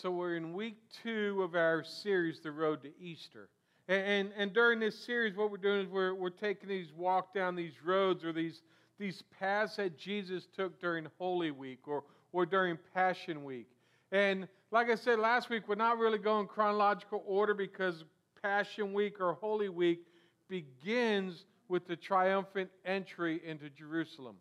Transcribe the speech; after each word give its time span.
So 0.00 0.10
we're 0.10 0.36
in 0.36 0.54
week 0.54 0.78
two 1.02 1.42
of 1.42 1.54
our 1.54 1.84
series, 1.84 2.40
The 2.40 2.50
Road 2.50 2.82
to 2.84 2.90
Easter. 2.98 3.50
And, 3.86 4.02
and, 4.02 4.32
and, 4.34 4.52
during 4.54 4.80
this 4.80 4.98
series, 4.98 5.36
what 5.36 5.50
we're 5.50 5.58
doing 5.58 5.82
is 5.82 5.88
we're, 5.88 6.14
we're 6.14 6.30
taking 6.30 6.70
these 6.70 6.90
walk 6.96 7.34
down 7.34 7.54
these 7.54 7.74
roads 7.84 8.24
or 8.24 8.32
these, 8.32 8.62
these 8.98 9.22
paths 9.38 9.76
that 9.76 9.98
Jesus 9.98 10.46
took 10.56 10.80
during 10.80 11.06
Holy 11.18 11.50
Week 11.50 11.80
or, 11.86 12.04
or 12.32 12.46
during 12.46 12.78
Passion 12.94 13.44
Week. 13.44 13.66
And 14.10 14.48
like 14.70 14.88
I 14.88 14.94
said 14.94 15.18
last 15.18 15.50
week, 15.50 15.64
we're 15.68 15.74
not 15.74 15.98
really 15.98 16.16
going 16.16 16.46
chronological 16.46 17.22
order 17.26 17.52
because 17.52 18.04
Passion 18.40 18.94
Week 18.94 19.20
or 19.20 19.34
Holy 19.34 19.68
Week 19.68 20.06
begins 20.48 21.44
with 21.68 21.86
the 21.86 21.96
triumphant 21.96 22.70
entry 22.86 23.42
into 23.44 23.68
Jerusalem. 23.68 24.36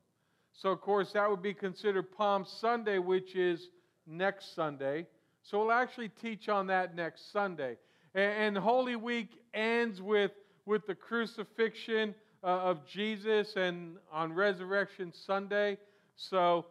So, 0.54 0.70
of 0.70 0.80
course, 0.80 1.12
that 1.12 1.30
would 1.30 1.42
be 1.42 1.54
considered 1.54 2.16
Palm 2.16 2.46
Sunday, 2.46 3.00
which 3.00 3.36
is 3.36 3.68
next 4.08 4.56
Sunday. 4.56 5.06
So 5.50 5.58
we'll 5.58 5.72
actually 5.72 6.10
teach 6.10 6.48
on 6.48 6.68
that 6.68 6.96
next 6.96 7.32
Sunday. 7.32 7.78
And, 8.14 8.56
Holy 8.56 8.96
Week 8.96 9.30
ends 9.56 10.00
with, 10.00 10.30
with 10.68 10.86
the 10.86 10.94
crucifixion 10.94 12.14
uh, 12.44 12.48
of 12.48 12.86
Jesus 12.86 13.56
and 13.56 13.96
on 14.12 14.34
Resurrection 14.34 15.12
Sunday. 15.12 15.80
So 16.16 16.68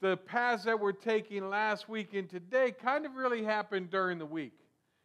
the 0.00 0.16
paths 0.16 0.64
that 0.64 0.80
we're 0.80 0.92
taking 0.92 1.50
last 1.50 1.86
week 1.86 2.14
and 2.14 2.30
today 2.30 2.72
kind 2.72 3.04
of 3.04 3.14
really 3.14 3.44
happened 3.44 3.90
during 3.90 4.18
the 4.18 4.26
week. 4.26 4.54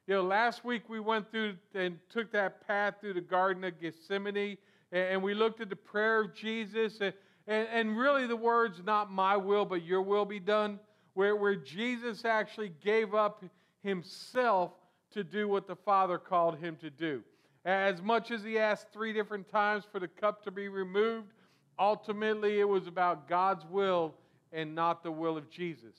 You 0.07 0.15
know, 0.15 0.23
last 0.23 0.63
week 0.63 0.87
we 0.87 1.01
went 1.01 1.29
through 1.29 1.55
and 1.75 1.99
took 2.09 2.31
that 2.31 2.65
path 2.65 2.95
through 3.01 3.15
the 3.15 3.21
Garden 3.21 3.65
of 3.65 3.81
Gethsemane, 3.81 4.57
and 4.93 5.21
we 5.21 5.33
looked 5.33 5.59
at 5.59 5.69
the 5.69 5.75
prayer 5.75 6.21
of 6.21 6.33
Jesus, 6.33 7.01
and, 7.01 7.13
and, 7.47 7.67
and 7.69 7.97
really 7.97 8.27
the 8.27 8.37
words, 8.37 8.79
not 8.85 9.11
my 9.11 9.35
will, 9.35 9.65
but 9.65 9.83
your 9.83 10.01
will 10.01 10.23
be 10.23 10.39
done 10.39 10.79
where, 11.17 11.35
where 11.35 11.55
Jesus 11.55 12.25
actually 12.25 12.71
gave 12.83 13.15
up 13.15 13.43
himself 13.81 14.73
to 15.09 15.23
do 15.23 15.47
what 15.47 15.65
the 15.65 15.75
Father 15.75 16.19
called 16.19 16.59
him 16.59 16.75
to 16.75 16.91
do. 16.91 17.23
As 17.65 18.03
much 18.03 18.29
as 18.29 18.43
he 18.43 18.59
asked 18.59 18.93
three 18.93 19.13
different 19.13 19.49
times 19.49 19.83
for 19.91 19.99
the 19.99 20.07
cup 20.07 20.43
to 20.43 20.51
be 20.51 20.67
removed, 20.67 21.33
ultimately 21.79 22.59
it 22.59 22.69
was 22.69 22.85
about 22.85 23.27
God's 23.27 23.65
will 23.65 24.13
and 24.53 24.75
not 24.75 25.01
the 25.01 25.11
will 25.11 25.37
of 25.37 25.49
Jesus. 25.49 25.95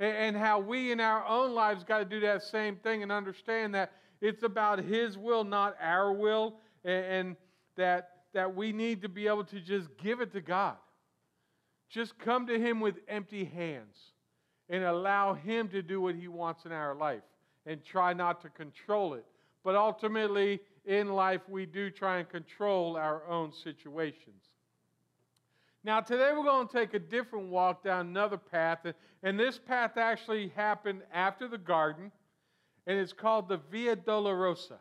And, 0.00 0.36
how 0.36 0.58
we 0.58 0.90
in 0.90 0.98
our 0.98 1.24
own 1.24 1.54
lives 1.54 1.84
got 1.84 1.98
to 1.98 2.04
do 2.04 2.18
that 2.20 2.42
same 2.42 2.74
thing 2.74 3.04
and 3.04 3.12
understand 3.12 3.76
that 3.76 3.92
it's 4.20 4.42
about 4.42 4.80
his 4.80 5.16
will, 5.16 5.44
not 5.44 5.76
our 5.80 6.12
will, 6.12 6.56
and, 6.84 7.04
and 7.04 7.36
that, 7.76 8.10
that 8.34 8.56
we 8.56 8.72
need 8.72 9.02
to 9.02 9.08
be 9.08 9.28
able 9.28 9.44
to 9.44 9.60
just 9.60 9.86
give 10.02 10.20
it 10.20 10.32
to 10.32 10.40
God. 10.40 10.74
Just 11.88 12.18
come 12.18 12.48
to 12.48 12.58
him 12.58 12.80
with 12.80 12.96
empty 13.08 13.44
hands 13.44 14.14
and 14.68 14.84
allow 14.84 15.34
Him 15.34 15.68
to 15.68 15.82
do 15.82 16.00
what 16.00 16.14
He 16.14 16.28
wants 16.28 16.64
in 16.64 16.72
our 16.72 16.94
life 16.94 17.22
and 17.66 17.84
try 17.84 18.12
not 18.12 18.40
to 18.42 18.48
control 18.48 19.14
it. 19.14 19.24
But 19.64 19.76
ultimately, 19.76 20.60
in 20.84 21.08
life, 21.10 21.42
we 21.48 21.66
do 21.66 21.90
try 21.90 22.18
and 22.18 22.28
control 22.28 22.96
our 22.96 23.26
own 23.26 23.52
situations. 23.52 24.42
Now, 25.84 26.00
today 26.00 26.32
we're 26.34 26.44
going 26.44 26.66
to 26.66 26.72
take 26.72 26.94
a 26.94 26.98
different 26.98 27.48
walk 27.48 27.84
down 27.84 28.06
another 28.06 28.36
path, 28.36 28.86
and 29.22 29.38
this 29.38 29.58
path 29.58 29.96
actually 29.96 30.48
happened 30.48 31.02
after 31.12 31.48
the 31.48 31.58
garden, 31.58 32.10
and 32.86 32.98
it's 32.98 33.12
called 33.12 33.48
the 33.48 33.60
Via 33.70 33.96
Dolorosa. 33.96 34.78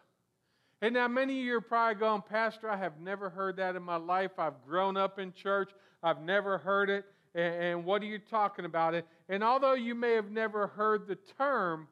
And 0.82 0.94
now, 0.94 1.08
many 1.08 1.40
of 1.40 1.46
you 1.46 1.58
are 1.58 1.62
probably 1.62 2.00
going, 2.00 2.22
Pastor, 2.22 2.70
I 2.70 2.78
have 2.78 3.00
never 3.00 3.30
heard 3.30 3.58
that 3.58 3.76
in 3.76 3.84
my 3.84 3.96
life. 3.96 4.32
I've 4.38 4.64
grown 4.66 4.96
up 4.96 5.20
in 5.20 5.34
church, 5.34 5.72
I've 6.04 6.22
never 6.22 6.58
heard 6.58 6.90
it 6.90 7.06
and, 7.38 7.64
and 7.64 7.86
what 7.86 8.02
are 8.02 8.06
you 8.06 8.20
talking 8.20 8.66
about? 8.66 8.96
It 8.96 9.06
and 9.30 9.44
although 9.44 9.76
you 9.76 9.94
may 9.96 10.14
have 10.14 10.32
never 10.32 10.68
heard 10.68 11.08
the 11.08 11.18
term, 11.38 11.88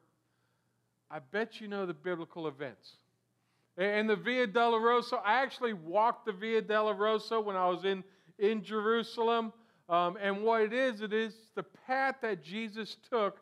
I 1.10 1.20
bet 1.20 1.60
you 1.60 1.68
know 1.68 1.86
the 1.86 1.94
biblical 1.94 2.48
events. 2.48 2.96
And 3.78 4.08
the 4.08 4.16
Via 4.16 4.46
Dolorosa, 4.46 5.20
I 5.24 5.42
actually 5.42 5.74
walked 5.74 6.26
the 6.26 6.32
Via 6.32 6.62
Dolorosa 6.62 7.44
when 7.44 7.56
I 7.56 7.68
was 7.68 7.84
in, 7.84 8.02
in 8.38 8.64
Jerusalem. 8.64 9.52
Um, 9.88 10.16
and 10.20 10.42
what 10.42 10.62
it 10.62 10.72
is, 10.72 11.02
it 11.02 11.12
is 11.12 11.34
the 11.54 11.62
path 11.62 12.16
that 12.22 12.42
Jesus 12.42 12.96
took 13.10 13.38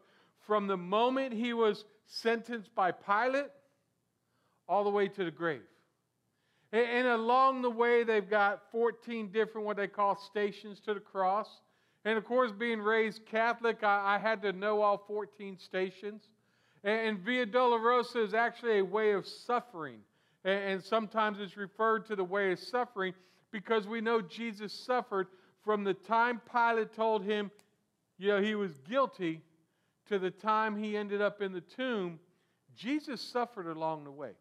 from 0.46 0.66
the 0.66 0.76
moment 0.76 1.32
he 1.32 1.52
was 1.52 1.84
sentenced 2.06 2.74
by 2.74 2.90
Pilate 2.90 3.46
all 4.68 4.84
the 4.84 4.90
way 4.90 5.08
to 5.08 5.24
the 5.24 5.30
grave. 5.30 5.62
And, 6.72 6.84
and 6.84 7.08
along 7.08 7.62
the 7.62 7.70
way, 7.70 8.02
they've 8.02 8.28
got 8.28 8.62
14 8.72 9.30
different, 9.30 9.66
what 9.66 9.76
they 9.76 9.86
call 9.86 10.16
stations 10.16 10.80
to 10.80 10.94
the 10.94 11.00
cross. 11.00 11.48
And 12.04 12.18
of 12.18 12.24
course, 12.24 12.52
being 12.52 12.80
raised 12.80 13.24
Catholic, 13.26 13.82
I, 13.82 14.16
I 14.16 14.18
had 14.18 14.42
to 14.42 14.52
know 14.52 14.82
all 14.82 14.98
14 15.06 15.58
stations. 15.58 16.28
And, 16.82 17.08
and, 17.08 17.18
Via 17.20 17.46
Dolorosa 17.46 18.22
is 18.22 18.34
actually 18.34 18.78
a 18.78 18.84
way 18.84 19.12
of 19.12 19.26
suffering. 19.26 20.00
And, 20.44 20.64
and 20.64 20.82
sometimes 20.82 21.38
it's 21.40 21.56
referred 21.56 22.06
to 22.06 22.16
the 22.16 22.24
way 22.24 22.52
of 22.52 22.58
suffering 22.58 23.14
because 23.50 23.86
we 23.86 24.00
know 24.00 24.20
Jesus 24.20 24.72
suffered 24.72 25.28
from 25.64 25.82
the 25.82 25.94
time 25.94 26.42
Pilate 26.52 26.94
told 26.94 27.24
him, 27.24 27.50
you 28.18 28.28
know, 28.28 28.42
he 28.42 28.54
was 28.54 28.72
guilty 28.88 29.40
to 30.08 30.18
the 30.18 30.30
time 30.30 30.76
he 30.76 30.96
ended 30.96 31.22
up 31.22 31.40
in 31.40 31.52
the 31.52 31.62
tomb. 31.62 32.18
Jesus 32.76 33.20
suffered 33.20 33.66
along 33.66 34.04
the 34.04 34.10
way. 34.10 34.32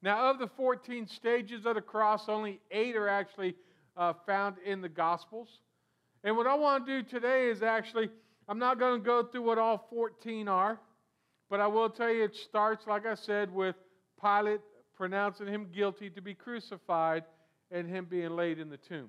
Now, 0.00 0.30
of 0.30 0.38
the 0.38 0.46
14 0.46 1.08
stages 1.08 1.66
of 1.66 1.74
the 1.74 1.80
cross, 1.80 2.28
only 2.28 2.60
eight 2.70 2.94
are 2.94 3.08
actually 3.08 3.56
uh, 3.96 4.12
found 4.26 4.56
in 4.64 4.80
the 4.80 4.88
Gospels. 4.88 5.48
And 6.24 6.36
what 6.36 6.46
I 6.46 6.54
want 6.54 6.86
to 6.86 7.02
do 7.02 7.08
today 7.08 7.48
is 7.48 7.62
actually, 7.62 8.10
I'm 8.48 8.58
not 8.58 8.78
going 8.78 9.00
to 9.00 9.04
go 9.04 9.22
through 9.22 9.42
what 9.42 9.58
all 9.58 9.86
14 9.90 10.48
are, 10.48 10.80
but 11.48 11.60
I 11.60 11.66
will 11.66 11.88
tell 11.88 12.12
you 12.12 12.24
it 12.24 12.34
starts, 12.34 12.86
like 12.86 13.06
I 13.06 13.14
said, 13.14 13.52
with 13.52 13.76
Pilate 14.20 14.60
pronouncing 14.96 15.46
him 15.46 15.68
guilty 15.72 16.10
to 16.10 16.20
be 16.20 16.34
crucified 16.34 17.24
and 17.70 17.88
him 17.88 18.06
being 18.06 18.30
laid 18.30 18.58
in 18.58 18.68
the 18.68 18.76
tomb. 18.76 19.08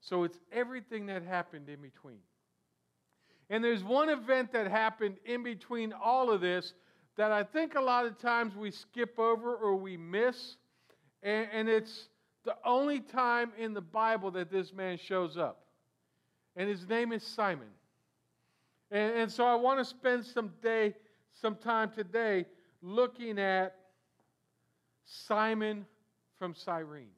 So 0.00 0.24
it's 0.24 0.38
everything 0.50 1.06
that 1.06 1.22
happened 1.22 1.68
in 1.68 1.82
between. 1.82 2.20
And 3.50 3.62
there's 3.62 3.84
one 3.84 4.08
event 4.08 4.52
that 4.52 4.70
happened 4.70 5.16
in 5.26 5.42
between 5.42 5.92
all 5.92 6.30
of 6.30 6.40
this 6.40 6.72
that 7.16 7.32
I 7.32 7.42
think 7.42 7.74
a 7.74 7.80
lot 7.80 8.06
of 8.06 8.18
times 8.18 8.54
we 8.54 8.70
skip 8.70 9.18
over 9.18 9.54
or 9.54 9.76
we 9.76 9.96
miss. 9.96 10.56
And, 11.22 11.68
it's 11.68 12.08
the 12.46 12.56
only 12.64 13.00
time 13.00 13.52
in 13.58 13.74
the 13.74 13.80
Bible 13.82 14.30
that 14.30 14.50
this 14.50 14.72
man 14.72 14.96
shows 14.96 15.36
up 15.36 15.59
and 16.56 16.68
his 16.68 16.88
name 16.88 17.12
is 17.12 17.22
Simon. 17.22 17.68
And, 18.90 19.14
and 19.14 19.30
so 19.30 19.44
I 19.44 19.54
want 19.54 19.78
to 19.78 19.84
spend 19.84 20.24
some 20.24 20.52
day, 20.62 20.94
some 21.32 21.56
time 21.56 21.90
today 21.90 22.46
looking 22.82 23.38
at 23.38 23.76
Simon 25.04 25.86
from 26.38 26.54
Cyrene. 26.54 27.10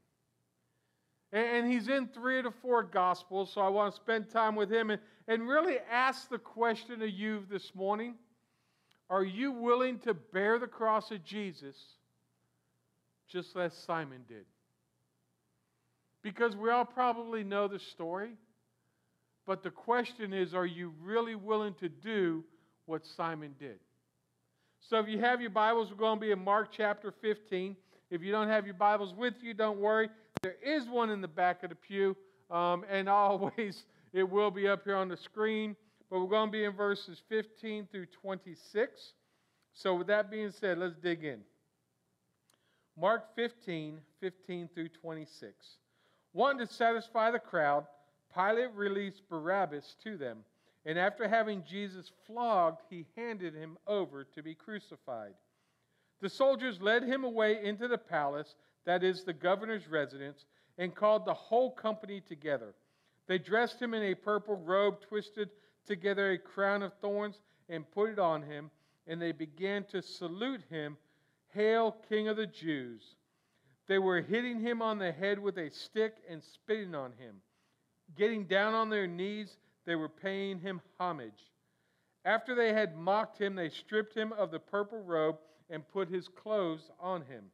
And, 1.32 1.46
and 1.46 1.72
he's 1.72 1.88
in 1.88 2.08
three 2.08 2.38
of 2.38 2.44
the 2.44 2.50
four 2.50 2.82
Gospels, 2.82 3.52
so 3.52 3.60
I 3.60 3.68
want 3.68 3.94
to 3.94 4.00
spend 4.00 4.28
time 4.28 4.54
with 4.54 4.70
him 4.70 4.90
and, 4.90 5.00
and 5.28 5.48
really 5.48 5.76
ask 5.90 6.28
the 6.28 6.38
question 6.38 7.02
of 7.02 7.10
you 7.10 7.44
this 7.50 7.74
morning 7.74 8.14
Are 9.08 9.24
you 9.24 9.52
willing 9.52 9.98
to 10.00 10.14
bear 10.14 10.58
the 10.58 10.66
cross 10.66 11.10
of 11.10 11.24
Jesus 11.24 11.76
just 13.28 13.56
as 13.56 13.72
Simon 13.72 14.24
did? 14.28 14.44
Because 16.22 16.54
we 16.54 16.70
all 16.70 16.84
probably 16.84 17.42
know 17.42 17.66
the 17.66 17.78
story. 17.78 18.36
But 19.46 19.62
the 19.62 19.70
question 19.70 20.32
is 20.32 20.54
are 20.54 20.66
you 20.66 20.92
really 21.02 21.34
willing 21.34 21.74
to 21.74 21.88
do 21.88 22.44
what 22.86 23.06
Simon 23.06 23.54
did? 23.58 23.78
So 24.80 24.98
if 24.98 25.08
you 25.08 25.18
have 25.20 25.40
your 25.40 25.50
Bibles, 25.50 25.90
we're 25.90 25.96
going 25.96 26.18
to 26.18 26.20
be 26.20 26.32
in 26.32 26.42
Mark 26.42 26.68
chapter 26.76 27.12
15. 27.22 27.76
If 28.10 28.22
you 28.22 28.32
don't 28.32 28.48
have 28.48 28.66
your 28.66 28.74
Bibles 28.74 29.14
with 29.14 29.34
you, 29.42 29.54
don't 29.54 29.78
worry. 29.78 30.08
There 30.42 30.56
is 30.62 30.88
one 30.88 31.10
in 31.10 31.20
the 31.20 31.28
back 31.28 31.62
of 31.62 31.70
the 31.70 31.76
pew, 31.76 32.16
um, 32.50 32.84
and 32.90 33.08
always 33.08 33.84
it 34.12 34.28
will 34.28 34.50
be 34.50 34.68
up 34.68 34.84
here 34.84 34.96
on 34.96 35.08
the 35.08 35.16
screen. 35.16 35.76
But 36.10 36.20
we're 36.20 36.26
going 36.26 36.48
to 36.48 36.52
be 36.52 36.64
in 36.64 36.72
verses 36.72 37.22
15 37.28 37.88
through 37.90 38.06
26. 38.20 39.12
So 39.72 39.94
with 39.94 40.08
that 40.08 40.30
being 40.30 40.50
said, 40.50 40.78
let's 40.78 40.96
dig 40.96 41.24
in. 41.24 41.40
Mark 43.00 43.34
15, 43.34 43.98
15 44.20 44.68
through 44.74 44.88
26. 44.88 45.54
Wanting 46.34 46.66
to 46.66 46.72
satisfy 46.72 47.30
the 47.30 47.38
crowd, 47.38 47.86
Pilate 48.34 48.72
released 48.74 49.28
Barabbas 49.28 49.96
to 50.04 50.16
them, 50.16 50.44
and 50.84 50.98
after 50.98 51.28
having 51.28 51.64
Jesus 51.64 52.10
flogged, 52.26 52.82
he 52.88 53.06
handed 53.16 53.54
him 53.54 53.76
over 53.86 54.24
to 54.24 54.42
be 54.42 54.54
crucified. 54.54 55.34
The 56.20 56.28
soldiers 56.28 56.80
led 56.80 57.02
him 57.02 57.24
away 57.24 57.64
into 57.64 57.88
the 57.88 57.98
palace, 57.98 58.54
that 58.84 59.02
is, 59.02 59.24
the 59.24 59.32
governor's 59.32 59.88
residence, 59.88 60.46
and 60.78 60.94
called 60.94 61.24
the 61.24 61.34
whole 61.34 61.70
company 61.70 62.20
together. 62.20 62.74
They 63.26 63.38
dressed 63.38 63.80
him 63.80 63.94
in 63.94 64.02
a 64.02 64.14
purple 64.14 64.56
robe, 64.56 65.00
twisted 65.00 65.50
together 65.86 66.32
a 66.32 66.38
crown 66.38 66.82
of 66.82 66.92
thorns, 66.94 67.40
and 67.68 67.90
put 67.90 68.10
it 68.10 68.18
on 68.18 68.42
him, 68.42 68.70
and 69.06 69.20
they 69.20 69.32
began 69.32 69.84
to 69.84 70.02
salute 70.02 70.62
him, 70.70 70.96
Hail, 71.54 71.96
King 72.08 72.28
of 72.28 72.36
the 72.36 72.46
Jews! 72.46 73.16
They 73.86 73.98
were 73.98 74.20
hitting 74.20 74.60
him 74.60 74.80
on 74.80 74.98
the 74.98 75.12
head 75.12 75.38
with 75.38 75.58
a 75.58 75.70
stick 75.70 76.16
and 76.28 76.42
spitting 76.42 76.94
on 76.94 77.12
him. 77.12 77.42
Getting 78.16 78.44
down 78.44 78.74
on 78.74 78.90
their 78.90 79.06
knees, 79.06 79.56
they 79.86 79.94
were 79.94 80.08
paying 80.08 80.58
him 80.58 80.80
homage. 80.98 81.50
After 82.24 82.54
they 82.54 82.72
had 82.72 82.96
mocked 82.96 83.38
him, 83.38 83.54
they 83.54 83.68
stripped 83.68 84.14
him 84.14 84.32
of 84.32 84.50
the 84.50 84.58
purple 84.58 85.02
robe 85.02 85.38
and 85.70 85.88
put 85.88 86.08
his 86.08 86.28
clothes 86.28 86.90
on 87.00 87.22
him. 87.22 87.44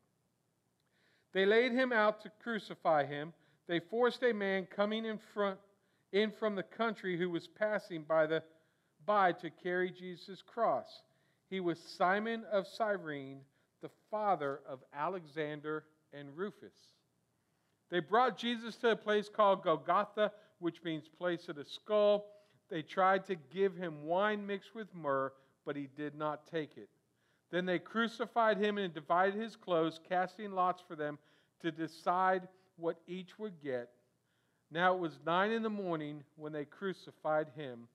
They 1.32 1.46
laid 1.46 1.72
him 1.72 1.92
out 1.92 2.20
to 2.22 2.32
crucify 2.42 3.06
him. 3.06 3.32
They 3.66 3.80
forced 3.80 4.22
a 4.22 4.32
man 4.32 4.66
coming 4.66 5.04
in 5.04 5.18
front 5.18 5.58
in 6.12 6.32
from 6.32 6.54
the 6.54 6.62
country 6.62 7.18
who 7.18 7.30
was 7.30 7.46
passing 7.46 8.02
by 8.02 8.26
the 8.26 8.42
by 9.06 9.32
to 9.32 9.50
carry 9.50 9.90
Jesus' 9.90 10.42
cross. 10.42 11.02
He 11.48 11.60
was 11.60 11.78
Simon 11.78 12.44
of 12.50 12.66
Cyrene, 12.66 13.40
the 13.80 13.90
father 14.10 14.60
of 14.68 14.80
Alexander 14.92 15.84
and 16.12 16.36
Rufus. 16.36 16.74
They 17.90 18.00
brought 18.00 18.36
Jesus 18.36 18.76
to 18.76 18.90
a 18.90 18.96
place 18.96 19.28
called 19.28 19.62
Golgotha, 19.62 20.32
which 20.58 20.82
means 20.82 21.08
place 21.08 21.48
of 21.48 21.56
the 21.56 21.64
skull. 21.64 22.26
They 22.70 22.82
tried 22.82 23.26
to 23.26 23.36
give 23.52 23.74
him 23.74 24.04
wine 24.04 24.46
mixed 24.46 24.74
with 24.74 24.94
myrrh, 24.94 25.32
but 25.64 25.76
he 25.76 25.88
did 25.96 26.14
not 26.14 26.46
take 26.46 26.76
it. 26.76 26.88
Then 27.50 27.64
they 27.64 27.78
crucified 27.78 28.58
him 28.58 28.78
and 28.78 28.92
divided 28.92 29.40
his 29.40 29.56
clothes, 29.56 30.00
casting 30.08 30.52
lots 30.52 30.82
for 30.86 30.96
them 30.96 31.18
to 31.62 31.70
decide 31.70 32.46
what 32.76 33.00
each 33.06 33.38
would 33.38 33.60
get. 33.62 33.88
Now 34.70 34.94
it 34.94 35.00
was 35.00 35.18
nine 35.24 35.50
in 35.50 35.62
the 35.62 35.70
morning 35.70 36.22
when 36.36 36.52
they 36.52 36.64
crucified 36.64 37.48
him. 37.56 37.88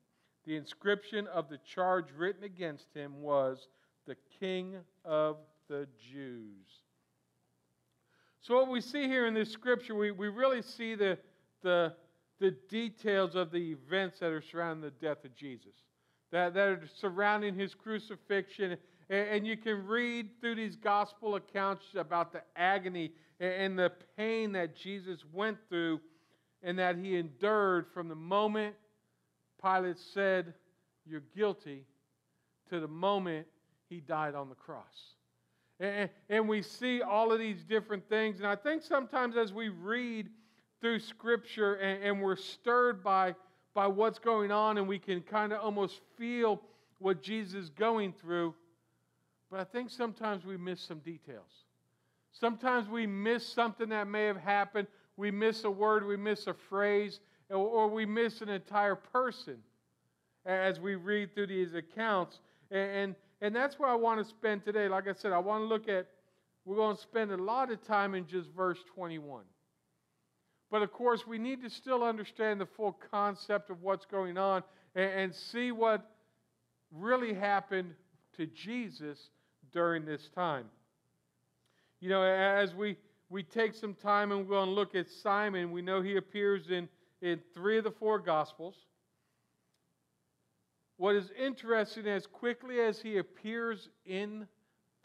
The 0.46 0.56
inscription 0.56 1.28
of 1.28 1.50
the 1.50 1.60
charge 1.60 2.08
written 2.18 2.44
against 2.44 2.88
him 2.94 3.22
was, 3.22 3.68
The 4.08 4.18
King 4.40 4.76
of 5.06 5.38
the 5.70 5.88
Jews. 6.12 6.82
So, 8.42 8.56
what 8.56 8.68
we 8.68 8.82
see 8.82 9.08
here 9.08 9.26
in 9.26 9.34
this 9.34 9.50
scripture, 9.50 9.96
we, 9.96 10.12
we 10.12 10.28
really 10.28 10.62
see 10.62 10.96
the, 10.96 11.18
the, 11.62 11.94
the 12.44 12.52
details 12.68 13.36
of 13.36 13.52
the 13.52 13.72
events 13.72 14.20
that 14.20 14.30
are 14.30 14.42
surrounding 14.42 14.82
the 14.82 15.06
death 15.06 15.24
of 15.24 15.34
Jesus, 15.34 15.72
that, 16.30 16.54
that 16.54 16.68
are 16.68 16.82
surrounding 16.94 17.56
his 17.56 17.74
crucifixion. 17.74 18.76
And, 19.10 19.28
and 19.30 19.48
you 19.48 19.56
can 19.56 19.88
read 19.88 20.30
through 20.42 20.56
these 20.56 20.76
gospel 20.76 21.36
accounts 21.36 21.86
about 21.96 22.34
the 22.34 22.42
agony 22.58 23.14
and, 23.40 23.54
and 23.54 23.80
the 23.80 23.94
pain 24.18 24.52
that 24.52 24.76
Jesus 24.76 25.24
went 25.32 25.58
through 25.70 26.02
and 26.62 26.78
that 26.80 26.98
he 26.98 27.18
endured 27.18 27.88
from 27.94 28.10
the 28.10 28.16
moment 28.16 28.76
Pilate 29.64 29.98
said, 29.98 30.54
You're 31.06 31.24
guilty, 31.34 31.86
to 32.70 32.82
the 32.82 32.90
moment 32.90 33.48
he 33.88 34.02
died 34.02 34.36
on 34.36 34.50
the 34.50 34.56
cross. 34.56 35.16
And, 35.80 36.10
and 36.30 36.50
we 36.50 36.62
see 36.62 37.02
all 37.02 37.32
of 37.32 37.40
these 37.40 37.64
different 37.64 38.10
things. 38.10 38.40
And 38.40 38.48
I 38.48 38.58
think 38.58 38.84
sometimes 38.84 39.38
as 39.38 39.54
we 39.54 39.70
read 39.70 40.28
through 40.84 41.00
Scripture 41.00 41.76
and, 41.76 42.04
and 42.04 42.22
we're 42.22 42.36
stirred 42.36 43.02
by, 43.02 43.34
by 43.74 43.88
what's 43.88 44.20
going 44.20 44.52
on, 44.52 44.78
and 44.78 44.86
we 44.86 45.00
can 45.00 45.22
kind 45.22 45.54
of 45.54 45.62
almost 45.62 46.02
feel 46.18 46.62
what 47.00 47.24
Jesus 47.24 47.54
is 47.54 47.70
going 47.70 48.14
through, 48.22 48.54
but 49.50 49.62
I 49.62 49.64
think 49.64 49.90
sometimes 49.90 50.46
we 50.46 50.58
miss 50.58 50.82
some 50.82 51.00
details. 51.00 51.50
Sometimes 52.34 52.90
we 52.90 53.08
miss 53.08 53.48
something 53.48 53.88
that 53.90 54.08
may 54.08 54.26
have 54.26 54.38
happened. 54.38 54.88
We 55.16 55.32
miss 55.32 55.64
a 55.64 55.72
word, 55.72 56.06
we 56.06 56.18
miss 56.18 56.48
a 56.48 56.54
phrase, 56.54 57.22
or, 57.50 57.88
we 57.88 58.06
miss 58.06 58.42
an 58.42 58.50
entire 58.50 58.96
person 58.96 59.58
as 60.46 60.82
we 60.82 60.96
read 60.96 61.34
through 61.34 61.48
these 61.48 61.76
accounts. 61.76 62.40
And, 62.72 62.92
and, 62.92 63.16
and 63.42 63.56
that's 63.56 63.80
where 63.80 63.90
I 63.90 63.96
want 63.96 64.20
to 64.22 64.26
spend 64.26 64.66
today. 64.66 64.90
Like 64.90 65.08
I 65.08 65.14
said, 65.14 65.32
I 65.32 65.38
want 65.38 65.62
to 65.62 65.66
look 65.66 65.88
at, 65.88 66.08
we're 66.66 66.76
going 66.76 66.98
to 66.98 67.02
spend 67.02 67.32
a 67.32 67.38
lot 67.38 67.72
of 67.72 67.82
time 67.86 68.16
in 68.16 68.28
just 68.28 68.50
verse 68.50 68.80
21. 68.96 69.44
But 70.74 70.82
of 70.82 70.92
course, 70.92 71.28
we 71.28 71.38
need 71.38 71.62
to 71.62 71.70
still 71.70 72.04
understand 72.04 72.60
the 72.60 72.66
full 72.66 72.98
concept 73.12 73.70
of 73.70 73.84
what's 73.84 74.08
going 74.08 74.40
on 74.40 74.64
and, 74.96 75.32
see 75.32 75.72
what 75.72 76.10
really 76.92 77.36
happened 77.36 77.94
to 78.38 78.48
Jesus 78.48 79.30
during 79.72 80.04
this 80.04 80.32
time. 80.34 80.66
You 82.00 82.10
know, 82.10 82.24
as 82.24 82.74
we, 82.74 82.98
we 83.30 83.44
take 83.44 83.76
some 83.76 83.94
time 83.94 84.32
and 84.32 84.48
we're 84.48 84.56
going 84.56 84.70
to 84.70 84.74
look 84.74 84.96
at 84.96 85.08
Simon, 85.12 85.72
we 85.72 85.84
know 85.84 86.02
he 86.02 86.18
appears 86.18 86.72
in, 86.72 86.90
in 87.22 87.40
three 87.54 87.78
of 87.78 87.84
the 87.84 87.92
four 87.92 88.18
Gospels. 88.18 88.74
What 90.98 91.14
is 91.14 91.30
interesting, 91.40 92.08
as 92.08 92.26
quickly 92.26 92.80
as 92.80 93.00
he 93.00 93.18
appears 93.18 93.90
in 94.08 94.48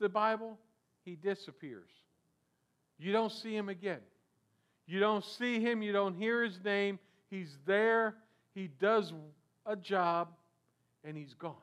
the 0.00 0.08
Bible, 0.08 0.58
he 1.04 1.14
disappears. 1.14 1.90
You 2.98 3.12
don't 3.12 3.30
see 3.30 3.54
him 3.54 3.68
again. 3.68 4.00
You 4.88 4.98
don't 4.98 5.24
see 5.24 5.60
him, 5.60 5.82
you 5.82 5.92
don't 5.92 6.14
hear 6.14 6.42
his 6.42 6.58
name. 6.64 6.98
He's 7.30 7.56
there, 7.64 8.16
he 8.54 8.68
does 8.80 9.12
a 9.64 9.76
job, 9.76 10.28
and 11.04 11.16
he's 11.16 11.34
gone. 11.34 11.54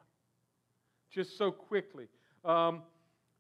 Just 1.12 1.38
so 1.38 1.52
quickly. 1.52 2.08
Um, 2.46 2.84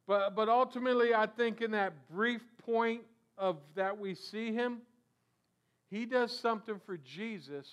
but, 0.08 0.36
but 0.36 0.50
ultimately, 0.50 1.14
I 1.14 1.28
think 1.28 1.62
in 1.62 1.72
that 1.72 1.94
brief 2.10 2.42
point 2.66 3.02
of 3.38 3.58
that 3.76 3.98
we 3.98 4.16
see 4.16 4.52
him, 4.52 4.80
he 5.90 6.06
does 6.06 6.38
something 6.38 6.82
for 6.86 6.98
Jesus 6.98 7.68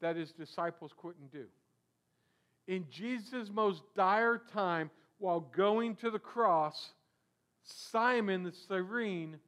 that 0.00 0.14
his 0.14 0.30
disciples 0.32 0.92
couldn't 0.96 1.32
do 1.32 1.46
in 2.66 2.86
Jesus' 2.90 3.50
most 3.52 3.82
dire 3.94 4.40
time, 4.52 4.90
while 5.18 5.40
going 5.40 5.96
to 5.96 6.10
the 6.10 6.18
cross, 6.18 6.90
Simon 7.62 8.42
the 8.42 8.52
Cyrene 8.52 9.38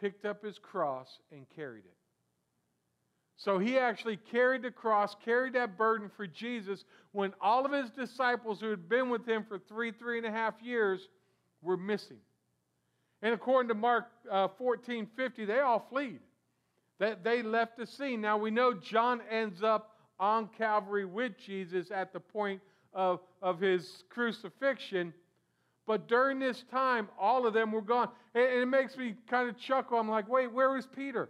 picked 0.00 0.24
up 0.24 0.44
his 0.44 0.58
cross 0.58 1.18
and 1.32 1.46
carried 1.54 1.84
it. 1.84 1.96
So 3.36 3.58
he 3.58 3.78
actually 3.78 4.16
carried 4.16 4.62
the 4.62 4.70
cross, 4.70 5.16
carried 5.24 5.54
that 5.54 5.76
burden 5.76 6.10
for 6.16 6.26
Jesus 6.26 6.84
when 7.12 7.32
all 7.40 7.66
of 7.66 7.72
his 7.72 7.90
disciples 7.90 8.60
who 8.60 8.70
had 8.70 8.88
been 8.88 9.10
with 9.10 9.26
him 9.26 9.44
for 9.48 9.58
three, 9.58 9.92
three 9.92 10.18
and 10.18 10.26
a 10.26 10.30
half 10.30 10.54
years 10.62 11.08
were 11.62 11.76
missing. 11.76 12.18
And 13.22 13.34
according 13.34 13.68
to 13.68 13.74
Mark 13.74 14.06
uh, 14.30 14.48
14 14.58 15.08
50, 15.16 15.44
they 15.46 15.60
all 15.60 15.86
fled. 15.90 16.20
That 17.00 17.24
they 17.24 17.42
left 17.42 17.76
the 17.76 17.86
scene. 17.86 18.20
Now 18.20 18.38
we 18.38 18.50
know 18.50 18.72
John 18.72 19.20
ends 19.30 19.62
up 19.62 19.96
on 20.20 20.48
Calvary 20.56 21.04
with 21.04 21.32
Jesus 21.44 21.90
at 21.90 22.12
the 22.12 22.20
point 22.20 22.60
of, 22.92 23.20
of 23.42 23.60
his 23.60 24.04
crucifixion. 24.10 25.12
But 25.86 26.08
during 26.08 26.38
this 26.38 26.64
time, 26.70 27.08
all 27.18 27.46
of 27.46 27.52
them 27.52 27.72
were 27.72 27.82
gone. 27.82 28.08
And 28.34 28.44
it 28.44 28.66
makes 28.66 28.96
me 28.96 29.14
kind 29.28 29.48
of 29.48 29.58
chuckle. 29.58 29.98
I'm 29.98 30.08
like, 30.08 30.28
wait, 30.28 30.52
where 30.52 30.76
is 30.76 30.86
Peter? 30.86 31.28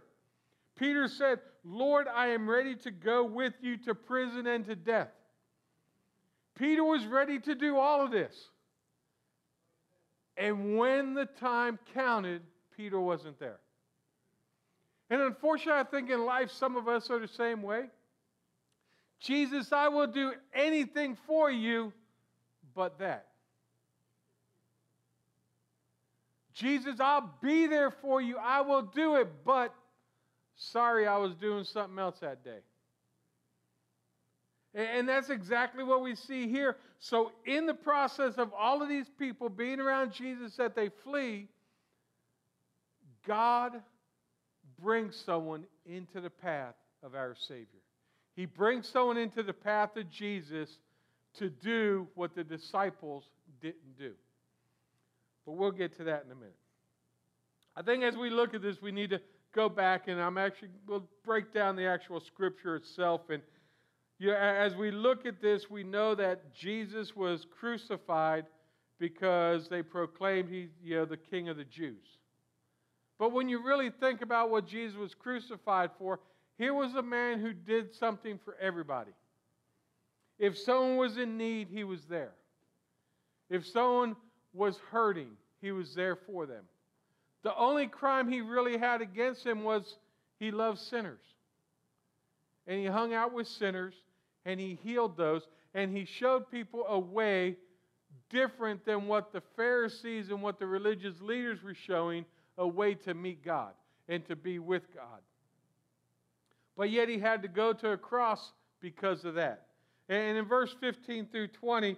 Peter 0.77 1.07
said, 1.07 1.39
Lord, 1.63 2.07
I 2.07 2.27
am 2.27 2.49
ready 2.49 2.75
to 2.75 2.91
go 2.91 3.23
with 3.23 3.53
you 3.61 3.77
to 3.77 3.95
prison 3.95 4.47
and 4.47 4.65
to 4.65 4.75
death. 4.75 5.09
Peter 6.57 6.83
was 6.83 7.05
ready 7.05 7.39
to 7.39 7.55
do 7.55 7.77
all 7.77 8.03
of 8.03 8.11
this. 8.11 8.33
And 10.37 10.77
when 10.77 11.13
the 11.13 11.25
time 11.25 11.79
counted, 11.93 12.41
Peter 12.75 12.99
wasn't 12.99 13.39
there. 13.39 13.59
And 15.09 15.21
unfortunately, 15.21 15.81
I 15.81 15.83
think 15.83 16.09
in 16.09 16.25
life, 16.25 16.51
some 16.51 16.75
of 16.75 16.87
us 16.87 17.09
are 17.09 17.19
the 17.19 17.27
same 17.27 17.61
way. 17.61 17.85
Jesus, 19.19 19.71
I 19.71 19.87
will 19.87 20.07
do 20.07 20.33
anything 20.53 21.17
for 21.27 21.49
you 21.51 21.93
but 22.73 22.99
that. 22.99 23.27
Jesus, 26.55 27.01
I'll 27.01 27.29
be 27.41 27.67
there 27.67 27.91
for 27.91 28.21
you. 28.21 28.37
I 28.37 28.61
will 28.61 28.81
do 28.81 29.17
it, 29.17 29.27
but 29.45 29.75
sorry, 30.55 31.05
I 31.05 31.17
was 31.17 31.35
doing 31.35 31.65
something 31.65 31.99
else 31.99 32.19
that 32.21 32.43
day. 32.43 32.59
And 34.73 35.07
that's 35.07 35.29
exactly 35.29 35.83
what 35.83 36.01
we 36.01 36.15
see 36.15 36.47
here. 36.47 36.77
So, 36.99 37.31
in 37.45 37.65
the 37.65 37.73
process 37.73 38.35
of 38.37 38.51
all 38.53 38.81
of 38.81 38.89
these 38.89 39.09
people 39.17 39.47
being 39.47 39.79
around 39.79 40.11
Jesus 40.11 40.55
that 40.55 40.75
they 40.75 40.89
flee, 41.03 41.47
God 43.27 43.81
brings 44.81 45.15
someone 45.15 45.65
into 45.85 46.19
the 46.19 46.29
path 46.29 46.75
of 47.03 47.15
our 47.15 47.35
Savior. 47.47 47.67
He 48.35 48.45
brings 48.45 48.87
someone 48.87 49.17
into 49.17 49.43
the 49.43 49.53
path 49.53 49.95
of 49.95 50.09
Jesus 50.09 50.69
to 51.37 51.49
do 51.49 52.07
what 52.15 52.35
the 52.35 52.43
disciples 52.43 53.25
didn't 53.61 53.97
do. 53.97 54.11
But 55.45 55.53
we'll 55.53 55.71
get 55.71 55.95
to 55.97 56.03
that 56.05 56.23
in 56.25 56.31
a 56.31 56.35
minute. 56.35 56.55
I 57.75 57.81
think 57.81 58.03
as 58.03 58.15
we 58.15 58.29
look 58.29 58.53
at 58.53 58.61
this, 58.61 58.81
we 58.81 58.91
need 58.91 59.09
to 59.11 59.21
go 59.53 59.69
back 59.69 60.07
and 60.07 60.19
I'm 60.19 60.37
actually, 60.37 60.69
we'll 60.87 61.07
break 61.23 61.53
down 61.53 61.75
the 61.75 61.85
actual 61.85 62.19
scripture 62.19 62.75
itself. 62.75 63.21
And 63.29 63.41
you 64.17 64.27
know, 64.27 64.37
as 64.37 64.75
we 64.75 64.91
look 64.91 65.25
at 65.25 65.41
this, 65.41 65.69
we 65.69 65.83
know 65.83 66.15
that 66.15 66.53
Jesus 66.53 67.15
was 67.15 67.45
crucified 67.59 68.45
because 68.97 69.67
they 69.67 69.81
proclaimed 69.81 70.49
he, 70.49 70.69
you 70.81 70.95
know, 70.95 71.05
the 71.05 71.17
king 71.17 71.49
of 71.49 71.57
the 71.57 71.65
Jews. 71.65 72.05
But 73.19 73.33
when 73.33 73.49
you 73.49 73.63
really 73.63 73.89
think 73.89 74.21
about 74.21 74.49
what 74.49 74.67
Jesus 74.67 74.97
was 74.97 75.13
crucified 75.13 75.91
for, 75.97 76.19
here 76.57 76.73
was 76.73 76.95
a 76.95 77.01
man 77.01 77.39
who 77.39 77.53
did 77.53 77.93
something 77.93 78.39
for 78.43 78.55
everybody. 78.61 79.11
If 80.39 80.57
someone 80.57 80.97
was 80.97 81.17
in 81.17 81.37
need, 81.37 81.67
he 81.69 81.83
was 81.83 82.05
there. 82.05 82.33
If 83.49 83.65
someone 83.67 84.15
was 84.55 84.77
hurting, 84.91 85.31
he 85.61 85.71
was 85.71 85.93
there 85.95 86.15
for 86.15 86.45
them. 86.45 86.63
The 87.43 87.55
only 87.55 87.87
crime 87.87 88.27
he 88.27 88.41
really 88.41 88.77
had 88.77 89.01
against 89.01 89.45
him 89.45 89.63
was 89.63 89.97
he 90.39 90.51
loved 90.51 90.79
sinners. 90.79 91.21
And 92.65 92.79
he 92.79 92.85
hung 92.87 93.13
out 93.13 93.33
with 93.33 93.47
sinners 93.47 93.93
and 94.45 94.59
he 94.59 94.79
healed 94.83 95.17
those. 95.17 95.43
and 95.73 95.95
he 95.95 96.05
showed 96.05 96.49
people 96.49 96.85
a 96.87 96.97
way 96.97 97.57
different 98.29 98.85
than 98.85 99.07
what 99.07 99.33
the 99.33 99.41
Pharisees 99.55 100.29
and 100.29 100.41
what 100.41 100.57
the 100.57 100.65
religious 100.65 101.19
leaders 101.21 101.61
were 101.61 101.75
showing 101.75 102.25
a 102.57 102.67
way 102.67 102.93
to 102.93 103.13
meet 103.13 103.43
God 103.43 103.73
and 104.07 104.25
to 104.27 104.35
be 104.35 104.57
with 104.57 104.83
God. 104.93 105.19
But 106.77 106.89
yet 106.91 107.09
he 107.09 107.19
had 107.19 107.41
to 107.41 107.47
go 107.47 107.73
to 107.73 107.91
a 107.91 107.97
cross 107.97 108.53
because 108.81 109.25
of 109.25 109.35
that. 109.35 109.67
And 110.07 110.37
in 110.37 110.45
verse 110.45 110.73
15 110.79 111.27
through 111.31 111.49
20, 111.49 111.97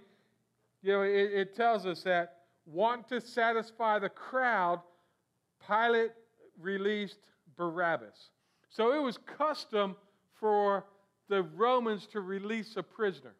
you 0.81 0.91
know, 0.91 1.01
it, 1.01 1.31
it 1.33 1.55
tells 1.55 1.85
us 1.85 2.01
that 2.03 2.36
want 2.67 3.07
to 3.09 3.21
satisfy 3.21 3.97
the 3.97 4.09
crowd, 4.09 4.81
Pilate 5.65 6.11
released 6.59 7.19
Barabbas. 7.55 8.29
So 8.69 8.93
it 8.93 9.01
was 9.01 9.17
custom 9.37 9.95
for 10.39 10.85
the 11.29 11.43
Romans 11.43 12.07
to 12.07 12.21
release 12.21 12.75
a 12.77 12.83
prisoner. 12.83 13.35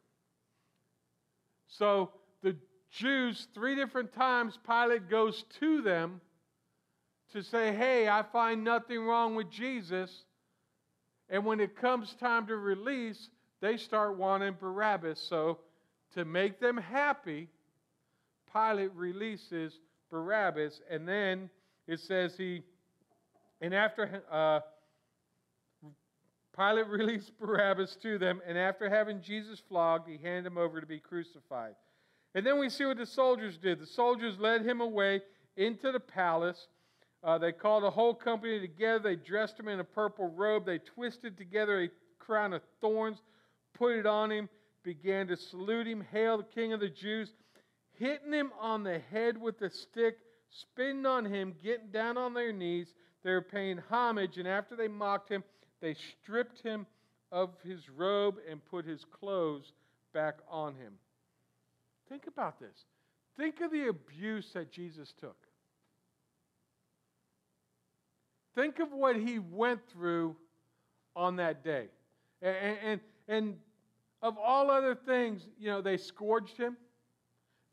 So 1.68 2.12
the 2.42 2.56
Jews, 2.90 3.48
three 3.54 3.76
different 3.76 4.14
times, 4.14 4.58
Pilate 4.66 5.10
goes 5.10 5.44
to 5.60 5.82
them 5.82 6.22
to 7.34 7.44
say, 7.44 7.74
Hey, 7.76 8.08
I 8.08 8.24
find 8.24 8.64
nothing 8.64 9.06
wrong 9.06 9.36
with 9.36 9.50
Jesus. 9.50 10.24
And 11.30 11.46
when 11.46 11.60
it 11.60 11.76
comes 11.76 12.16
time 12.16 12.48
to 12.48 12.56
release, 12.56 13.30
they 13.60 13.76
start 13.76 14.18
wanting 14.18 14.56
Barabbas. 14.60 15.20
So 15.20 15.60
to 16.14 16.24
make 16.24 16.60
them 16.60 16.78
happy, 16.78 17.50
Pilate 18.54 18.94
releases 18.94 19.80
Barabbas. 20.10 20.82
And 20.90 21.08
then 21.08 21.50
it 21.88 22.00
says 22.00 22.36
he, 22.38 22.64
and 23.62 23.74
after 23.74 24.24
uh, 24.32 24.60
Pilate 26.58 26.88
released 26.90 27.38
Barabbas 27.40 27.96
to 28.02 28.18
them, 28.18 28.42
and 28.46 28.58
after 28.58 28.90
having 28.90 29.22
Jesus 29.22 29.62
flogged, 29.68 30.10
he 30.10 30.18
handed 30.18 30.48
him 30.48 30.58
over 30.58 30.82
to 30.82 30.88
be 30.88 31.00
crucified. 31.00 31.76
And 32.36 32.46
then 32.46 32.60
we 32.60 32.70
see 32.70 32.86
what 32.86 32.98
the 32.98 33.06
soldiers 33.06 33.58
did. 33.58 33.80
The 33.80 33.86
soldiers 33.88 34.38
led 34.38 34.66
him 34.66 34.82
away 34.82 35.22
into 35.56 35.92
the 35.92 36.00
palace. 36.00 36.68
Uh, 37.24 37.38
they 37.38 37.52
called 37.52 37.84
a 37.84 37.90
whole 37.90 38.14
company 38.14 38.60
together. 38.60 39.00
They 39.00 39.16
dressed 39.16 39.60
him 39.60 39.68
in 39.68 39.80
a 39.80 39.84
purple 39.84 40.30
robe. 40.30 40.66
They 40.66 40.78
twisted 40.78 41.38
together 41.38 41.84
a 41.84 41.90
crown 42.20 42.54
of 42.54 42.62
thorns, 42.80 43.24
put 43.74 43.96
it 43.96 44.06
on 44.06 44.32
him, 44.32 44.50
began 44.84 45.28
to 45.28 45.38
salute 45.38 45.88
him, 45.88 46.06
Hail 46.12 46.38
the 46.38 46.44
King 46.44 46.74
of 46.74 46.80
the 46.80 46.90
Jews, 46.90 47.34
hitting 48.00 48.34
him 48.34 48.52
on 48.60 48.84
the 48.84 49.00
head 49.12 49.40
with 49.40 49.62
a 49.62 49.70
stick, 49.70 50.18
spitting 50.50 51.06
on 51.06 51.26
him, 51.26 51.54
getting 51.64 51.90
down 51.92 52.18
on 52.18 52.34
their 52.34 52.54
knees. 52.54 52.94
They 53.24 53.32
were 53.32 53.42
paying 53.42 53.82
homage, 53.90 54.38
and 54.38 54.48
after 54.48 54.76
they 54.76 54.88
mocked 54.88 55.30
him, 55.30 55.44
they 55.82 55.96
stripped 55.96 56.62
him 56.62 56.86
of 57.32 57.50
his 57.64 57.90
robe 57.90 58.38
and 58.50 58.64
put 58.66 58.86
his 58.86 59.06
clothes 59.06 59.74
back 60.14 60.36
on 60.50 60.76
him. 60.76 60.94
Think 62.10 62.28
about 62.28 62.60
this. 62.60 62.86
Think 63.38 63.62
of 63.62 63.72
the 63.72 63.88
abuse 63.90 64.50
that 64.54 64.72
Jesus 64.72 65.14
took. 65.20 65.36
Think 68.56 68.80
of 68.80 68.92
what 68.92 69.16
he 69.16 69.40
went 69.40 69.82
through 69.92 70.36
on 71.16 71.36
that 71.36 71.64
day. 71.64 71.88
And, 72.42 72.78
and, 72.84 73.02
and 73.28 73.56
of 74.22 74.38
all 74.38 74.72
other 74.72 74.96
things, 74.96 75.44
you 75.60 75.68
know, 75.68 75.82
they 75.82 75.98
scourged 75.98 76.58
him, 76.58 76.78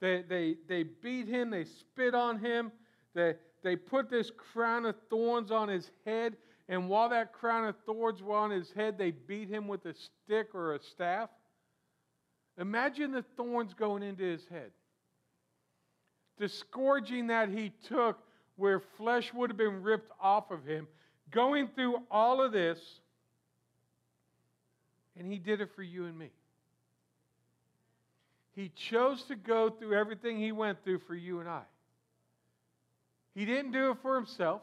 they, 0.05 0.23
they, 0.29 0.57
they 0.69 0.83
beat 0.83 1.27
him, 1.27 1.49
they 1.49 1.65
spit 1.65 2.15
on 2.15 2.39
him, 2.39 2.71
they, 3.15 3.35
they 3.63 3.75
put 3.75 4.11
this 4.11 4.31
crown 4.53 4.85
of 4.85 4.95
thorns 5.09 5.51
on 5.51 5.69
his 5.69 5.91
head. 6.05 6.37
And 6.69 6.91
while 6.91 7.09
that 7.09 7.33
crown 7.33 7.67
of 7.67 7.75
thorns 7.87 8.23
was 8.23 8.35
on 8.35 8.51
his 8.51 8.71
head, 8.73 8.99
they 8.99 9.13
beat 9.13 9.49
him 9.49 9.67
with 9.67 9.87
a 9.87 9.95
stick 9.95 10.55
or 10.55 10.75
a 10.75 10.83
staff. 10.83 11.31
Imagine 12.59 13.13
the 13.13 13.25
thorns 13.37 13.73
going 13.73 14.03
into 14.03 14.25
his 14.25 14.47
head. 14.51 14.73
The 16.39 16.51
scourging 16.51 17.29
that 17.29 17.49
he 17.49 17.73
took, 17.89 18.19
where 18.57 18.81
flesh 18.99 19.33
would 19.33 19.49
have 19.49 19.57
been 19.57 19.83
ripped 19.83 20.13
off 20.21 20.51
of 20.51 20.67
him, 20.67 20.87
going 21.31 21.69
through 21.69 21.97
all 22.11 22.43
of 22.43 22.53
this, 22.53 22.79
and 25.17 25.31
he 25.31 25.39
did 25.39 25.63
it 25.63 25.71
for 25.75 25.83
you 25.83 26.05
and 26.05 26.19
me. 26.19 26.31
He 28.55 28.71
chose 28.71 29.23
to 29.25 29.37
go 29.37 29.69
through 29.69 29.95
everything 29.95 30.39
he 30.39 30.53
went 30.53 30.83
through 30.85 31.01
for 31.01 31.15
you 31.15 31.41
and 31.41 31.49
I. 31.49 31.63
He 33.35 33.45
didn't 33.45 33.73
do 33.73 33.91
it 33.91 33.99
for 34.01 34.15
himself. 34.15 34.63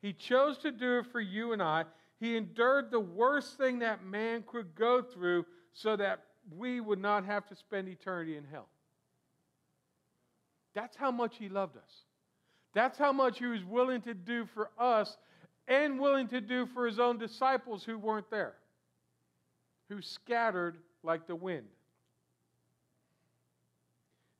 He 0.00 0.14
chose 0.14 0.56
to 0.58 0.72
do 0.72 0.98
it 0.98 1.06
for 1.12 1.20
you 1.20 1.52
and 1.52 1.62
I. 1.62 1.84
He 2.18 2.36
endured 2.36 2.90
the 2.90 3.00
worst 3.00 3.58
thing 3.58 3.80
that 3.80 4.04
man 4.04 4.44
could 4.46 4.74
go 4.74 5.02
through 5.02 5.44
so 5.74 5.96
that 5.96 6.24
we 6.56 6.80
would 6.80 6.98
not 6.98 7.24
have 7.26 7.46
to 7.48 7.56
spend 7.56 7.88
eternity 7.88 8.36
in 8.36 8.44
hell. 8.50 8.68
That's 10.74 10.96
how 10.96 11.10
much 11.10 11.36
he 11.38 11.48
loved 11.48 11.76
us. 11.76 12.04
That's 12.72 12.96
how 12.96 13.12
much 13.12 13.38
he 13.38 13.46
was 13.46 13.64
willing 13.64 14.00
to 14.02 14.14
do 14.14 14.46
for 14.46 14.70
us 14.78 15.18
and 15.68 16.00
willing 16.00 16.28
to 16.28 16.40
do 16.40 16.66
for 16.66 16.86
his 16.86 16.98
own 16.98 17.18
disciples 17.18 17.84
who 17.84 17.98
weren't 17.98 18.30
there, 18.30 18.54
who 19.88 20.00
scattered 20.00 20.76
like 21.02 21.26
the 21.26 21.34
wind. 21.34 21.66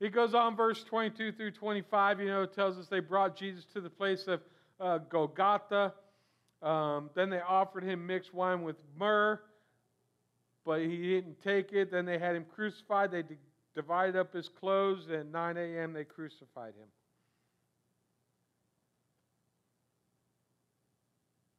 It 0.00 0.14
goes 0.14 0.34
on, 0.34 0.56
verse 0.56 0.82
22 0.82 1.32
through 1.32 1.50
25, 1.50 2.20
you 2.20 2.26
know, 2.28 2.46
tells 2.46 2.78
us 2.78 2.88
they 2.88 3.00
brought 3.00 3.36
Jesus 3.36 3.66
to 3.74 3.82
the 3.82 3.90
place 3.90 4.26
of 4.26 4.40
uh, 4.80 4.98
Golgotha. 4.98 5.92
Um, 6.62 7.10
then 7.14 7.28
they 7.28 7.40
offered 7.40 7.84
him 7.84 8.06
mixed 8.06 8.32
wine 8.32 8.62
with 8.62 8.76
myrrh, 8.98 9.40
but 10.64 10.80
he 10.80 10.96
didn't 10.96 11.42
take 11.42 11.72
it. 11.72 11.90
Then 11.90 12.06
they 12.06 12.18
had 12.18 12.34
him 12.34 12.46
crucified. 12.54 13.10
They 13.10 13.22
d- 13.22 13.36
divided 13.74 14.16
up 14.16 14.32
his 14.32 14.48
clothes, 14.48 15.06
and 15.06 15.16
at 15.16 15.26
9 15.26 15.56
a.m. 15.58 15.92
they 15.92 16.04
crucified 16.04 16.72
him. 16.74 16.88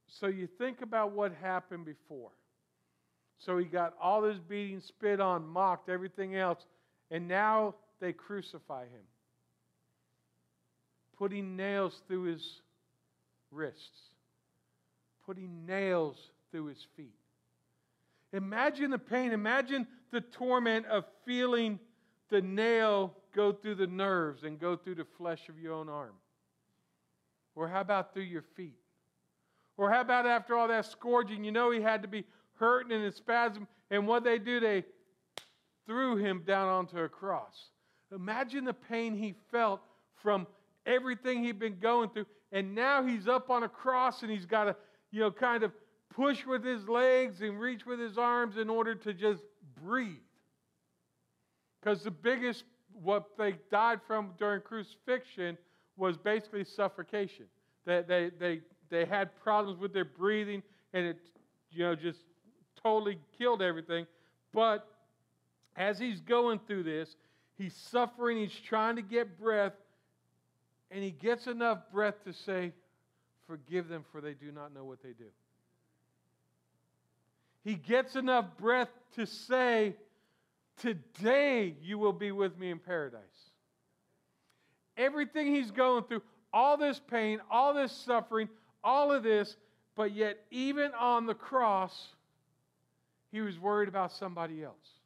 So 0.08 0.28
you 0.28 0.48
think 0.48 0.82
about 0.82 1.12
what 1.12 1.32
happened 1.42 1.86
before. 1.86 2.32
So 3.38 3.58
he 3.58 3.66
got 3.66 3.94
all 4.02 4.22
this 4.22 4.38
beating, 4.38 4.80
spit 4.80 5.20
on, 5.20 5.48
mocked, 5.48 5.90
everything 5.90 6.36
else, 6.36 6.66
and 7.10 7.28
now 7.28 7.76
they 8.02 8.12
crucify 8.12 8.84
him, 8.84 9.06
putting 11.18 11.56
nails 11.56 12.02
through 12.08 12.24
his 12.24 12.62
wrists, 13.52 14.10
putting 15.26 15.66
nails 15.66 16.18
through 16.52 16.66
his 16.66 16.86
feet. 16.98 17.16
Imagine 18.34 18.92
the 18.92 18.98
pain. 18.98 19.32
Imagine 19.32 19.88
the 20.12 20.22
torment 20.22 20.86
of 20.88 21.06
feeling 21.26 21.80
the 22.30 22.42
nail 22.42 23.14
go 23.36 23.52
through 23.52 23.76
the 23.76 23.88
nerves 23.88 24.44
and 24.44 24.60
go 24.60 24.76
through 24.76 24.96
the 24.96 25.08
flesh 25.18 25.48
of 25.48 25.60
your 25.60 25.74
own 25.74 25.90
arm. 25.90 26.14
Or 27.56 27.68
how 27.68 27.82
about 27.82 28.14
through 28.14 28.24
your 28.24 28.44
feet? 28.56 28.80
Or 29.78 29.92
how 29.92 30.02
about 30.02 30.26
after 30.26 30.58
all 30.58 30.68
that 30.70 30.86
scourging, 30.86 31.44
you 31.44 31.52
know 31.52 31.72
he 31.72 31.82
had 31.82 32.02
to 32.02 32.08
be 32.08 32.26
hurting 32.56 32.92
in 32.98 33.06
a 33.06 33.12
spasm, 33.12 33.68
and 33.90 34.08
what 34.08 34.24
they 34.24 34.38
do, 34.38 34.60
they 34.60 34.84
threw 35.86 36.16
him 36.16 36.44
down 36.46 36.68
onto 36.68 36.98
a 37.00 37.10
cross. 37.10 37.70
Imagine 38.14 38.66
the 38.66 38.74
pain 38.74 39.16
he 39.16 39.36
felt 39.52 39.82
from 40.22 40.48
everything 40.86 41.44
he'd 41.44 41.60
been 41.60 41.80
going 41.80 42.10
through, 42.10 42.26
and 42.52 42.76
now 42.76 43.04
he's 43.04 43.28
up 43.28 43.50
on 43.50 43.64
a 43.64 43.70
cross 43.70 44.22
and 44.22 44.32
he's 44.32 44.46
got 44.46 44.66
to, 44.66 44.76
you 45.12 45.22
know, 45.22 45.32
kind 45.32 45.64
of 45.64 45.72
push 46.14 46.46
with 46.46 46.64
his 46.64 46.88
legs 46.90 47.42
and 47.42 47.60
reach 47.60 47.86
with 47.86 48.00
his 48.00 48.18
arms 48.18 48.58
in 48.58 48.70
order 48.70 48.96
to 48.96 49.14
just 49.14 49.44
breathe. 49.82 50.18
Because 51.82 52.04
the 52.04 52.12
biggest, 52.12 52.66
what 53.02 53.26
they 53.38 53.56
died 53.72 54.00
from 54.06 54.32
during 54.38 54.62
crucifixion 54.62 55.58
was 55.98 56.18
basically 56.18 56.64
suffocation. 56.64 57.46
They, 57.86 58.04
they, 58.08 58.32
they, 58.40 58.62
they 58.90 59.06
had 59.06 59.30
problems 59.42 59.80
with 59.80 59.94
their 59.94 60.06
breathing 60.06 60.62
and 60.94 61.06
it, 61.08 61.18
you 61.72 61.84
know, 61.84 61.96
just 61.96 62.20
totally 62.84 63.18
killed 63.38 63.62
everything. 63.62 64.06
But 64.54 64.88
as 65.76 65.98
he's 65.98 66.20
going 66.20 66.60
through 66.68 66.84
this, 66.84 67.16
he's 67.62 67.76
suffering, 67.76 68.38
he's 68.38 68.54
trying 68.54 68.96
to 68.96 69.02
get 69.02 69.40
breath, 69.40 69.74
and 70.90 71.04
he 71.04 71.12
gets 71.12 71.48
enough 71.48 71.80
breath 71.92 72.24
to 72.26 72.34
say, 72.34 72.74
Forgive 73.48 73.90
them, 73.90 74.06
for 74.12 74.22
they 74.22 74.34
do 74.34 74.52
not 74.52 74.74
know 74.74 74.86
what 74.86 75.04
they 75.04 75.10
do. 75.10 75.26
He 77.64 77.76
gets 77.76 78.16
enough 78.16 78.46
breath 78.58 78.90
to 79.16 79.26
say, 79.26 79.96
Today 80.78 81.76
you 81.82 81.98
will 81.98 82.14
be 82.14 82.32
with 82.32 82.58
me 82.58 82.72
in 82.72 82.80
paradise. 82.80 83.22
Everything 84.98 85.54
he's 85.54 85.72
going 85.72 86.04
through, 86.06 86.22
all 86.54 86.78
this 86.78 87.00
pain, 87.00 87.40
all 87.50 87.74
this 87.74 87.92
suffering, 87.92 88.50
all 88.84 89.12
of 89.12 89.24
this, 89.24 89.58
but 89.96 90.14
yet, 90.14 90.40
even 90.50 90.92
on 90.98 91.26
the 91.26 91.34
cross, 91.34 92.08
he 93.32 93.42
was 93.42 93.60
worried 93.60 93.90
about 93.90 94.12
somebody 94.12 94.64
else. 94.64 95.01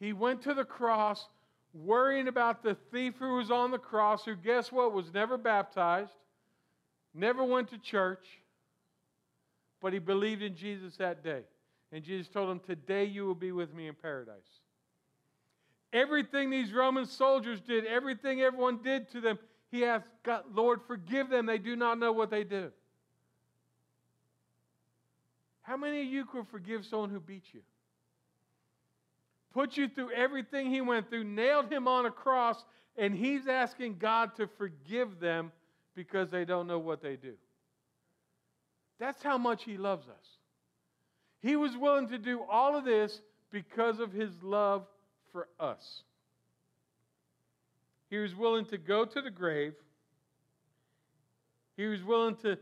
He 0.00 0.12
went 0.12 0.42
to 0.42 0.54
the 0.54 0.64
cross 0.64 1.28
worrying 1.72 2.28
about 2.28 2.62
the 2.62 2.76
thief 2.92 3.14
who 3.18 3.36
was 3.36 3.50
on 3.50 3.70
the 3.70 3.78
cross, 3.78 4.24
who, 4.24 4.34
guess 4.34 4.72
what, 4.72 4.92
was 4.92 5.12
never 5.12 5.36
baptized, 5.36 6.12
never 7.14 7.44
went 7.44 7.68
to 7.70 7.78
church, 7.78 8.26
but 9.80 9.92
he 9.92 9.98
believed 9.98 10.42
in 10.42 10.54
Jesus 10.56 10.96
that 10.96 11.22
day. 11.22 11.42
And 11.92 12.02
Jesus 12.02 12.28
told 12.28 12.50
him, 12.50 12.60
Today 12.60 13.04
you 13.04 13.26
will 13.26 13.34
be 13.34 13.52
with 13.52 13.72
me 13.72 13.88
in 13.88 13.94
paradise. 13.94 14.60
Everything 15.92 16.50
these 16.50 16.72
Roman 16.72 17.06
soldiers 17.06 17.60
did, 17.60 17.86
everything 17.86 18.42
everyone 18.42 18.82
did 18.82 19.10
to 19.12 19.20
them, 19.20 19.38
he 19.70 19.84
asked 19.84 20.06
God, 20.22 20.42
Lord, 20.52 20.80
forgive 20.86 21.30
them. 21.30 21.46
They 21.46 21.58
do 21.58 21.76
not 21.76 21.98
know 21.98 22.12
what 22.12 22.30
they 22.30 22.44
do. 22.44 22.70
How 25.62 25.76
many 25.76 26.02
of 26.02 26.06
you 26.06 26.24
could 26.24 26.46
forgive 26.48 26.84
someone 26.84 27.10
who 27.10 27.20
beat 27.20 27.44
you? 27.52 27.60
Put 29.52 29.76
you 29.76 29.88
through 29.88 30.12
everything 30.12 30.70
he 30.70 30.80
went 30.80 31.08
through, 31.08 31.24
nailed 31.24 31.72
him 31.72 31.88
on 31.88 32.06
a 32.06 32.10
cross, 32.10 32.64
and 32.96 33.14
he's 33.14 33.46
asking 33.48 33.96
God 33.98 34.36
to 34.36 34.46
forgive 34.46 35.18
them 35.18 35.52
because 35.94 36.30
they 36.30 36.44
don't 36.44 36.66
know 36.66 36.78
what 36.78 37.00
they 37.02 37.16
do. 37.16 37.34
That's 38.98 39.22
how 39.22 39.38
much 39.38 39.64
he 39.64 39.76
loves 39.76 40.08
us. 40.08 40.26
He 41.40 41.56
was 41.56 41.76
willing 41.76 42.08
to 42.08 42.18
do 42.18 42.42
all 42.50 42.76
of 42.76 42.84
this 42.84 43.20
because 43.50 44.00
of 44.00 44.12
his 44.12 44.30
love 44.42 44.86
for 45.32 45.48
us. 45.60 46.02
He 48.10 48.18
was 48.18 48.34
willing 48.34 48.64
to 48.66 48.78
go 48.78 49.04
to 49.04 49.20
the 49.20 49.30
grave. 49.30 49.74
He 51.76 51.86
was 51.86 52.02
willing 52.02 52.36
to 52.36 52.58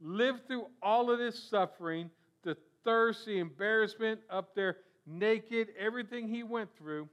live 0.00 0.40
through 0.46 0.66
all 0.82 1.10
of 1.10 1.18
this 1.18 1.42
suffering, 1.50 2.10
the 2.42 2.56
thirst, 2.84 3.26
the 3.26 3.38
embarrassment, 3.38 4.20
up 4.30 4.54
there 4.54 4.78
naked, 5.06 5.68
everything 5.78 6.28
he 6.28 6.42
went 6.42 6.70
through, 6.76 7.08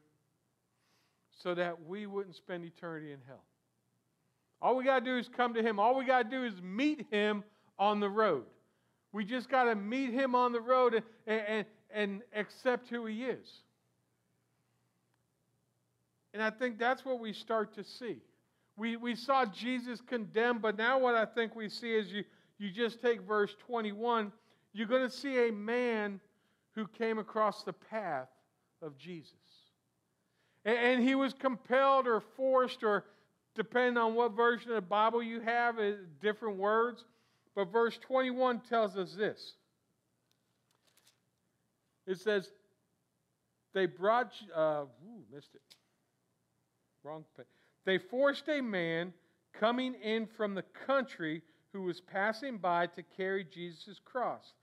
so 1.32 1.54
that 1.56 1.86
we 1.88 2.06
wouldn't 2.06 2.36
spend 2.36 2.66
eternity 2.66 3.12
in 3.12 3.20
hell. 3.28 3.44
All 4.62 4.78
we 4.78 4.86
got 4.86 5.00
to 5.00 5.06
do 5.06 5.18
is 5.18 5.28
come 5.28 5.54
to 5.56 5.62
him. 5.62 5.80
All 5.80 5.96
we 5.98 6.06
got 6.06 6.24
to 6.24 6.30
do 6.30 6.46
is 6.46 6.54
meet 6.62 7.06
him 7.12 7.44
on 7.78 8.00
the 8.00 8.10
road. 8.10 8.46
We 9.12 9.26
just 9.26 9.50
got 9.50 9.66
to 9.66 9.76
meet 9.76 10.12
him 10.12 10.36
on 10.36 10.54
the 10.54 10.62
road 10.62 11.04
and, 11.28 11.42
and, 11.42 11.66
and 11.94 12.22
accept 12.34 12.90
who 12.90 13.06
he 13.06 13.26
is. 13.26 13.48
And 16.34 16.42
I 16.42 16.50
think 16.50 16.80
that's 16.80 17.06
what 17.06 17.20
we 17.20 17.34
start 17.34 17.76
to 17.76 17.84
see. 17.84 18.18
We, 18.76 18.96
we 18.96 19.16
saw 19.16 19.46
Jesus 19.46 20.02
condemned, 20.02 20.62
but 20.62 20.78
now 20.78 20.98
what 20.98 21.14
I 21.14 21.26
think 21.26 21.56
we 21.56 21.70
see 21.70 21.94
is 21.94 22.12
you, 22.12 22.24
you 22.58 22.72
just 22.72 23.02
take 23.02 23.22
verse 23.22 23.56
21, 23.68 24.32
you're 24.74 24.88
going 24.88 25.08
to 25.08 25.16
see 25.16 25.48
a 25.48 25.52
man 25.52 26.20
who 26.76 26.88
came 26.88 27.18
across 27.20 27.64
the 27.64 27.74
path 27.74 28.30
of 28.82 28.98
Jesus. 28.98 29.34
And, 30.66 31.04
he 31.04 31.14
was 31.14 31.34
compelled 31.34 32.08
or 32.08 32.22
forced, 32.22 32.84
or 32.84 33.04
depending 33.54 33.98
on 33.98 34.16
what 34.16 34.32
version 34.32 34.70
of 34.70 34.76
the 34.76 34.82
Bible 34.82 35.22
you 35.22 35.42
have, 35.42 35.76
different 36.22 36.58
words. 36.58 37.04
But 37.56 37.72
verse 37.72 37.98
21 37.98 38.62
tells 38.62 38.96
us 38.96 39.14
this 39.14 39.56
it 42.08 42.20
says, 42.20 42.50
They 43.74 43.86
brought, 43.86 44.34
uh, 44.56 44.86
ooh, 45.06 45.24
missed 45.34 45.54
it. 45.54 45.62
Wrong 47.04 47.26
page. 47.36 47.46
They 47.86 47.98
forced 47.98 48.48
a 48.48 48.62
man 48.62 49.14
coming 49.54 49.94
in 49.96 50.26
from 50.26 50.56
the 50.56 50.64
country 50.88 51.42
who 51.74 51.84
was 51.84 52.00
passing 52.00 52.58
by 52.58 52.88
to 52.88 53.04
carry 53.18 53.44
Jesus' 53.44 54.00
cross. 54.04 54.54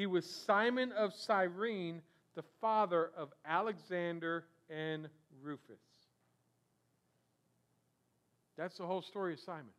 He 0.00 0.06
was 0.06 0.24
Simon 0.24 0.92
of 0.92 1.12
Cyrene, 1.12 2.00
the 2.34 2.42
father 2.58 3.10
of 3.18 3.34
Alexander 3.44 4.46
and 4.70 5.10
Rufus. 5.42 5.76
That's 8.56 8.78
the 8.78 8.86
whole 8.86 9.02
story 9.02 9.34
of 9.34 9.40
Simon. 9.40 9.74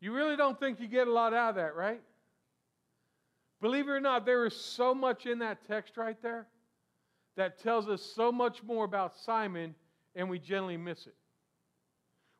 You 0.00 0.14
really 0.14 0.36
don't 0.36 0.60
think 0.60 0.78
you 0.78 0.86
get 0.86 1.08
a 1.08 1.12
lot 1.12 1.34
out 1.34 1.48
of 1.48 1.54
that, 1.56 1.74
right? 1.74 2.00
Believe 3.60 3.88
it 3.88 3.90
or 3.90 4.00
not, 4.00 4.24
there 4.24 4.46
is 4.46 4.54
so 4.54 4.94
much 4.94 5.26
in 5.26 5.40
that 5.40 5.66
text 5.66 5.96
right 5.96 6.22
there 6.22 6.46
that 7.34 7.60
tells 7.60 7.88
us 7.88 8.00
so 8.00 8.30
much 8.30 8.62
more 8.62 8.84
about 8.84 9.16
Simon, 9.16 9.74
and 10.14 10.30
we 10.30 10.38
generally 10.38 10.76
miss 10.76 11.08
it. 11.08 11.16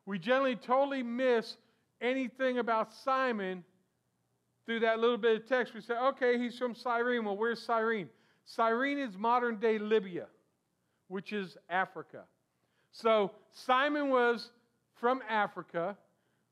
We 0.05 0.19
generally 0.19 0.55
totally 0.55 1.03
miss 1.03 1.57
anything 1.99 2.59
about 2.59 2.93
Simon 2.93 3.65
through 4.69 4.81
that 4.81 4.99
little 4.99 5.17
bit 5.17 5.35
of 5.35 5.47
text. 5.47 5.73
We 5.73 5.81
say, 5.81 5.95
okay, 5.95 6.37
he's 6.37 6.55
from 6.55 6.75
Cyrene. 6.75 7.25
Well, 7.25 7.35
where's 7.35 7.59
Cyrene? 7.59 8.07
Cyrene 8.45 8.99
is 8.99 9.17
modern 9.17 9.59
day 9.59 9.79
Libya, 9.79 10.27
which 11.07 11.33
is 11.33 11.57
Africa. 11.71 12.25
So 12.91 13.31
Simon 13.51 14.09
was 14.09 14.51
from 14.93 15.23
Africa. 15.27 15.97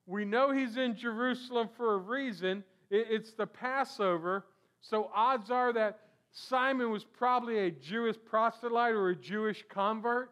We 0.08 0.26
know 0.26 0.50
he's 0.50 0.78
in 0.78 0.96
Jerusalem 0.96 1.70
for 1.78 1.94
a 1.94 1.98
reason. 1.98 2.64
It's 2.90 3.34
the 3.34 3.46
Passover. 3.46 4.48
So 4.82 5.12
odds 5.14 5.52
are 5.52 5.72
that 5.74 6.00
Simon 6.32 6.90
was 6.90 7.04
probably 7.04 7.60
a 7.60 7.70
Jewish 7.70 8.16
proselyte 8.26 8.96
or 8.96 9.10
a 9.10 9.16
Jewish 9.16 9.64
convert. 9.70 10.32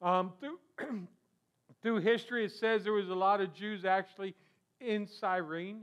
Um, 0.00 0.32
through, 0.38 0.60
through 1.82 2.02
history, 2.02 2.44
it 2.44 2.52
says 2.52 2.84
there 2.84 2.92
was 2.92 3.08
a 3.08 3.14
lot 3.16 3.40
of 3.40 3.52
Jews 3.52 3.84
actually 3.84 4.36
in 4.80 5.08
Cyrene. 5.08 5.80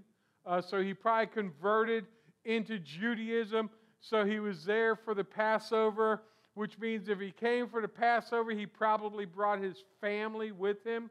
Uh, 0.48 0.62
so 0.62 0.82
he 0.82 0.94
probably 0.94 1.28
converted 1.28 2.06
into 2.46 2.80
Judaism. 2.80 3.70
So 4.00 4.26
he 4.26 4.40
was 4.40 4.64
there 4.64 4.96
for 4.96 5.14
the 5.14 5.24
Passover, 5.24 6.24
which 6.54 6.80
means 6.80 7.10
if 7.10 7.20
he 7.20 7.32
came 7.32 7.68
for 7.68 7.82
the 7.82 7.88
Passover, 7.88 8.52
he 8.52 8.66
probably 8.66 9.26
brought 9.26 9.60
his 9.60 9.84
family 10.00 10.54
with 10.54 10.84
him. 10.86 11.10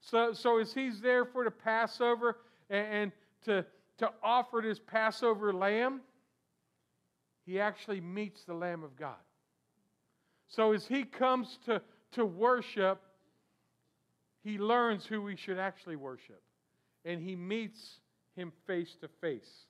So, 0.00 0.32
so 0.32 0.58
as 0.58 0.72
he's 0.72 1.00
there 1.00 1.26
for 1.26 1.44
the 1.44 1.50
Passover 1.50 2.38
and, 2.70 2.86
and 2.86 3.12
to, 3.44 3.64
to 3.98 4.10
offer 4.22 4.60
this 4.62 4.78
Passover 4.78 5.52
lamb, 5.52 6.00
he 7.44 7.60
actually 7.60 8.00
meets 8.00 8.44
the 8.44 8.54
Lamb 8.54 8.82
of 8.82 8.96
God. 8.96 9.16
So 10.46 10.72
as 10.72 10.86
he 10.86 11.04
comes 11.04 11.58
to, 11.66 11.82
to 12.12 12.24
worship, 12.24 13.02
he 14.42 14.58
learns 14.58 15.04
who 15.04 15.20
we 15.20 15.36
should 15.36 15.58
actually 15.58 15.96
worship. 15.96 16.42
And 17.04 17.20
he 17.20 17.36
meets 17.36 18.00
him 18.38 18.52
face 18.66 18.96
to 19.00 19.08
face. 19.20 19.66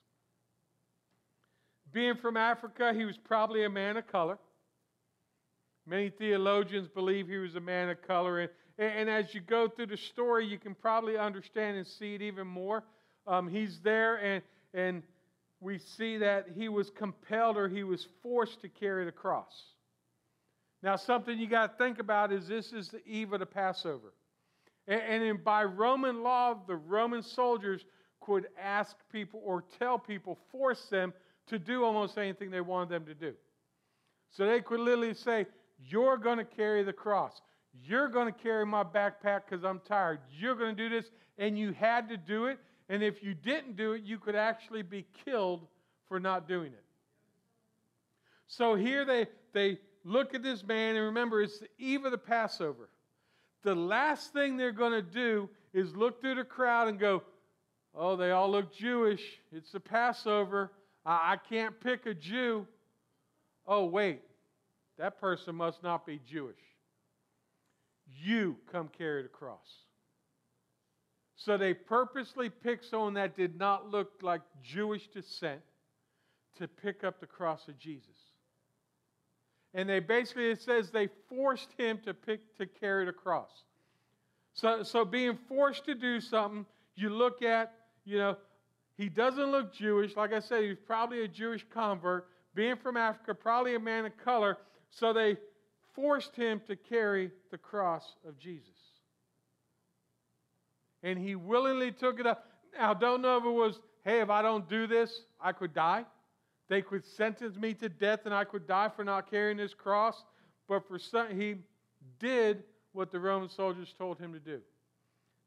Being 1.92 2.16
from 2.16 2.36
Africa, 2.36 2.92
he 2.94 3.04
was 3.04 3.16
probably 3.16 3.64
a 3.64 3.70
man 3.70 3.96
of 3.96 4.06
color. 4.06 4.38
Many 5.86 6.10
theologians 6.10 6.86
believe 6.86 7.28
he 7.28 7.38
was 7.38 7.54
a 7.54 7.60
man 7.60 7.88
of 7.88 8.02
color. 8.02 8.40
And, 8.40 8.50
and 8.78 9.08
as 9.08 9.34
you 9.34 9.40
go 9.40 9.68
through 9.68 9.86
the 9.86 9.96
story, 9.96 10.46
you 10.46 10.58
can 10.58 10.74
probably 10.74 11.16
understand 11.16 11.78
and 11.78 11.86
see 11.86 12.14
it 12.14 12.20
even 12.20 12.46
more. 12.46 12.84
Um, 13.26 13.48
he's 13.48 13.80
there, 13.80 14.16
and, 14.16 14.42
and 14.74 15.02
we 15.60 15.78
see 15.78 16.18
that 16.18 16.48
he 16.54 16.68
was 16.68 16.90
compelled 16.90 17.56
or 17.56 17.68
he 17.68 17.84
was 17.84 18.06
forced 18.22 18.60
to 18.60 18.68
carry 18.68 19.06
the 19.06 19.12
cross. 19.12 19.72
Now, 20.82 20.96
something 20.96 21.38
you 21.38 21.48
got 21.48 21.78
to 21.78 21.84
think 21.84 21.98
about 21.98 22.32
is 22.32 22.46
this 22.46 22.72
is 22.72 22.88
the 22.88 23.04
eve 23.06 23.32
of 23.32 23.40
the 23.40 23.46
Passover. 23.46 24.12
And, 24.86 25.00
and 25.00 25.22
in, 25.22 25.36
by 25.38 25.64
Roman 25.64 26.22
law, 26.22 26.54
the 26.66 26.76
Roman 26.76 27.22
soldiers 27.22 27.84
could 28.28 28.48
ask 28.62 28.94
people 29.10 29.40
or 29.42 29.64
tell 29.78 29.98
people, 29.98 30.38
force 30.52 30.84
them 30.90 31.14
to 31.46 31.58
do 31.58 31.82
almost 31.82 32.18
anything 32.18 32.50
they 32.50 32.60
wanted 32.60 32.90
them 32.90 33.06
to 33.06 33.14
do. 33.14 33.32
So 34.30 34.46
they 34.46 34.60
could 34.60 34.80
literally 34.80 35.14
say, 35.14 35.46
You're 35.78 36.18
going 36.18 36.36
to 36.36 36.44
carry 36.44 36.82
the 36.82 36.92
cross. 36.92 37.40
You're 37.82 38.08
going 38.08 38.30
to 38.32 38.38
carry 38.38 38.66
my 38.66 38.84
backpack 38.84 39.42
because 39.48 39.64
I'm 39.64 39.80
tired. 39.80 40.18
You're 40.38 40.56
going 40.56 40.76
to 40.76 40.88
do 40.88 40.94
this. 40.94 41.10
And 41.38 41.58
you 41.58 41.72
had 41.72 42.08
to 42.10 42.16
do 42.16 42.46
it. 42.46 42.58
And 42.90 43.02
if 43.02 43.22
you 43.22 43.32
didn't 43.32 43.76
do 43.76 43.92
it, 43.92 44.02
you 44.02 44.18
could 44.18 44.34
actually 44.34 44.82
be 44.82 45.06
killed 45.24 45.66
for 46.06 46.20
not 46.20 46.48
doing 46.48 46.72
it. 46.72 46.84
So 48.46 48.74
here 48.74 49.04
they, 49.04 49.26
they 49.52 49.78
look 50.04 50.34
at 50.34 50.42
this 50.42 50.64
man, 50.64 50.96
and 50.96 51.04
remember, 51.04 51.42
it's 51.42 51.58
the 51.58 51.68
eve 51.78 52.04
of 52.04 52.12
the 52.12 52.18
Passover. 52.18 52.88
The 53.62 53.74
last 53.74 54.32
thing 54.32 54.56
they're 54.56 54.72
going 54.72 54.92
to 54.92 55.02
do 55.02 55.48
is 55.72 55.94
look 55.94 56.20
through 56.20 56.36
the 56.36 56.44
crowd 56.44 56.88
and 56.88 56.98
go, 56.98 57.22
Oh, 57.94 58.16
they 58.16 58.30
all 58.30 58.50
look 58.50 58.74
Jewish. 58.74 59.22
It's 59.52 59.72
the 59.72 59.80
Passover. 59.80 60.72
I, 61.04 61.32
I 61.32 61.36
can't 61.36 61.78
pick 61.80 62.06
a 62.06 62.14
Jew. 62.14 62.66
Oh, 63.66 63.84
wait. 63.86 64.22
That 64.98 65.20
person 65.20 65.54
must 65.54 65.82
not 65.82 66.06
be 66.06 66.20
Jewish. 66.26 66.56
You 68.22 68.56
come 68.70 68.88
carry 68.96 69.22
the 69.22 69.28
cross. 69.28 69.84
So 71.36 71.56
they 71.56 71.72
purposely 71.72 72.50
picked 72.50 72.84
someone 72.84 73.14
that 73.14 73.36
did 73.36 73.58
not 73.58 73.90
look 73.90 74.10
like 74.22 74.40
Jewish 74.62 75.06
descent 75.08 75.60
to 76.58 76.66
pick 76.66 77.04
up 77.04 77.20
the 77.20 77.26
cross 77.26 77.68
of 77.68 77.78
Jesus. 77.78 78.16
And 79.74 79.88
they 79.88 80.00
basically, 80.00 80.50
it 80.50 80.60
says 80.60 80.90
they 80.90 81.08
forced 81.28 81.68
him 81.78 82.00
to 82.04 82.14
pick 82.14 82.56
to 82.58 82.66
carry 82.66 83.04
the 83.04 83.12
cross. 83.12 83.50
So, 84.54 84.82
so 84.82 85.04
being 85.04 85.38
forced 85.48 85.84
to 85.84 85.94
do 85.94 86.20
something, 86.20 86.66
you 86.96 87.10
look 87.10 87.42
at, 87.42 87.72
you 88.08 88.18
know, 88.18 88.36
he 88.96 89.08
doesn't 89.08 89.52
look 89.52 89.72
Jewish. 89.72 90.16
Like 90.16 90.32
I 90.32 90.40
said, 90.40 90.64
he's 90.64 90.76
probably 90.86 91.22
a 91.22 91.28
Jewish 91.28 91.64
convert. 91.72 92.26
Being 92.54 92.76
from 92.76 92.96
Africa, 92.96 93.34
probably 93.34 93.74
a 93.74 93.80
man 93.80 94.06
of 94.06 94.16
color. 94.16 94.58
So 94.90 95.12
they 95.12 95.36
forced 95.94 96.34
him 96.34 96.60
to 96.66 96.74
carry 96.74 97.30
the 97.50 97.58
cross 97.58 98.16
of 98.26 98.38
Jesus 98.38 98.78
and 101.02 101.18
he 101.18 101.34
willingly 101.34 101.92
took 101.92 102.20
it 102.20 102.26
up. 102.26 102.46
Now, 102.76 102.94
don't 102.94 103.22
know 103.22 103.36
if 103.36 103.44
it 103.44 103.50
was, 103.50 103.80
hey, 104.04 104.20
if 104.20 104.30
I 104.30 104.42
don't 104.42 104.68
do 104.68 104.86
this, 104.86 105.22
I 105.40 105.52
could 105.52 105.74
die. 105.74 106.04
They 106.68 106.82
could 106.82 107.04
sentence 107.04 107.56
me 107.56 107.74
to 107.74 107.88
death 107.88 108.20
and 108.24 108.34
I 108.34 108.44
could 108.44 108.66
die 108.66 108.90
for 108.94 109.04
not 109.04 109.30
carrying 109.30 109.56
this 109.56 109.74
cross. 109.74 110.24
But 110.68 110.86
for 110.86 110.98
some, 110.98 111.38
he 111.38 111.56
did 112.18 112.62
what 112.92 113.10
the 113.10 113.20
Roman 113.20 113.48
soldiers 113.48 113.94
told 113.96 114.18
him 114.18 114.32
to 114.32 114.40
do. 114.40 114.60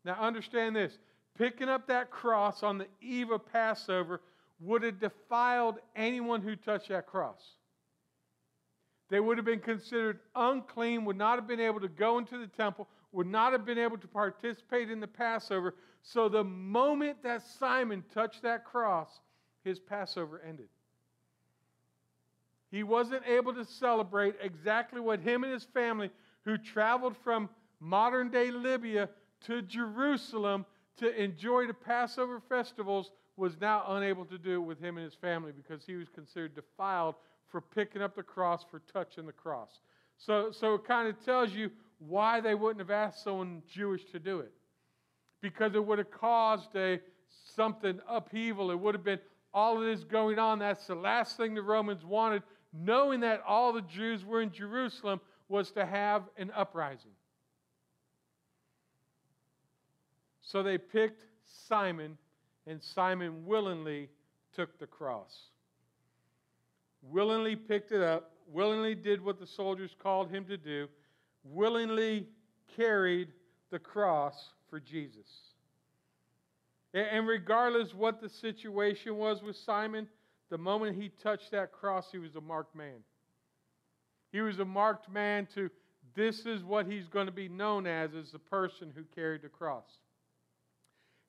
Now, 0.03 0.13
understand 0.13 0.75
this 0.75 0.97
picking 1.37 1.69
up 1.69 1.87
that 1.87 2.11
cross 2.11 2.63
on 2.63 2.77
the 2.77 2.87
eve 3.01 3.31
of 3.31 3.45
Passover 3.51 4.21
would 4.59 4.83
have 4.83 4.99
defiled 4.99 5.79
anyone 5.95 6.41
who 6.41 6.55
touched 6.55 6.89
that 6.89 7.07
cross. 7.07 7.55
They 9.09 9.19
would 9.19 9.37
have 9.37 9.45
been 9.45 9.59
considered 9.59 10.19
unclean, 10.35 11.03
would 11.05 11.17
not 11.17 11.37
have 11.37 11.47
been 11.47 11.59
able 11.59 11.81
to 11.81 11.89
go 11.89 12.17
into 12.17 12.37
the 12.37 12.47
temple, 12.47 12.87
would 13.11 13.27
not 13.27 13.51
have 13.51 13.65
been 13.65 13.77
able 13.77 13.97
to 13.97 14.07
participate 14.07 14.89
in 14.89 15.01
the 15.01 15.07
Passover. 15.07 15.75
So 16.01 16.29
the 16.29 16.43
moment 16.43 17.21
that 17.23 17.41
Simon 17.41 18.03
touched 18.13 18.43
that 18.43 18.63
cross, 18.63 19.19
his 19.63 19.79
Passover 19.79 20.41
ended. 20.47 20.69
He 22.71 22.83
wasn't 22.83 23.23
able 23.27 23.53
to 23.53 23.65
celebrate 23.65 24.35
exactly 24.41 25.01
what 25.01 25.19
him 25.19 25.43
and 25.43 25.51
his 25.51 25.65
family, 25.65 26.09
who 26.45 26.57
traveled 26.57 27.17
from 27.17 27.49
modern 27.81 28.29
day 28.29 28.49
Libya 28.49 29.09
to 29.41 29.61
Jerusalem 29.61 30.65
to 31.01 31.21
enjoy 31.21 31.67
the 31.67 31.73
Passover 31.73 32.41
festivals, 32.47 33.11
was 33.35 33.59
now 33.59 33.83
unable 33.89 34.23
to 34.25 34.37
do 34.37 34.55
it 34.55 34.65
with 34.65 34.79
him 34.79 34.97
and 34.97 35.03
his 35.03 35.15
family 35.15 35.51
because 35.51 35.83
he 35.83 35.95
was 35.95 36.07
considered 36.09 36.53
defiled 36.55 37.15
for 37.49 37.59
picking 37.59 38.01
up 38.01 38.15
the 38.15 38.23
cross, 38.23 38.63
for 38.69 38.81
touching 38.93 39.25
the 39.25 39.31
cross. 39.31 39.79
So, 40.17 40.51
so 40.51 40.75
it 40.75 40.85
kind 40.85 41.07
of 41.07 41.23
tells 41.25 41.51
you 41.51 41.71
why 41.97 42.39
they 42.39 42.55
wouldn't 42.55 42.79
have 42.79 42.91
asked 42.91 43.23
someone 43.23 43.63
Jewish 43.67 44.05
to 44.11 44.19
do 44.19 44.39
it. 44.39 44.51
Because 45.41 45.73
it 45.73 45.83
would 45.83 45.97
have 45.97 46.11
caused 46.11 46.75
a 46.75 46.99
something 47.55 47.99
upheaval. 48.07 48.69
It 48.69 48.79
would 48.79 48.93
have 48.93 49.03
been 49.03 49.19
all 49.53 49.77
of 49.77 49.83
this 49.83 50.03
going 50.03 50.37
on. 50.37 50.59
That's 50.59 50.85
the 50.85 50.95
last 50.95 51.35
thing 51.35 51.55
the 51.55 51.63
Romans 51.63 52.05
wanted, 52.05 52.43
knowing 52.71 53.21
that 53.21 53.41
all 53.47 53.73
the 53.73 53.81
Jews 53.81 54.23
were 54.23 54.41
in 54.41 54.51
Jerusalem, 54.51 55.19
was 55.49 55.71
to 55.71 55.85
have 55.85 56.23
an 56.37 56.51
uprising. 56.55 57.11
So 60.51 60.61
they 60.61 60.77
picked 60.77 61.23
Simon, 61.69 62.17
and 62.67 62.83
Simon 62.83 63.45
willingly 63.45 64.09
took 64.53 64.77
the 64.79 64.87
cross. 64.87 65.33
Willingly 67.01 67.55
picked 67.55 67.93
it 67.93 68.01
up, 68.01 68.33
willingly 68.51 68.93
did 68.93 69.23
what 69.23 69.39
the 69.39 69.47
soldiers 69.47 69.95
called 69.97 70.29
him 70.29 70.43
to 70.45 70.57
do, 70.57 70.89
willingly 71.45 72.27
carried 72.75 73.29
the 73.69 73.79
cross 73.79 74.49
for 74.69 74.81
Jesus. 74.81 75.29
And 76.93 77.25
regardless 77.29 77.93
what 77.93 78.19
the 78.19 78.27
situation 78.27 79.15
was 79.15 79.41
with 79.41 79.55
Simon, 79.55 80.05
the 80.49 80.57
moment 80.57 81.01
he 81.01 81.07
touched 81.23 81.51
that 81.51 81.71
cross, 81.71 82.09
he 82.11 82.17
was 82.17 82.35
a 82.35 82.41
marked 82.41 82.75
man. 82.75 83.05
He 84.33 84.41
was 84.41 84.59
a 84.59 84.65
marked 84.65 85.09
man 85.09 85.47
to 85.55 85.69
this 86.13 86.45
is 86.45 86.61
what 86.61 86.87
he's 86.87 87.07
going 87.07 87.27
to 87.27 87.31
be 87.31 87.47
known 87.47 87.87
as, 87.87 88.13
as 88.13 88.31
the 88.33 88.39
person 88.39 88.91
who 88.93 89.03
carried 89.15 89.43
the 89.43 89.49
cross. 89.49 89.85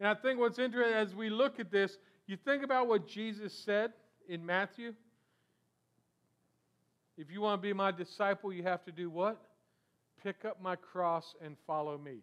And 0.01 0.09
I 0.09 0.15
think 0.15 0.39
what's 0.39 0.59
interesting 0.59 0.95
as 0.95 1.15
we 1.15 1.31
look 1.31 1.61
at 1.61 1.71
this, 1.71 1.99
you 2.27 2.37
think 2.37 2.65
about 2.65 2.89
what 2.89 3.07
Jesus 3.07 3.53
said 3.53 3.93
in 4.29 4.45
Matthew. 4.45 4.95
If 7.17 7.31
you 7.31 7.41
want 7.41 7.61
to 7.61 7.67
be 7.67 7.73
my 7.73 7.91
disciple, 7.91 8.53
you 8.53 8.63
have 8.63 8.85
to 8.85 8.93
do 8.93 9.11
what? 9.11 9.41
Pick 10.23 10.45
up 10.45 10.63
my 10.63 10.77
cross 10.77 11.35
and 11.45 11.57
follow 11.67 11.99
me. 11.99 12.19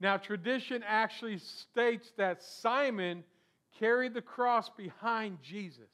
Now, 0.00 0.16
tradition 0.16 0.82
actually 0.86 1.38
states 1.38 2.12
that 2.16 2.42
Simon 2.42 3.24
carried 3.78 4.14
the 4.14 4.22
cross 4.22 4.70
behind 4.70 5.38
Jesus. 5.42 5.90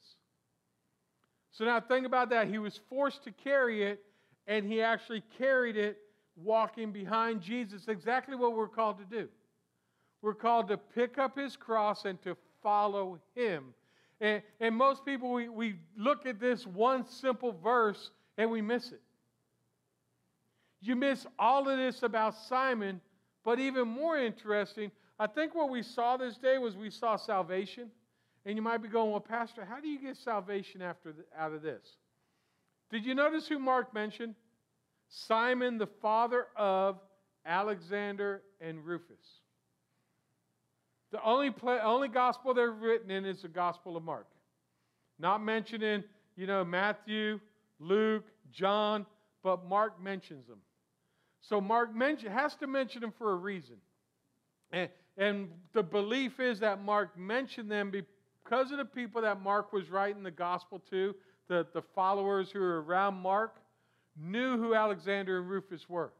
So 1.51 1.65
now 1.65 1.81
think 1.81 2.05
about 2.05 2.29
that. 2.29 2.47
He 2.47 2.59
was 2.59 2.79
forced 2.89 3.23
to 3.23 3.31
carry 3.31 3.83
it, 3.83 4.03
and 4.47 4.65
he 4.65 4.81
actually 4.81 5.23
carried 5.37 5.75
it 5.75 5.97
walking 6.35 6.91
behind 6.91 7.41
Jesus. 7.41 7.87
Exactly 7.87 8.35
what 8.35 8.55
we're 8.55 8.67
called 8.67 8.99
to 8.99 9.05
do. 9.05 9.27
We're 10.27 10.33
called 10.33 10.67
to 10.67 10.77
pick 10.77 11.17
up 11.17 11.37
his 11.37 11.55
cross 11.55 12.03
and 12.03 12.21
to 12.23 12.35
follow 12.61 13.17
him. 13.33 13.73
And, 14.19 14.41
and 14.59 14.75
most 14.75 15.05
people, 15.05 15.31
we, 15.31 15.47
we 15.47 15.75
look 15.95 16.25
at 16.25 16.37
this 16.37 16.67
one 16.67 17.07
simple 17.07 17.53
verse 17.63 18.11
and 18.37 18.51
we 18.51 18.61
miss 18.61 18.91
it. 18.91 18.99
You 20.81 20.97
miss 20.97 21.25
all 21.39 21.69
of 21.69 21.77
this 21.77 22.03
about 22.03 22.35
Simon, 22.35 22.99
but 23.45 23.57
even 23.57 23.87
more 23.87 24.17
interesting, 24.17 24.91
I 25.17 25.27
think 25.27 25.55
what 25.55 25.69
we 25.69 25.81
saw 25.81 26.17
this 26.17 26.35
day 26.35 26.57
was 26.57 26.75
we 26.75 26.89
saw 26.89 27.15
salvation. 27.15 27.89
And 28.45 28.57
you 28.57 28.61
might 28.61 28.79
be 28.79 28.89
going, 28.89 29.11
well, 29.11 29.21
Pastor, 29.21 29.63
how 29.63 29.79
do 29.79 29.87
you 29.87 29.97
get 29.97 30.17
salvation 30.17 30.81
after 30.81 31.13
the, 31.13 31.23
out 31.41 31.53
of 31.53 31.61
this? 31.61 31.87
Did 32.91 33.05
you 33.05 33.15
notice 33.15 33.47
who 33.47 33.59
Mark 33.59 33.93
mentioned? 33.93 34.35
Simon, 35.07 35.77
the 35.77 35.87
father 35.87 36.47
of 36.57 36.99
Alexander 37.45 38.41
and 38.59 38.85
Rufus. 38.85 39.46
The 41.11 41.23
only, 41.23 41.53
only 41.63 42.07
gospel 42.09 42.53
they're 42.53 42.71
written 42.71 43.11
in 43.11 43.25
is 43.25 43.41
the 43.41 43.47
Gospel 43.47 43.95
of 43.95 44.03
Mark. 44.03 44.27
Not 45.19 45.41
mentioning, 45.41 46.03
you 46.35 46.47
know, 46.47 46.63
Matthew, 46.65 47.39
Luke, 47.79 48.25
John, 48.51 49.05
but 49.43 49.65
Mark 49.65 50.01
mentions 50.01 50.47
them. 50.47 50.59
So 51.41 51.61
Mark 51.61 51.95
mention, 51.95 52.31
has 52.31 52.55
to 52.55 52.67
mention 52.67 53.01
them 53.01 53.13
for 53.17 53.31
a 53.31 53.35
reason. 53.35 53.77
And, 54.71 54.89
and 55.17 55.49
the 55.73 55.83
belief 55.83 56.39
is 56.39 56.59
that 56.59 56.83
Mark 56.83 57.17
mentioned 57.17 57.71
them 57.71 57.89
because 57.89 58.71
of 58.71 58.77
the 58.77 58.85
people 58.85 59.21
that 59.21 59.41
Mark 59.41 59.71
was 59.71 59.89
writing 59.89 60.23
the 60.23 60.31
gospel 60.31 60.81
to, 60.89 61.15
the, 61.47 61.65
the 61.73 61.81
followers 61.81 62.51
who 62.51 62.59
were 62.59 62.81
around 62.81 63.15
Mark, 63.15 63.55
knew 64.19 64.57
who 64.57 64.75
Alexander 64.75 65.37
and 65.37 65.49
Rufus 65.49 65.87
were. 65.87 66.11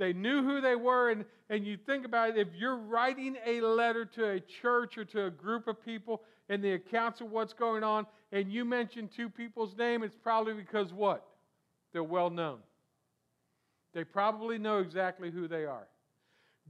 They 0.00 0.14
knew 0.14 0.42
who 0.42 0.62
they 0.62 0.76
were, 0.76 1.10
and, 1.10 1.26
and 1.50 1.66
you 1.66 1.76
think 1.76 2.06
about 2.06 2.30
it, 2.30 2.38
if 2.38 2.48
you're 2.56 2.78
writing 2.78 3.36
a 3.44 3.60
letter 3.60 4.06
to 4.06 4.30
a 4.30 4.40
church 4.40 4.96
or 4.96 5.04
to 5.04 5.26
a 5.26 5.30
group 5.30 5.68
of 5.68 5.84
people 5.84 6.22
and 6.48 6.64
the 6.64 6.72
accounts 6.72 7.20
of 7.20 7.30
what's 7.30 7.52
going 7.52 7.84
on, 7.84 8.06
and 8.32 8.50
you 8.50 8.64
mention 8.64 9.08
two 9.14 9.28
people's 9.28 9.76
name, 9.76 10.02
it's 10.02 10.16
probably 10.16 10.54
because 10.54 10.94
what? 10.94 11.26
They're 11.92 12.02
well 12.02 12.30
known. 12.30 12.60
They 13.92 14.02
probably 14.02 14.56
know 14.56 14.78
exactly 14.78 15.30
who 15.30 15.46
they 15.46 15.66
are. 15.66 15.86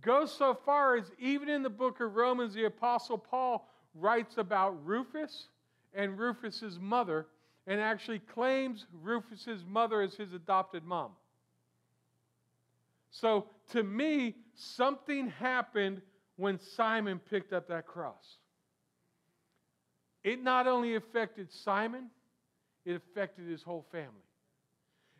Goes 0.00 0.32
so 0.32 0.52
far 0.52 0.96
as 0.96 1.04
even 1.20 1.48
in 1.48 1.62
the 1.62 1.70
book 1.70 2.00
of 2.00 2.16
Romans, 2.16 2.54
the 2.54 2.64
Apostle 2.64 3.18
Paul 3.18 3.68
writes 3.94 4.38
about 4.38 4.84
Rufus 4.84 5.50
and 5.94 6.18
Rufus's 6.18 6.80
mother 6.80 7.28
and 7.68 7.80
actually 7.80 8.18
claims 8.18 8.86
Rufus's 8.92 9.64
mother 9.64 10.00
as 10.00 10.14
his 10.14 10.32
adopted 10.32 10.82
mom. 10.82 11.12
So 13.10 13.46
to 13.72 13.82
me, 13.82 14.36
something 14.54 15.28
happened 15.28 16.00
when 16.36 16.58
Simon 16.58 17.18
picked 17.18 17.52
up 17.52 17.68
that 17.68 17.86
cross. 17.86 18.38
It 20.22 20.42
not 20.42 20.66
only 20.66 20.96
affected 20.96 21.50
Simon, 21.52 22.06
it 22.84 22.94
affected 22.94 23.48
his 23.48 23.62
whole 23.62 23.86
family. 23.90 24.08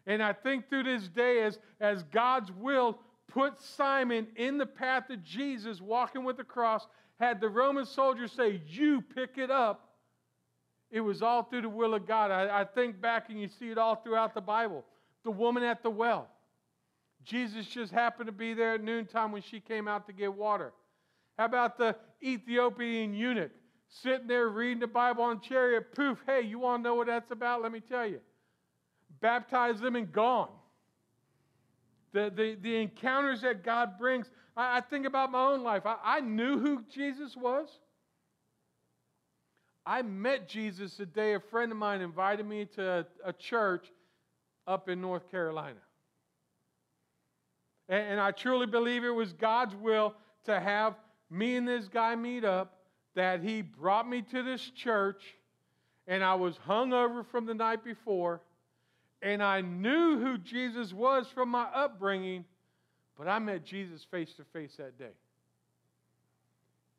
And 0.07 0.23
I 0.23 0.33
think 0.33 0.69
through 0.69 0.85
this 0.85 1.09
day, 1.09 1.43
as, 1.43 1.59
as 1.81 2.03
God's 2.05 2.51
will 2.53 2.99
put 3.29 3.61
Simon 3.61 4.27
in 4.37 4.59
the 4.59 4.67
path 4.67 5.11
of 5.11 5.23
Jesus, 5.23 5.81
walking 5.81 6.25
with 6.25 6.37
the 6.37 6.45
cross, 6.45 6.87
had 7.19 7.41
the 7.41 7.49
Roman 7.49 7.85
soldiers 7.87 8.33
say, 8.33 8.61
You 8.67 9.03
pick 9.03 9.37
it 9.37 9.51
up, 9.51 9.91
it 10.91 11.01
was 11.01 11.23
all 11.23 11.45
through 11.45 11.63
the 11.63 11.69
will 11.69 11.95
of 11.95 12.07
God. 12.07 12.31
I, 12.31 12.63
I 12.63 12.65
think 12.65 13.01
back 13.01 13.29
and 13.29 13.41
you 13.41 13.49
see 13.49 13.71
it 13.71 13.79
all 13.79 13.97
throughout 13.97 14.35
the 14.35 14.41
Bible. 14.41 14.85
The 15.23 15.31
woman 15.31 15.63
at 15.63 15.83
the 15.83 15.91
well. 15.91 16.29
Jesus 17.25 17.67
just 17.67 17.93
happened 17.93 18.27
to 18.27 18.33
be 18.33 18.55
there 18.55 18.75
at 18.75 18.83
noontime 18.83 19.33
when 19.33 19.43
she 19.43 19.61
came 19.61 19.87
out 19.87 20.07
to 20.07 20.13
get 20.13 20.33
water. 20.33 20.73
How 21.39 21.45
about 21.45 21.79
the 21.79 21.97
Ethiopian 22.23 23.15
eunuch 23.15 23.53
sitting 23.89 24.27
there 24.27 24.49
reading 24.49 24.81
the 24.81 24.87
Bible 24.87 25.25
on 25.25 25.41
chariot? 25.41 25.95
Poof, 25.95 26.19
hey, 26.27 26.43
you 26.43 26.59
want 26.59 26.83
to 26.83 26.89
know 26.89 26.95
what 26.95 27.07
that's 27.07 27.31
about? 27.31 27.63
Let 27.63 27.73
me 27.73 27.81
tell 27.81 28.07
you. 28.07 28.21
Baptize 29.21 29.81
them 29.81 29.97
and 29.97 30.11
gone. 30.13 30.51
The, 32.13 32.33
the, 32.35 32.57
the 32.61 32.77
encounters 32.77 33.43
that 33.43 33.65
God 33.65 33.99
brings. 33.99 34.31
I, 34.57 34.79
I 34.79 34.81
think 34.81 35.07
about 35.07 35.31
my 35.31 35.43
own 35.43 35.63
life. 35.63 35.87
I, 35.87 35.97
I 36.03 36.21
knew 36.21 36.59
who 36.59 36.83
Jesus 36.93 37.37
was. 37.37 37.69
I 39.87 40.03
met 40.03 40.49
Jesus 40.49 40.97
the 40.97 41.07
day 41.07 41.35
a 41.35 41.41
friend 41.41 41.73
of 41.73 41.79
mine 41.79 42.01
invited 42.01 42.47
me 42.47 42.67
to 42.77 43.07
a, 43.25 43.29
a 43.29 43.33
church 43.33 43.87
up 44.67 44.89
in 44.89 45.01
North 45.01 45.31
Carolina. 45.31 45.81
And, 47.91 48.21
I 48.21 48.31
truly 48.31 48.67
believe 48.67 49.03
it 49.03 49.11
was 49.11 49.33
God's 49.33 49.75
will 49.75 50.15
to 50.45 50.61
have 50.61 50.95
me 51.29 51.57
and 51.57 51.67
this 51.67 51.89
guy 51.89 52.15
meet 52.15 52.45
up, 52.45 52.79
that 53.15 53.43
he 53.43 53.63
brought 53.63 54.09
me 54.09 54.23
to 54.23 54.43
this 54.45 54.63
church, 54.63 55.23
and 56.07 56.23
I 56.23 56.35
was 56.37 56.57
hung 56.57 56.93
over 56.93 57.25
from 57.25 57.47
the 57.47 57.55
night 57.55 57.85
before, 57.85 58.41
and 59.23 59.43
I 59.43 59.61
knew 59.61 60.19
who 60.19 60.39
Jesus 60.39 60.93
was 60.93 61.27
from 61.35 61.49
my 61.49 61.65
upbringing, 61.75 62.45
but 63.19 63.27
I 63.27 63.41
met 63.41 63.65
Jesus 63.65 64.07
face 64.09 64.33
to 64.35 64.45
face 64.53 64.77
that 64.79 64.97
day. 64.97 65.13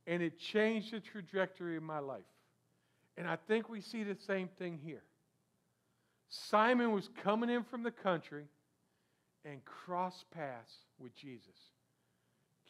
And 0.07 0.21
it 0.21 0.37
changed 0.37 0.91
the 0.91 0.99
trajectory 0.99 1.77
of 1.77 1.83
my 1.83 1.99
life. 1.99 2.21
And 3.17 3.27
I 3.27 3.37
think 3.47 3.69
we 3.69 3.79
see 3.79 4.03
the 4.03 4.17
same 4.27 4.49
thing 4.59 4.79
here. 4.83 5.03
Simon 6.29 6.91
was 6.91 7.09
coming 7.23 7.49
in 7.49 7.63
from 7.63 7.83
the 7.83 7.91
country 7.91 8.45
and 9.45 9.63
cross 9.65 10.25
paths 10.33 10.73
with 10.99 11.15
Jesus, 11.15 11.71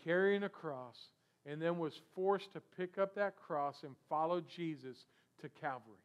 carrying 0.03 0.43
a 0.43 0.49
cross, 0.49 0.97
and 1.45 1.62
then 1.62 1.77
was 1.77 1.99
forced 2.15 2.53
to 2.53 2.62
pick 2.77 2.97
up 2.97 3.15
that 3.15 3.36
cross 3.36 3.84
and 3.84 3.95
follow 4.10 4.41
Jesus 4.41 5.05
to 5.41 5.49
Calvary. 5.49 5.97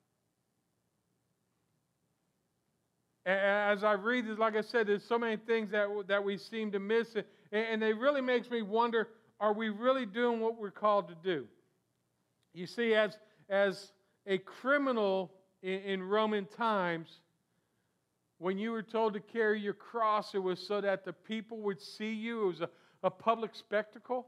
As 3.27 3.83
I 3.83 3.93
read 3.93 4.27
this, 4.27 4.39
like 4.39 4.55
I 4.55 4.61
said, 4.61 4.87
there's 4.87 5.05
so 5.05 5.19
many 5.19 5.37
things 5.37 5.71
that, 5.73 5.89
that 6.07 6.23
we 6.23 6.39
seem 6.39 6.71
to 6.73 6.79
miss, 6.79 7.17
and 7.51 7.83
it 7.83 7.99
really 7.99 8.21
makes 8.21 8.51
me 8.51 8.63
wonder 8.63 9.09
are 9.39 9.53
we 9.53 9.69
really 9.69 10.07
doing 10.07 10.41
what 10.41 10.59
we're 10.59 10.71
called 10.71 11.09
to 11.09 11.17
do? 11.23 11.47
You 12.55 12.67
see, 12.67 12.95
as, 12.95 13.19
as 13.51 13.93
a 14.27 14.39
criminal 14.39 15.31
in, 15.63 15.81
in 15.81 16.03
Roman 16.03 16.47
times, 16.47 17.21
when 18.39 18.59
you 18.59 18.71
were 18.71 18.83
told 18.83 19.15
to 19.15 19.21
carry 19.21 19.61
your 19.61 19.75
cross, 19.75 20.35
it 20.35 20.39
was 20.39 20.59
so 20.61 20.81
that 20.81 21.05
the 21.05 21.13
people 21.13 21.59
would 21.59 21.81
see 21.81 22.13
you. 22.13 22.45
It 22.45 22.47
was 22.47 22.61
a, 22.61 22.69
a 23.03 23.11
public 23.11 23.55
spectacle. 23.55 24.27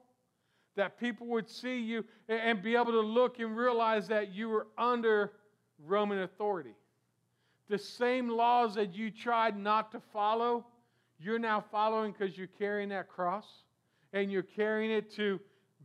That 0.77 0.99
people 0.99 1.27
would 1.29 1.49
see 1.49 1.81
you 1.81 2.05
and, 2.29 2.41
and 2.41 2.63
be 2.63 2.75
able 2.77 2.93
to 2.93 3.01
look 3.01 3.41
and 3.41 3.57
realize 3.57 4.09
that 4.09 4.33
you 4.33 4.49
were 4.49 4.69
under 4.79 5.33
Roman 5.85 6.23
authority. 6.23 6.75
The 7.69 7.79
same 7.79 8.31
laws 8.31 8.75
that 8.77 8.95
you 8.95 9.11
tried 9.11 9.59
not 9.59 9.93
to 9.93 10.01
follow, 10.13 10.65
you're 11.19 11.39
now 11.39 11.63
following 11.71 12.13
because 12.13 12.39
you're 12.39 12.47
carrying 12.47 12.89
that 12.91 13.09
cross 13.09 13.47
and 14.13 14.33
you're 14.33 14.43
carrying 14.43 14.91
it 14.91 15.13
to 15.17 15.39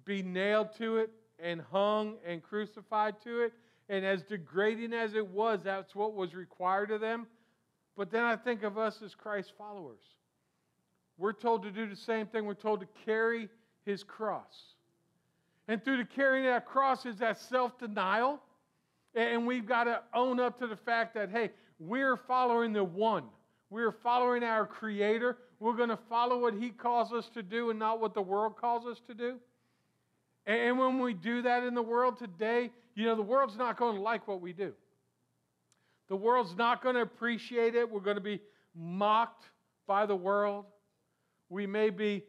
be 0.05 0.21
nailed 0.21 0.73
to 0.77 0.97
it 0.97 1.11
and 1.39 1.61
hung 1.71 2.15
and 2.25 2.41
crucified 2.41 3.15
to 3.23 3.41
it. 3.41 3.53
And 3.89 4.05
as 4.05 4.23
degrading 4.23 4.93
as 4.93 5.13
it 5.13 5.27
was, 5.27 5.59
that's 5.63 5.93
what 5.93 6.13
was 6.13 6.33
required 6.33 6.91
of 6.91 7.01
them. 7.01 7.27
But 7.95 8.11
then 8.11 8.23
I 8.23 8.35
think 8.35 8.63
of 8.63 8.77
us 8.77 9.01
as 9.03 9.13
Christ 9.13 9.53
followers. 9.57 10.01
We're 11.17 11.33
told 11.33 11.63
to 11.63 11.71
do 11.71 11.87
the 11.87 11.95
same 11.95 12.25
thing. 12.25 12.45
We're 12.45 12.55
told 12.55 12.79
to 12.79 12.87
carry 13.05 13.49
his 13.85 14.03
cross. 14.03 14.73
And 15.67 15.83
through 15.83 15.97
the 15.97 16.05
carrying 16.05 16.45
that 16.45 16.65
cross 16.65 17.05
is 17.05 17.17
that 17.17 17.39
self 17.39 17.77
denial. 17.77 18.41
And 19.15 19.45
we've 19.45 19.67
got 19.67 19.83
to 19.83 20.01
own 20.13 20.39
up 20.39 20.57
to 20.59 20.67
the 20.67 20.75
fact 20.75 21.13
that, 21.13 21.29
hey, 21.29 21.51
we're 21.79 22.17
following 22.17 22.73
the 22.73 22.83
one. 22.83 23.25
We're 23.69 23.91
following 23.91 24.43
our 24.43 24.65
Creator. 24.65 25.37
We're 25.59 25.75
going 25.75 25.89
to 25.89 25.99
follow 26.09 26.39
what 26.39 26.55
He 26.55 26.69
calls 26.69 27.13
us 27.13 27.29
to 27.35 27.43
do 27.43 27.69
and 27.69 27.77
not 27.77 28.01
what 28.01 28.13
the 28.13 28.21
world 28.21 28.57
calls 28.57 28.85
us 28.85 29.01
to 29.07 29.13
do. 29.13 29.37
And 30.45 30.77
when 30.77 30.99
we 30.99 31.13
do 31.13 31.43
that 31.43 31.63
in 31.63 31.73
the 31.73 31.81
world 31.81 32.17
today, 32.17 32.71
you 32.95 33.05
know, 33.05 33.15
the 33.15 33.21
world's 33.21 33.55
not 33.55 33.77
going 33.77 33.95
to 33.95 34.01
like 34.01 34.27
what 34.27 34.41
we 34.41 34.51
do. 34.51 34.73
The 36.09 36.15
world's 36.15 36.55
not 36.55 36.83
going 36.83 36.95
to 36.95 37.01
appreciate 37.01 37.75
it. 37.75 37.89
We're 37.89 38.01
going 38.01 38.17
to 38.17 38.21
be 38.21 38.41
mocked 38.75 39.45
by 39.87 40.05
the 40.05 40.15
world. 40.15 40.65
We 41.49 41.65
may 41.67 41.89
be 41.89 42.23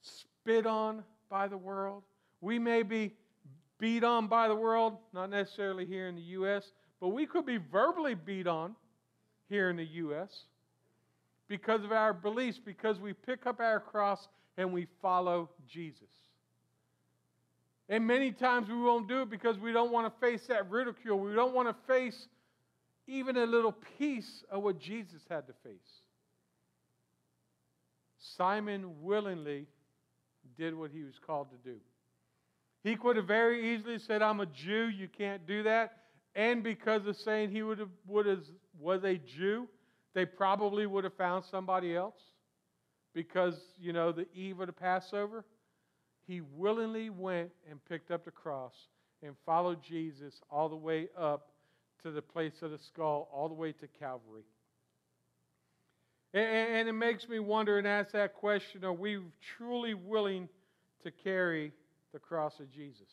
spit 0.00 0.66
on 0.66 1.04
by 1.28 1.48
the 1.48 1.56
world. 1.56 2.02
We 2.40 2.58
may 2.58 2.82
be 2.82 3.14
beat 3.78 4.04
on 4.04 4.26
by 4.26 4.48
the 4.48 4.54
world, 4.54 4.98
not 5.12 5.30
necessarily 5.30 5.86
here 5.86 6.08
in 6.08 6.14
the 6.14 6.22
U.S., 6.22 6.72
but 7.00 7.08
we 7.08 7.26
could 7.26 7.46
be 7.46 7.56
verbally 7.56 8.14
beat 8.14 8.46
on 8.46 8.76
here 9.48 9.70
in 9.70 9.76
the 9.76 9.86
U.S. 9.86 10.44
because 11.48 11.82
of 11.82 11.92
our 11.92 12.12
beliefs, 12.12 12.60
because 12.62 13.00
we 13.00 13.12
pick 13.12 13.46
up 13.46 13.58
our 13.60 13.80
cross 13.80 14.28
and 14.58 14.72
we 14.72 14.86
follow 15.00 15.48
Jesus. 15.66 16.10
And 17.88 18.06
many 18.06 18.30
times 18.30 18.68
we 18.68 18.76
won't 18.76 19.08
do 19.08 19.22
it 19.22 19.30
because 19.30 19.58
we 19.58 19.72
don't 19.72 19.90
want 19.90 20.06
to 20.06 20.20
face 20.20 20.46
that 20.46 20.70
ridicule. 20.70 21.18
We 21.18 21.34
don't 21.34 21.54
want 21.54 21.68
to 21.68 21.74
face 21.92 22.28
even 23.10 23.36
a 23.36 23.44
little 23.44 23.74
piece 23.98 24.44
of 24.50 24.62
what 24.62 24.78
Jesus 24.78 25.20
had 25.28 25.46
to 25.48 25.52
face. 25.64 26.00
Simon 28.36 29.02
willingly 29.02 29.66
did 30.56 30.74
what 30.74 30.90
he 30.92 31.02
was 31.02 31.14
called 31.26 31.48
to 31.50 31.56
do. 31.68 31.76
He 32.82 32.96
could 32.96 33.16
have 33.16 33.26
very 33.26 33.74
easily 33.74 33.98
said, 33.98 34.22
I'm 34.22 34.40
a 34.40 34.46
Jew, 34.46 34.88
you 34.88 35.08
can't 35.08 35.46
do 35.46 35.64
that. 35.64 35.96
And 36.34 36.62
because 36.62 37.06
of 37.06 37.16
saying 37.16 37.50
he 37.50 37.62
would 37.62 37.78
have, 37.78 37.90
would 38.06 38.26
have, 38.26 38.44
was 38.78 39.02
a 39.04 39.16
Jew, 39.16 39.68
they 40.14 40.24
probably 40.24 40.86
would 40.86 41.04
have 41.04 41.16
found 41.16 41.44
somebody 41.50 41.96
else 41.96 42.14
because, 43.12 43.54
you 43.78 43.92
know, 43.92 44.12
the 44.12 44.26
eve 44.34 44.60
of 44.60 44.68
the 44.68 44.72
Passover. 44.72 45.44
He 46.26 46.40
willingly 46.40 47.10
went 47.10 47.50
and 47.68 47.84
picked 47.86 48.10
up 48.10 48.24
the 48.24 48.30
cross 48.30 48.74
and 49.22 49.34
followed 49.44 49.82
Jesus 49.82 50.40
all 50.48 50.68
the 50.68 50.76
way 50.76 51.08
up 51.18 51.48
to 52.02 52.10
the 52.10 52.22
place 52.22 52.62
of 52.62 52.70
the 52.70 52.78
skull, 52.78 53.28
all 53.32 53.48
the 53.48 53.54
way 53.54 53.72
to 53.72 53.86
Calvary. 53.98 54.44
And, 56.32 56.88
it 56.88 56.92
makes 56.92 57.28
me 57.28 57.40
wonder 57.40 57.78
and 57.78 57.86
ask 57.86 58.12
that 58.12 58.34
question 58.34 58.84
are 58.84 58.92
we 58.92 59.18
truly 59.56 59.94
willing 59.94 60.48
to 61.02 61.10
carry 61.10 61.72
the 62.12 62.20
cross 62.20 62.60
of 62.60 62.70
Jesus? 62.70 63.08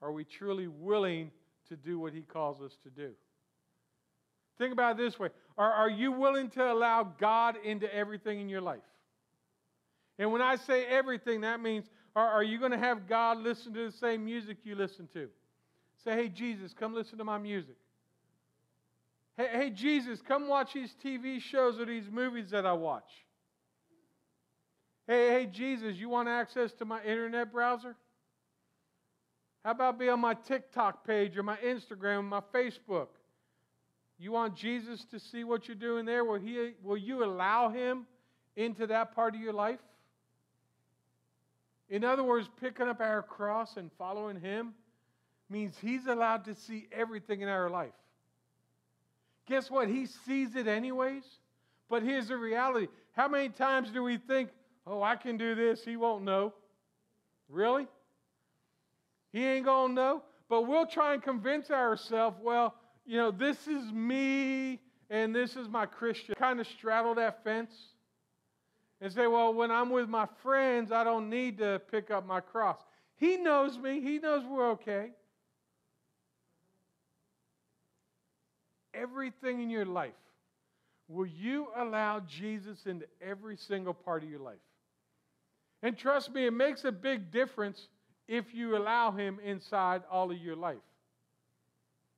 Are 0.00 0.12
we 0.12 0.24
truly 0.24 0.68
willing 0.68 1.32
to 1.68 1.76
do 1.76 1.98
what 1.98 2.12
he 2.12 2.22
calls 2.22 2.60
us 2.60 2.76
to 2.84 2.90
do? 2.90 3.10
Think 4.58 4.72
about 4.72 4.98
it 4.98 5.02
this 5.02 5.18
way 5.18 5.30
are, 5.58 5.72
are 5.72 5.90
you 5.90 6.12
willing 6.12 6.50
to 6.50 6.72
allow 6.72 7.02
God 7.02 7.56
into 7.64 7.92
everything 7.92 8.40
in 8.40 8.48
your 8.48 8.60
life? 8.60 8.78
And 10.18 10.30
when 10.32 10.42
I 10.42 10.56
say 10.56 10.84
everything, 10.84 11.40
that 11.40 11.60
means 11.60 11.86
are, 12.14 12.28
are 12.28 12.42
you 12.42 12.58
going 12.58 12.72
to 12.72 12.78
have 12.78 13.08
God 13.08 13.38
listen 13.38 13.72
to 13.74 13.90
the 13.90 13.96
same 13.96 14.24
music 14.24 14.58
you 14.64 14.74
listen 14.74 15.08
to? 15.14 15.28
Say, 16.04 16.12
hey, 16.12 16.28
Jesus, 16.28 16.72
come 16.72 16.94
listen 16.94 17.18
to 17.18 17.24
my 17.24 17.38
music. 17.38 17.76
Hey, 19.36 19.48
hey, 19.52 19.70
Jesus, 19.70 20.20
come 20.20 20.48
watch 20.48 20.72
these 20.74 20.94
TV 21.04 21.40
shows 21.40 21.78
or 21.78 21.84
these 21.84 22.10
movies 22.10 22.50
that 22.50 22.64
I 22.64 22.72
watch. 22.72 23.10
Hey, 25.06 25.28
hey, 25.28 25.46
Jesus, 25.46 25.96
you 25.96 26.08
want 26.08 26.28
access 26.28 26.72
to 26.74 26.84
my 26.84 27.02
internet 27.02 27.52
browser? 27.52 27.96
How 29.64 29.72
about 29.72 29.98
be 29.98 30.08
on 30.08 30.20
my 30.20 30.34
TikTok 30.34 31.06
page 31.06 31.36
or 31.36 31.42
my 31.42 31.56
Instagram 31.56 32.20
or 32.20 32.22
my 32.22 32.42
Facebook? 32.54 33.08
You 34.18 34.32
want 34.32 34.54
Jesus 34.54 35.04
to 35.10 35.18
see 35.18 35.44
what 35.44 35.68
you're 35.68 35.74
doing 35.74 36.06
there? 36.06 36.24
Will, 36.24 36.38
he, 36.38 36.72
will 36.82 36.96
you 36.96 37.24
allow 37.24 37.68
him 37.68 38.06
into 38.56 38.86
that 38.86 39.14
part 39.14 39.34
of 39.34 39.40
your 39.40 39.52
life? 39.52 39.80
In 41.88 42.04
other 42.04 42.22
words, 42.22 42.48
picking 42.60 42.86
up 42.86 43.00
our 43.00 43.22
cross 43.22 43.76
and 43.76 43.90
following 43.98 44.40
him 44.40 44.74
means 45.50 45.76
he's 45.80 46.06
allowed 46.06 46.44
to 46.44 46.54
see 46.54 46.88
everything 46.92 47.40
in 47.40 47.48
our 47.48 47.68
life. 47.68 47.92
Guess 49.46 49.70
what? 49.70 49.88
He 49.88 50.06
sees 50.06 50.54
it 50.54 50.66
anyways. 50.66 51.24
But 51.88 52.04
here's 52.04 52.28
the 52.28 52.36
reality 52.36 52.86
how 53.12 53.28
many 53.28 53.48
times 53.48 53.90
do 53.90 54.02
we 54.02 54.16
think, 54.16 54.50
oh, 54.86 55.02
I 55.02 55.16
can 55.16 55.36
do 55.36 55.54
this, 55.54 55.84
he 55.84 55.96
won't 55.96 56.24
know? 56.24 56.54
Really? 57.48 57.88
He 59.32 59.44
ain't 59.44 59.64
going 59.64 59.90
to 59.90 59.94
know. 59.94 60.22
But 60.48 60.62
we'll 60.62 60.86
try 60.86 61.14
and 61.14 61.22
convince 61.22 61.70
ourselves, 61.70 62.36
well, 62.42 62.74
you 63.04 63.16
know, 63.16 63.30
this 63.30 63.66
is 63.66 63.92
me 63.92 64.80
and 65.10 65.34
this 65.34 65.56
is 65.56 65.68
my 65.68 65.86
Christian. 65.86 66.34
Kind 66.36 66.60
of 66.60 66.66
straddle 66.66 67.14
that 67.16 67.42
fence 67.44 67.72
and 69.00 69.12
say, 69.12 69.26
well, 69.26 69.52
when 69.52 69.70
I'm 69.70 69.90
with 69.90 70.08
my 70.08 70.26
friends, 70.42 70.92
I 70.92 71.04
don't 71.04 71.28
need 71.28 71.58
to 71.58 71.80
pick 71.90 72.10
up 72.10 72.26
my 72.26 72.40
cross. 72.40 72.78
He 73.16 73.36
knows 73.36 73.78
me, 73.78 74.00
He 74.00 74.18
knows 74.18 74.44
we're 74.44 74.70
okay. 74.70 75.10
Everything 78.94 79.62
in 79.62 79.70
your 79.70 79.84
life, 79.84 80.12
will 81.08 81.26
you 81.26 81.68
allow 81.76 82.20
Jesus 82.20 82.86
into 82.86 83.06
every 83.20 83.56
single 83.56 83.94
part 83.94 84.22
of 84.22 84.30
your 84.30 84.40
life? 84.40 84.58
And 85.82 85.96
trust 85.96 86.32
me, 86.32 86.46
it 86.46 86.52
makes 86.52 86.84
a 86.84 86.92
big 86.92 87.30
difference 87.30 87.88
if 88.28 88.54
you 88.54 88.76
allow 88.76 89.10
him 89.10 89.38
inside 89.44 90.02
all 90.10 90.30
of 90.30 90.38
your 90.38 90.56
life. 90.56 90.78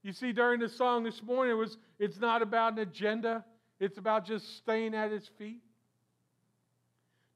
You 0.02 0.12
see, 0.12 0.32
during 0.32 0.58
the 0.58 0.68
song 0.68 1.04
this 1.04 1.22
morning, 1.22 1.52
it 1.52 1.58
was 1.58 1.78
it's 1.98 2.18
not 2.18 2.42
about 2.42 2.72
an 2.72 2.80
agenda, 2.80 3.44
it's 3.78 3.98
about 3.98 4.26
just 4.26 4.56
staying 4.56 4.94
at 4.94 5.12
his 5.12 5.28
feet. 5.38 5.62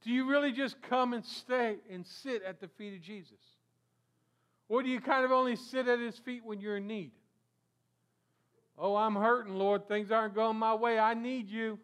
Do 0.03 0.13
you 0.13 0.29
really 0.29 0.53
just 0.53 0.81
come 0.83 1.13
and 1.13 1.25
stay 1.25 1.77
and 1.91 2.07
sit 2.07 2.43
at 2.43 2.61
the 2.61 2.69
feet 2.69 2.95
of 2.95 3.03
Jesus? 3.03 3.39
Or 4.69 4.83
do 4.83 4.89
you 4.89 5.01
kind 5.01 5.25
of 5.25 5.31
only 5.31 5.57
sit 5.57 5.89
at 5.89 5.99
his 5.99 6.19
feet 6.19 6.45
when 6.45 6.61
you're 6.61 6.77
in 6.77 6.87
need? 6.87 7.13
Oh, 8.79 8.97
I'm 8.97 9.15
hurting, 9.17 9.55
Lord. 9.55 9.89
Things 9.89 10.11
aren't 10.11 10.35
going 10.35 10.57
my 10.57 10.75
way. 10.75 10.99
I 10.99 11.15
need 11.15 11.49
you. 11.49 11.79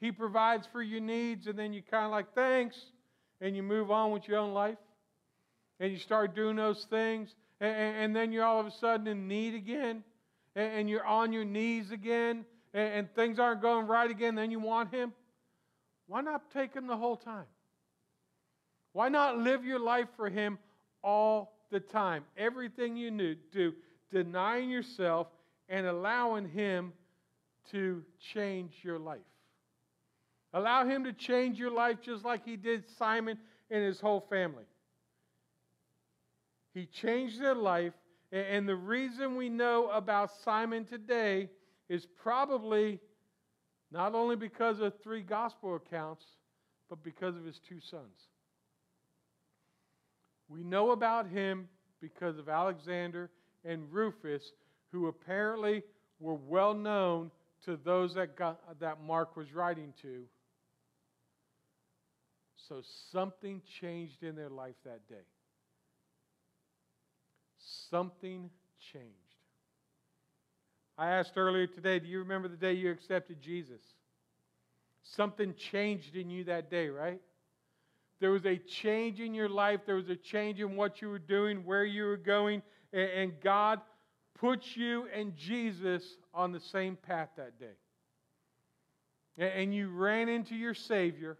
He 0.00 0.12
provides 0.12 0.68
for 0.70 0.82
your 0.82 1.00
needs, 1.00 1.48
and 1.48 1.58
then 1.58 1.72
you 1.72 1.82
kind 1.82 2.04
of 2.04 2.12
like, 2.12 2.32
thanks, 2.34 2.76
and 3.40 3.56
you 3.56 3.62
move 3.62 3.90
on 3.90 4.12
with 4.12 4.28
your 4.28 4.38
own 4.38 4.52
life 4.52 4.78
and 5.80 5.92
you 5.92 5.98
start 5.98 6.34
doing 6.34 6.56
those 6.56 6.86
things, 6.90 7.34
and, 7.60 7.74
and 7.74 8.16
then 8.16 8.32
you're 8.32 8.44
all 8.44 8.60
of 8.60 8.66
a 8.66 8.70
sudden 8.70 9.06
in 9.06 9.28
need 9.28 9.54
again, 9.54 10.02
and, 10.56 10.72
and 10.72 10.90
you're 10.90 11.06
on 11.06 11.32
your 11.32 11.44
knees 11.44 11.90
again, 11.90 12.44
and, 12.74 12.92
and 12.92 13.14
things 13.14 13.38
aren't 13.38 13.62
going 13.62 13.86
right 13.86 14.10
again, 14.10 14.34
then 14.34 14.50
you 14.50 14.58
want 14.58 14.92
Him. 14.92 15.12
Why 16.06 16.20
not 16.20 16.50
take 16.52 16.74
Him 16.74 16.86
the 16.86 16.96
whole 16.96 17.16
time? 17.16 17.46
Why 18.92 19.08
not 19.08 19.38
live 19.38 19.64
your 19.64 19.78
life 19.78 20.08
for 20.16 20.28
Him 20.28 20.58
all 21.02 21.52
the 21.70 21.80
time, 21.80 22.24
everything 22.36 22.96
you 22.96 23.36
do, 23.52 23.74
denying 24.10 24.70
yourself 24.70 25.28
and 25.68 25.86
allowing 25.86 26.48
Him 26.48 26.92
to 27.70 28.02
change 28.32 28.72
your 28.82 28.98
life. 28.98 29.18
Allow 30.52 30.86
Him 30.86 31.04
to 31.04 31.12
change 31.12 31.58
your 31.58 31.70
life 31.70 31.98
just 32.02 32.24
like 32.24 32.44
He 32.44 32.56
did 32.56 32.84
Simon 32.98 33.38
and 33.70 33.84
his 33.84 34.00
whole 34.00 34.20
family. 34.28 34.64
He 36.74 36.86
changed 36.86 37.40
their 37.40 37.54
life, 37.54 37.92
and 38.32 38.68
the 38.68 38.76
reason 38.76 39.36
we 39.36 39.48
know 39.48 39.90
about 39.90 40.30
Simon 40.44 40.84
today 40.84 41.50
is 41.88 42.06
probably 42.22 43.00
not 43.90 44.14
only 44.14 44.36
because 44.36 44.80
of 44.80 44.92
three 45.02 45.22
gospel 45.22 45.76
accounts, 45.76 46.24
but 46.88 47.02
because 47.02 47.36
of 47.36 47.44
his 47.44 47.58
two 47.58 47.80
sons. 47.80 48.28
We 50.48 50.62
know 50.62 50.92
about 50.92 51.28
him 51.28 51.68
because 52.00 52.38
of 52.38 52.48
Alexander 52.48 53.30
and 53.64 53.92
Rufus, 53.92 54.52
who 54.92 55.08
apparently 55.08 55.82
were 56.20 56.34
well 56.34 56.74
known 56.74 57.30
to 57.64 57.76
those 57.76 58.14
that, 58.14 58.36
got, 58.36 58.60
that 58.80 59.02
Mark 59.02 59.36
was 59.36 59.52
writing 59.52 59.92
to. 60.02 60.24
So 62.68 62.82
something 63.12 63.62
changed 63.80 64.22
in 64.22 64.36
their 64.36 64.50
life 64.50 64.74
that 64.84 65.06
day. 65.08 65.14
Something 67.90 68.50
changed. 68.92 69.14
I 70.96 71.10
asked 71.10 71.34
earlier 71.36 71.66
today, 71.66 71.98
do 71.98 72.08
you 72.08 72.18
remember 72.18 72.48
the 72.48 72.56
day 72.56 72.72
you 72.72 72.90
accepted 72.90 73.40
Jesus? 73.40 73.80
Something 75.02 75.54
changed 75.54 76.16
in 76.16 76.28
you 76.28 76.44
that 76.44 76.70
day, 76.70 76.88
right? 76.88 77.20
There 78.20 78.30
was 78.30 78.44
a 78.44 78.56
change 78.56 79.20
in 79.20 79.32
your 79.32 79.48
life. 79.48 79.80
There 79.86 79.94
was 79.94 80.08
a 80.08 80.16
change 80.16 80.60
in 80.60 80.76
what 80.76 81.00
you 81.00 81.08
were 81.08 81.20
doing, 81.20 81.64
where 81.64 81.84
you 81.84 82.04
were 82.04 82.16
going, 82.16 82.62
and 82.92 83.32
God 83.40 83.80
put 84.38 84.76
you 84.76 85.06
and 85.14 85.36
Jesus 85.36 86.02
on 86.32 86.52
the 86.52 86.60
same 86.60 86.96
path 86.96 87.30
that 87.36 87.58
day. 87.58 87.76
And 89.36 89.74
you 89.74 89.88
ran 89.88 90.28
into 90.28 90.54
your 90.54 90.74
Savior, 90.74 91.38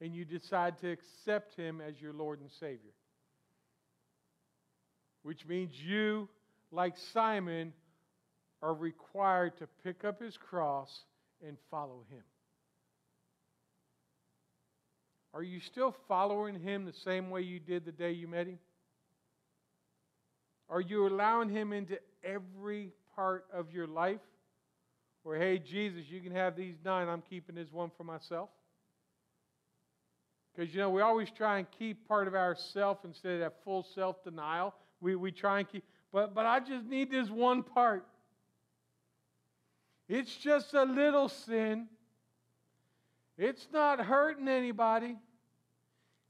and 0.00 0.14
you 0.14 0.24
decide 0.24 0.78
to 0.78 0.90
accept 0.90 1.56
Him 1.56 1.80
as 1.80 2.00
your 2.00 2.12
Lord 2.12 2.40
and 2.40 2.50
Savior. 2.50 2.92
Which 5.22 5.46
means 5.46 5.72
you, 5.80 6.28
like 6.70 6.98
Simon, 7.14 7.72
are 8.64 8.74
required 8.74 9.56
to 9.58 9.66
pick 9.82 10.04
up 10.04 10.20
his 10.20 10.38
cross 10.38 11.04
and 11.46 11.58
follow 11.70 12.04
him. 12.10 12.22
Are 15.34 15.42
you 15.42 15.60
still 15.60 15.94
following 16.08 16.58
him 16.58 16.86
the 16.86 16.92
same 16.92 17.28
way 17.28 17.42
you 17.42 17.60
did 17.60 17.84
the 17.84 17.92
day 17.92 18.12
you 18.12 18.26
met 18.26 18.46
him? 18.46 18.58
Are 20.68 20.80
you 20.80 21.06
allowing 21.06 21.48
him 21.48 21.72
into 21.72 21.98
every 22.22 22.92
part 23.14 23.44
of 23.52 23.72
your 23.72 23.86
life? 23.86 24.20
Or, 25.24 25.36
hey, 25.36 25.58
Jesus, 25.58 26.02
you 26.08 26.20
can 26.20 26.32
have 26.32 26.56
these 26.56 26.74
nine, 26.84 27.08
I'm 27.08 27.22
keeping 27.22 27.54
this 27.54 27.72
one 27.72 27.90
for 27.96 28.04
myself? 28.04 28.50
Because, 30.54 30.72
you 30.74 30.80
know, 30.80 30.90
we 30.90 31.00
always 31.00 31.30
try 31.30 31.58
and 31.58 31.66
keep 31.78 32.06
part 32.06 32.28
of 32.28 32.34
ourself 32.34 32.98
instead 33.04 33.34
of 33.34 33.40
that 33.40 33.54
full 33.64 33.82
self 33.94 34.22
denial. 34.22 34.74
We, 35.00 35.16
we 35.16 35.32
try 35.32 35.60
and 35.60 35.68
keep, 35.68 35.84
but, 36.12 36.34
but 36.34 36.46
I 36.46 36.60
just 36.60 36.86
need 36.86 37.10
this 37.10 37.28
one 37.28 37.62
part. 37.62 38.06
It's 40.08 40.34
just 40.36 40.74
a 40.74 40.84
little 40.84 41.28
sin. 41.28 41.88
It's 43.36 43.66
not 43.72 44.00
hurting 44.00 44.48
anybody. 44.48 45.16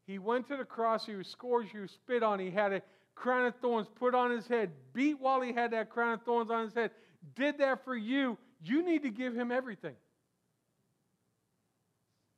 He 0.06 0.18
went 0.18 0.48
to 0.48 0.56
the 0.56 0.64
cross, 0.64 1.06
he 1.06 1.14
was 1.14 1.26
scourged, 1.26 1.70
he 1.72 1.78
was 1.78 1.90
spit 1.90 2.22
on, 2.22 2.38
he 2.38 2.50
had 2.50 2.72
a 2.72 2.82
crown 3.14 3.46
of 3.46 3.55
thorns 3.57 3.88
put 3.94 4.14
on 4.14 4.31
his 4.31 4.46
head, 4.46 4.70
beat 4.92 5.20
while 5.20 5.40
he 5.40 5.53
had 5.53 5.70
that 5.72 5.90
crown 5.90 6.14
of 6.14 6.22
thorns 6.22 6.50
on 6.50 6.64
his 6.64 6.74
head. 6.74 6.90
Did 7.35 7.59
that 7.59 7.85
for 7.85 7.96
you. 7.96 8.38
You 8.62 8.83
need 8.85 9.03
to 9.03 9.11
give 9.11 9.35
him 9.35 9.50
everything. 9.50 9.94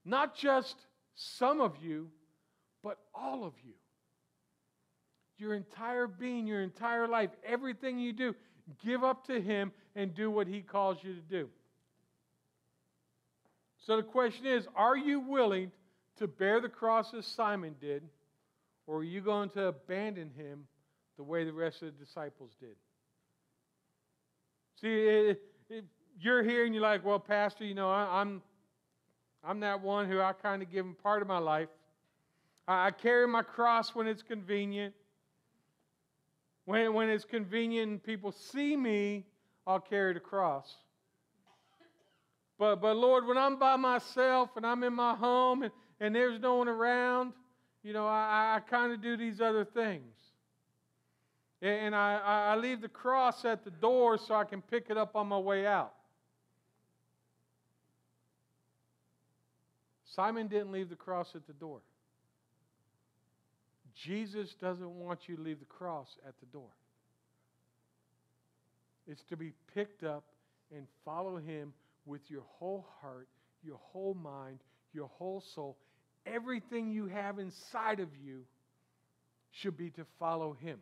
Not 0.05 0.37
just 0.37 0.77
some 1.15 1.61
of 1.61 1.77
you, 1.83 2.09
but 2.83 2.99
all 3.15 3.45
of 3.45 3.55
you. 3.65 3.73
Your 5.39 5.55
entire 5.55 6.07
being, 6.07 6.47
your 6.47 6.63
entire 6.63 7.09
life, 7.09 7.31
everything 7.45 7.99
you 7.99 8.13
do, 8.13 8.35
give 8.85 9.05
up 9.05 9.27
to 9.27 9.41
him 9.41 9.73
and 9.95 10.15
do 10.15 10.31
what 10.31 10.47
he 10.47 10.61
calls 10.61 10.99
you 11.03 11.15
to 11.15 11.21
do. 11.21 11.49
So 13.79 13.97
the 13.97 14.03
question 14.03 14.47
is 14.47 14.67
are 14.75 14.97
you 14.97 15.21
willing 15.21 15.71
to 16.19 16.27
bear 16.27 16.61
the 16.61 16.69
cross 16.69 17.13
as 17.15 17.27
Simon 17.27 17.75
did, 17.81 18.03
or 18.87 18.99
are 18.99 19.05
you 19.05 19.21
going 19.21 19.51
to 19.51 19.67
abandon 19.67 20.31
him 20.37 20.67
the 21.17 21.25
way 21.25 21.45
the 21.45 21.53
rest 21.53 21.83
of 21.83 21.99
the 21.99 22.05
disciples 22.05 22.53
did? 22.61 22.77
See, 24.81 25.35
if 25.69 25.85
you're 26.21 26.43
here 26.43 26.65
and 26.65 26.75
you're 26.75 26.83
like, 26.83 27.05
well, 27.05 27.19
Pastor, 27.19 27.65
you 27.65 27.75
know, 27.75 27.91
I, 27.91 28.21
am 28.21 28.43
I'm 29.43 29.61
that 29.61 29.81
one 29.81 30.09
who 30.09 30.21
I 30.21 30.33
kind 30.33 30.63
of 30.63 30.71
give 30.71 30.85
him 30.85 30.97
part 31.03 31.23
of 31.23 31.29
my 31.29 31.39
life. 31.39 31.69
I, 32.69 32.89
I 32.89 32.91
carry 32.91 33.27
my 33.27 33.43
cross 33.43 33.95
when 33.95 34.07
it's 34.07 34.23
convenient. 34.23 34.95
When, 36.65 36.93
when 36.95 37.09
it's 37.09 37.25
convenient 37.25 37.91
and 37.91 38.03
people 38.03 38.33
see 38.33 38.77
me, 38.77 39.25
I'll 39.67 39.81
carry 39.81 40.15
the 40.15 40.21
cross. 40.21 40.75
But, 42.59 42.77
but 42.77 42.97
Lord, 42.97 43.27
when 43.27 43.39
I'm 43.39 43.59
by 43.59 43.77
myself 43.77 44.51
and 44.57 44.67
I'm 44.67 44.83
in 44.83 44.93
my 44.93 45.15
home 45.15 45.63
and, 45.63 45.73
and 46.01 46.15
there's 46.15 46.41
no 46.41 46.57
one 46.57 46.69
around, 46.69 47.33
you 47.87 47.93
know, 47.93 48.09
I, 48.09 48.57
I 48.57 48.61
kind 48.69 48.93
of 48.93 49.01
do 49.01 49.17
these 49.17 49.41
other 49.41 49.65
things. 49.65 50.13
And 51.63 51.95
I, 51.95 52.51
I 52.51 52.57
leave 52.57 52.81
the 52.81 52.89
cross 52.89 53.45
at 53.45 53.63
the 53.63 53.71
door 53.71 54.19
so 54.19 54.35
I 54.35 54.43
can 54.43 54.61
pick 54.61 54.87
it 54.91 54.99
up 54.99 55.15
on 55.15 55.29
my 55.29 55.39
way 55.39 55.67
out. 55.67 55.93
Simon 60.05 60.49
didn't 60.49 60.73
leave 60.73 60.89
the 60.89 60.97
cross 60.97 61.37
at 61.37 61.47
the 61.47 61.53
door. 61.53 61.79
Jesus 63.95 64.57
doesn't 64.61 64.91
want 64.91 65.29
you 65.29 65.37
to 65.37 65.43
leave 65.43 65.61
the 65.61 65.67
cross 65.67 66.09
at 66.27 66.35
the 66.41 66.47
door. 66.47 66.71
It's 69.07 69.23
to 69.29 69.37
be 69.37 69.53
picked 69.73 70.03
up 70.03 70.25
and 70.75 70.89
follow 71.05 71.37
him 71.37 71.73
with 72.05 72.23
your 72.29 72.43
whole 72.59 72.85
heart, 73.01 73.29
your 73.63 73.79
whole 73.81 74.15
mind, 74.15 74.59
your 74.93 75.07
whole 75.07 75.41
soul. 75.55 75.77
Everything 76.27 76.91
you 76.91 77.07
have 77.07 77.39
inside 77.39 78.01
of 78.01 78.09
you 78.25 78.43
should 79.53 79.77
be 79.77 79.91
to 79.91 80.05
follow 80.19 80.53
him. 80.53 80.79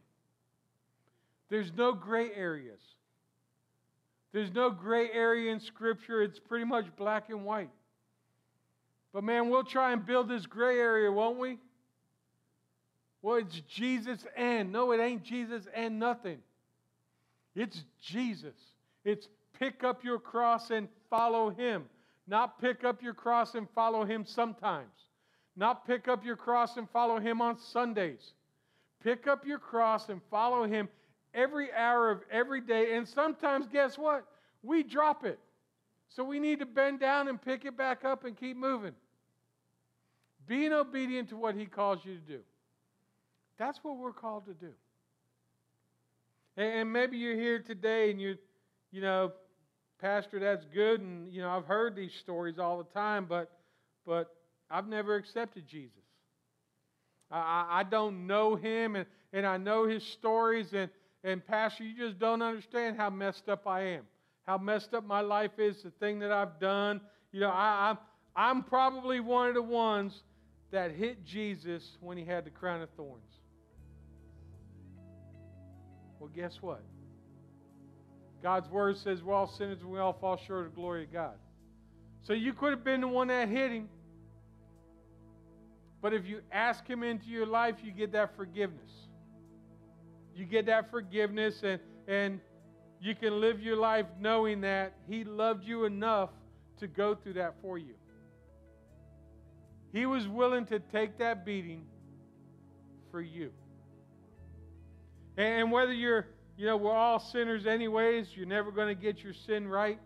There's 1.50 1.72
no 1.76 1.92
gray 1.92 2.32
areas. 2.34 2.80
There's 4.32 4.52
no 4.52 4.70
gray 4.70 5.10
area 5.12 5.52
in 5.52 5.60
Scripture. 5.60 6.22
It's 6.22 6.40
pretty 6.40 6.64
much 6.64 6.86
black 6.96 7.28
and 7.28 7.44
white. 7.44 7.70
But 9.12 9.22
man, 9.22 9.48
we'll 9.48 9.62
try 9.62 9.92
and 9.92 10.04
build 10.04 10.28
this 10.28 10.46
gray 10.46 10.78
area, 10.78 11.12
won't 11.12 11.38
we? 11.38 11.58
Well, 13.22 13.36
it's 13.36 13.60
Jesus 13.68 14.26
and. 14.36 14.72
No, 14.72 14.90
it 14.92 14.98
ain't 14.98 15.22
Jesus 15.22 15.68
and 15.72 16.00
nothing. 16.00 16.38
It's 17.54 17.84
Jesus. 18.02 18.56
It's 19.04 19.28
pick 19.58 19.84
up 19.84 20.02
your 20.02 20.18
cross 20.18 20.70
and 20.70 20.88
follow 21.08 21.50
him. 21.50 21.84
Not 22.26 22.60
pick 22.60 22.82
up 22.82 23.02
your 23.02 23.14
cross 23.14 23.54
and 23.54 23.68
follow 23.74 24.04
him 24.04 24.24
sometimes. 24.26 24.90
Not 25.56 25.86
pick 25.86 26.08
up 26.08 26.24
your 26.24 26.36
cross 26.36 26.76
and 26.76 26.88
follow 26.90 27.20
him 27.20 27.40
on 27.40 27.58
Sundays. 27.58 28.32
Pick 29.02 29.26
up 29.26 29.46
your 29.46 29.58
cross 29.58 30.08
and 30.08 30.20
follow 30.30 30.64
him 30.64 30.88
every 31.34 31.72
hour 31.72 32.10
of 32.10 32.20
every 32.30 32.60
day. 32.60 32.96
And 32.96 33.06
sometimes, 33.06 33.66
guess 33.66 33.98
what? 33.98 34.24
We 34.62 34.82
drop 34.82 35.24
it. 35.24 35.38
So 36.08 36.24
we 36.24 36.38
need 36.38 36.60
to 36.60 36.66
bend 36.66 37.00
down 37.00 37.28
and 37.28 37.40
pick 37.40 37.64
it 37.64 37.76
back 37.76 38.04
up 38.04 38.24
and 38.24 38.36
keep 38.36 38.56
moving. 38.56 38.94
Being 40.46 40.72
obedient 40.72 41.28
to 41.30 41.36
what 41.36 41.54
He 41.54 41.66
calls 41.66 42.00
you 42.04 42.14
to 42.14 42.20
do. 42.20 42.40
That's 43.58 43.78
what 43.82 43.96
we're 43.96 44.12
called 44.12 44.46
to 44.46 44.54
do. 44.54 44.72
And 46.56 46.92
maybe 46.92 47.16
you're 47.16 47.34
here 47.34 47.58
today 47.58 48.10
and 48.10 48.20
you, 48.20 48.36
you 48.92 49.00
know, 49.00 49.32
Pastor, 50.00 50.38
that's 50.38 50.64
good, 50.72 51.00
and 51.00 51.32
you 51.32 51.40
know 51.40 51.50
I've 51.50 51.64
heard 51.64 51.96
these 51.96 52.12
stories 52.12 52.58
all 52.58 52.78
the 52.78 52.92
time, 52.92 53.26
but, 53.26 53.50
but 54.06 54.34
I've 54.74 54.88
never 54.88 55.14
accepted 55.14 55.68
Jesus. 55.68 56.02
I, 57.30 57.66
I 57.70 57.82
don't 57.84 58.26
know 58.26 58.56
Him, 58.56 58.96
and, 58.96 59.06
and 59.32 59.46
I 59.46 59.56
know 59.56 59.86
His 59.86 60.02
stories, 60.02 60.72
and 60.72 60.90
and 61.22 61.46
Pastor, 61.46 61.84
you 61.84 61.96
just 61.96 62.18
don't 62.18 62.42
understand 62.42 62.98
how 62.98 63.08
messed 63.08 63.48
up 63.48 63.66
I 63.66 63.80
am, 63.80 64.02
how 64.46 64.58
messed 64.58 64.92
up 64.92 65.06
my 65.06 65.20
life 65.20 65.52
is, 65.58 65.82
the 65.82 65.90
thing 65.92 66.18
that 66.18 66.30
I've 66.30 66.60
done. 66.60 67.00
You 67.32 67.40
know, 67.40 67.50
I, 67.50 67.90
I'm 67.90 67.98
I'm 68.36 68.62
probably 68.64 69.20
one 69.20 69.48
of 69.48 69.54
the 69.54 69.62
ones 69.62 70.12
that 70.72 70.90
hit 70.90 71.24
Jesus 71.24 71.96
when 72.00 72.18
he 72.18 72.24
had 72.24 72.44
the 72.44 72.50
crown 72.50 72.82
of 72.82 72.90
thorns. 72.96 73.22
Well, 76.18 76.30
guess 76.34 76.58
what? 76.60 76.82
God's 78.42 78.68
word 78.68 78.96
says 78.98 79.22
we're 79.22 79.34
all 79.34 79.46
sinners 79.46 79.78
and 79.80 79.90
we 79.90 80.00
all 80.00 80.12
fall 80.20 80.36
short 80.46 80.66
of 80.66 80.72
the 80.72 80.76
glory 80.76 81.04
of 81.04 81.12
God. 81.12 81.34
So 82.22 82.32
you 82.32 82.52
could 82.52 82.70
have 82.70 82.84
been 82.84 83.02
the 83.02 83.08
one 83.08 83.28
that 83.28 83.48
hit 83.48 83.70
him. 83.70 83.88
But 86.04 86.12
if 86.12 86.26
you 86.26 86.42
ask 86.52 86.86
him 86.86 87.02
into 87.02 87.28
your 87.28 87.46
life, 87.46 87.76
you 87.82 87.90
get 87.90 88.12
that 88.12 88.36
forgiveness. 88.36 88.90
you 90.34 90.44
get 90.44 90.66
that 90.66 90.90
forgiveness 90.90 91.62
and, 91.62 91.80
and 92.06 92.40
you 93.00 93.14
can 93.14 93.40
live 93.40 93.62
your 93.62 93.76
life 93.76 94.04
knowing 94.20 94.60
that 94.60 94.92
He 95.08 95.24
loved 95.24 95.64
you 95.64 95.86
enough 95.86 96.28
to 96.80 96.86
go 96.86 97.14
through 97.14 97.32
that 97.34 97.54
for 97.62 97.78
you. 97.78 97.94
He 99.94 100.04
was 100.04 100.28
willing 100.28 100.66
to 100.66 100.78
take 100.78 101.16
that 101.20 101.46
beating 101.46 101.86
for 103.10 103.22
you. 103.22 103.50
And 105.38 105.72
whether 105.72 105.94
you're, 105.94 106.26
you 106.58 106.66
know, 106.66 106.76
we're 106.76 106.92
all 106.92 107.18
sinners 107.18 107.66
anyways, 107.66 108.28
you're 108.34 108.44
never 108.44 108.70
going 108.70 108.94
to 108.94 109.02
get 109.02 109.24
your 109.24 109.32
sin 109.32 109.66
right. 109.66 109.98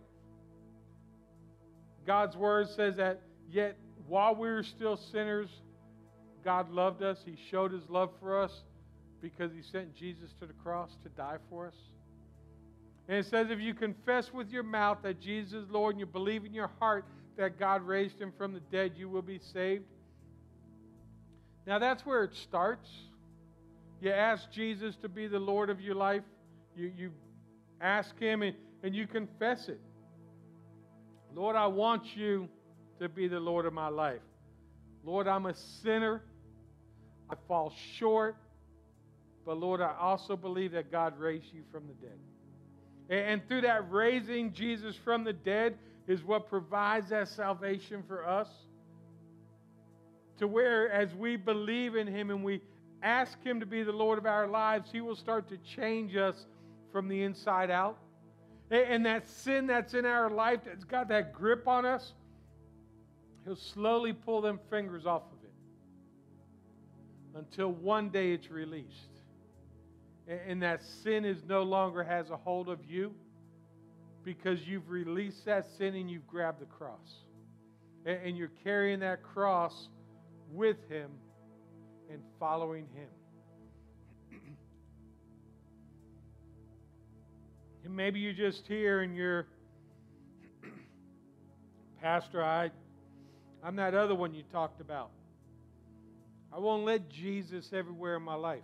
God's 2.06 2.36
word 2.36 2.68
says 2.68 2.94
that 2.98 3.20
yet 3.50 3.76
while 4.06 4.36
we 4.36 4.46
were 4.46 4.62
still 4.62 4.96
sinners, 4.96 5.48
God 6.48 6.70
loved 6.70 7.02
us. 7.02 7.18
He 7.26 7.36
showed 7.50 7.72
his 7.72 7.90
love 7.90 8.08
for 8.18 8.42
us 8.42 8.62
because 9.20 9.52
he 9.52 9.60
sent 9.60 9.94
Jesus 9.94 10.30
to 10.40 10.46
the 10.46 10.54
cross 10.54 10.96
to 11.02 11.10
die 11.10 11.36
for 11.50 11.66
us. 11.66 11.74
And 13.06 13.18
it 13.18 13.26
says, 13.26 13.50
if 13.50 13.60
you 13.60 13.74
confess 13.74 14.32
with 14.32 14.48
your 14.48 14.62
mouth 14.62 14.96
that 15.02 15.20
Jesus 15.20 15.64
is 15.64 15.70
Lord 15.70 15.96
and 15.96 16.00
you 16.00 16.06
believe 16.06 16.46
in 16.46 16.54
your 16.54 16.70
heart 16.78 17.04
that 17.36 17.58
God 17.58 17.82
raised 17.82 18.18
him 18.18 18.32
from 18.38 18.54
the 18.54 18.60
dead, 18.60 18.92
you 18.96 19.10
will 19.10 19.20
be 19.20 19.38
saved. 19.38 19.84
Now 21.66 21.78
that's 21.78 22.06
where 22.06 22.24
it 22.24 22.34
starts. 22.34 22.88
You 24.00 24.10
ask 24.10 24.50
Jesus 24.50 24.96
to 25.02 25.08
be 25.10 25.26
the 25.26 25.38
Lord 25.38 25.68
of 25.68 25.82
your 25.82 25.96
life, 25.96 26.22
you, 26.74 26.90
you 26.96 27.12
ask 27.78 28.18
him 28.18 28.40
and, 28.40 28.56
and 28.82 28.96
you 28.96 29.06
confess 29.06 29.68
it. 29.68 29.80
Lord, 31.34 31.56
I 31.56 31.66
want 31.66 32.16
you 32.16 32.48
to 33.00 33.10
be 33.10 33.28
the 33.28 33.38
Lord 33.38 33.66
of 33.66 33.74
my 33.74 33.88
life. 33.88 34.22
Lord, 35.04 35.28
I'm 35.28 35.44
a 35.44 35.54
sinner. 35.54 36.22
I 37.30 37.34
fall 37.46 37.72
short. 37.96 38.36
But 39.44 39.58
Lord, 39.58 39.80
I 39.80 39.94
also 39.98 40.36
believe 40.36 40.72
that 40.72 40.92
God 40.92 41.18
raised 41.18 41.52
you 41.52 41.62
from 41.72 41.84
the 41.86 41.94
dead. 41.94 42.18
And 43.10 43.46
through 43.48 43.62
that 43.62 43.90
raising 43.90 44.52
Jesus 44.52 44.94
from 44.94 45.24
the 45.24 45.32
dead 45.32 45.78
is 46.06 46.22
what 46.22 46.48
provides 46.48 47.10
that 47.10 47.28
salvation 47.28 48.02
for 48.06 48.26
us. 48.26 48.48
To 50.38 50.46
where, 50.46 50.90
as 50.90 51.14
we 51.14 51.36
believe 51.36 51.96
in 51.96 52.06
Him 52.06 52.30
and 52.30 52.44
we 52.44 52.60
ask 53.02 53.42
Him 53.42 53.60
to 53.60 53.66
be 53.66 53.82
the 53.82 53.92
Lord 53.92 54.18
of 54.18 54.26
our 54.26 54.46
lives, 54.46 54.90
He 54.92 55.00
will 55.00 55.16
start 55.16 55.48
to 55.48 55.56
change 55.58 56.14
us 56.16 56.46
from 56.92 57.08
the 57.08 57.22
inside 57.22 57.70
out. 57.70 57.98
And 58.70 59.06
that 59.06 59.28
sin 59.28 59.66
that's 59.66 59.94
in 59.94 60.04
our 60.04 60.28
life 60.28 60.60
that's 60.66 60.84
got 60.84 61.08
that 61.08 61.32
grip 61.32 61.66
on 61.66 61.86
us, 61.86 62.12
He'll 63.46 63.56
slowly 63.56 64.12
pull 64.12 64.42
them 64.42 64.60
fingers 64.68 65.06
off 65.06 65.22
of 65.32 65.37
until 67.34 67.72
one 67.72 68.08
day 68.10 68.32
it's 68.32 68.50
released. 68.50 69.20
And 70.26 70.62
that 70.62 70.82
sin 70.82 71.24
is 71.24 71.42
no 71.46 71.62
longer 71.62 72.02
has 72.04 72.30
a 72.30 72.36
hold 72.36 72.68
of 72.68 72.84
you 72.84 73.14
because 74.24 74.66
you've 74.66 74.90
released 74.90 75.46
that 75.46 75.66
sin 75.78 75.94
and 75.94 76.10
you've 76.10 76.26
grabbed 76.26 76.60
the 76.60 76.66
cross. 76.66 77.24
And 78.04 78.36
you're 78.36 78.52
carrying 78.62 79.00
that 79.00 79.22
cross 79.22 79.88
with 80.50 80.76
Him 80.88 81.10
and 82.10 82.20
following 82.38 82.86
Him. 82.94 83.08
and 87.84 87.96
maybe 87.96 88.20
you're 88.20 88.32
just 88.32 88.66
here 88.66 89.00
and 89.00 89.16
you're, 89.16 89.46
Pastor, 92.02 92.42
I 92.42 92.70
I'm 93.62 93.76
that 93.76 93.94
other 93.94 94.14
one 94.14 94.34
you 94.34 94.42
talked 94.52 94.80
about. 94.80 95.10
I 96.52 96.58
won't 96.58 96.84
let 96.84 97.08
Jesus 97.08 97.70
everywhere 97.72 98.16
in 98.16 98.22
my 98.22 98.34
life. 98.34 98.62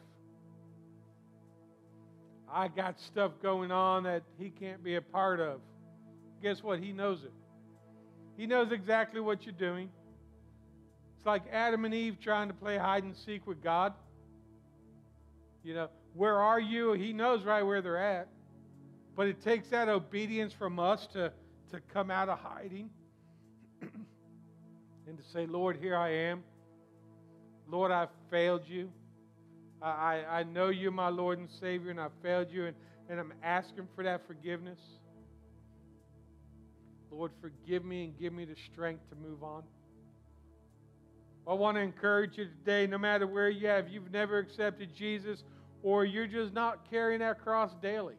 I 2.50 2.68
got 2.68 3.00
stuff 3.00 3.32
going 3.42 3.72
on 3.72 4.04
that 4.04 4.22
he 4.38 4.50
can't 4.50 4.82
be 4.82 4.94
a 4.94 5.02
part 5.02 5.40
of. 5.40 5.60
Guess 6.42 6.62
what? 6.62 6.78
He 6.78 6.92
knows 6.92 7.24
it. 7.24 7.32
He 8.36 8.46
knows 8.46 8.72
exactly 8.72 9.20
what 9.20 9.44
you're 9.44 9.54
doing. 9.54 9.88
It's 11.16 11.26
like 11.26 11.42
Adam 11.52 11.84
and 11.84 11.94
Eve 11.94 12.18
trying 12.22 12.48
to 12.48 12.54
play 12.54 12.76
hide 12.76 13.02
and 13.02 13.16
seek 13.16 13.46
with 13.46 13.62
God. 13.62 13.92
You 15.62 15.74
know, 15.74 15.88
where 16.12 16.38
are 16.38 16.60
you? 16.60 16.92
He 16.92 17.12
knows 17.12 17.44
right 17.44 17.62
where 17.62 17.82
they're 17.82 17.96
at. 17.98 18.28
But 19.16 19.28
it 19.28 19.42
takes 19.42 19.68
that 19.68 19.88
obedience 19.88 20.52
from 20.52 20.78
us 20.78 21.06
to, 21.08 21.32
to 21.72 21.80
come 21.92 22.10
out 22.10 22.28
of 22.28 22.38
hiding 22.38 22.90
and 23.80 25.18
to 25.18 25.24
say, 25.32 25.46
Lord, 25.46 25.76
here 25.76 25.96
I 25.96 26.10
am. 26.10 26.42
Lord, 27.68 27.90
I've 27.90 28.10
failed 28.30 28.62
you. 28.66 28.90
I, 29.80 29.88
I, 29.88 30.38
I 30.40 30.42
know 30.44 30.68
you're 30.68 30.90
my 30.90 31.08
Lord 31.08 31.38
and 31.38 31.48
Savior, 31.50 31.90
and 31.90 32.00
I've 32.00 32.12
failed 32.22 32.48
you, 32.50 32.66
and, 32.66 32.76
and 33.08 33.18
I'm 33.18 33.32
asking 33.42 33.88
for 33.94 34.04
that 34.04 34.26
forgiveness. 34.26 34.78
Lord, 37.10 37.32
forgive 37.40 37.84
me 37.84 38.04
and 38.04 38.18
give 38.18 38.32
me 38.32 38.44
the 38.44 38.56
strength 38.72 39.08
to 39.10 39.16
move 39.16 39.42
on. 39.42 39.62
I 41.46 41.52
want 41.52 41.76
to 41.76 41.80
encourage 41.80 42.38
you 42.38 42.46
today, 42.46 42.86
no 42.86 42.98
matter 42.98 43.26
where 43.26 43.50
you 43.50 43.68
have, 43.68 43.88
you've 43.88 44.10
never 44.10 44.38
accepted 44.38 44.94
Jesus, 44.94 45.44
or 45.82 46.04
you're 46.04 46.26
just 46.26 46.54
not 46.54 46.90
carrying 46.90 47.20
that 47.20 47.42
cross 47.42 47.70
daily. 47.82 48.14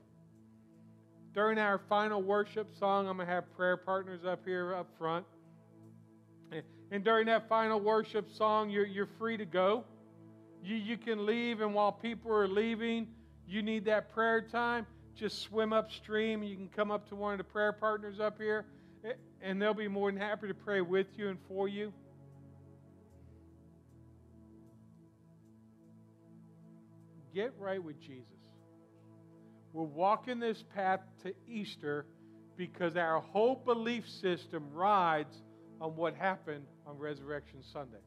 During 1.34 1.58
our 1.58 1.82
final 1.90 2.22
worship 2.22 2.68
song, 2.80 3.08
I'm 3.08 3.18
going 3.18 3.28
to 3.28 3.34
have 3.34 3.52
prayer 3.58 3.76
partners 3.76 4.22
up 4.26 4.46
here 4.46 4.74
up 4.74 4.88
front. 4.98 5.26
And 6.92 7.04
during 7.04 7.26
that 7.28 7.50
final 7.50 7.80
worship 7.80 8.32
song, 8.32 8.70
you're, 8.70 8.86
you're 8.86 9.10
free 9.18 9.38
to 9.38 9.46
go. 9.46 9.84
You, 10.64 10.76
you 10.76 10.98
can 10.98 11.26
leave, 11.26 11.62
and 11.62 11.74
while 11.74 11.92
people 11.92 12.32
are 12.32 12.48
leaving, 12.48 13.08
you 13.48 13.62
need 13.62 13.86
that 13.86 14.14
prayer 14.14 14.42
time. 14.42 14.86
Just 15.16 15.42
swim 15.42 15.74
upstream. 15.74 16.44
You 16.44 16.56
can 16.56 16.70
come 16.70 16.92
up 16.92 17.08
to 17.10 17.16
one 17.16 17.34
of 17.34 17.38
the 17.38 17.44
prayer 17.44 17.72
partners 17.72 18.20
up 18.20 18.38
here, 18.40 18.66
and 19.42 19.62
they'll 19.62 19.74
be 19.74 19.88
more 19.88 20.12
than 20.12 20.20
happy 20.20 20.48
to 20.48 20.54
pray 20.54 20.82
with 20.82 21.08
you 21.18 21.30
and 21.30 21.38
for 21.48 21.68
you. 21.68 21.94
Get 27.34 27.54
right 27.60 27.84
with 27.84 28.00
Jesus. 28.00 28.24
We're 29.74 29.84
walking 29.84 30.40
this 30.40 30.64
path 30.74 31.02
to 31.24 31.34
Easter 31.48 32.06
because 32.56 32.96
our 32.96 33.20
whole 33.20 33.56
belief 33.56 34.08
system 34.08 34.70
rides 34.72 35.44
on 35.82 35.96
what 35.98 36.16
happened 36.16 36.66
on 36.86 36.98
Resurrection 36.98 37.60
Sunday. 37.74 37.98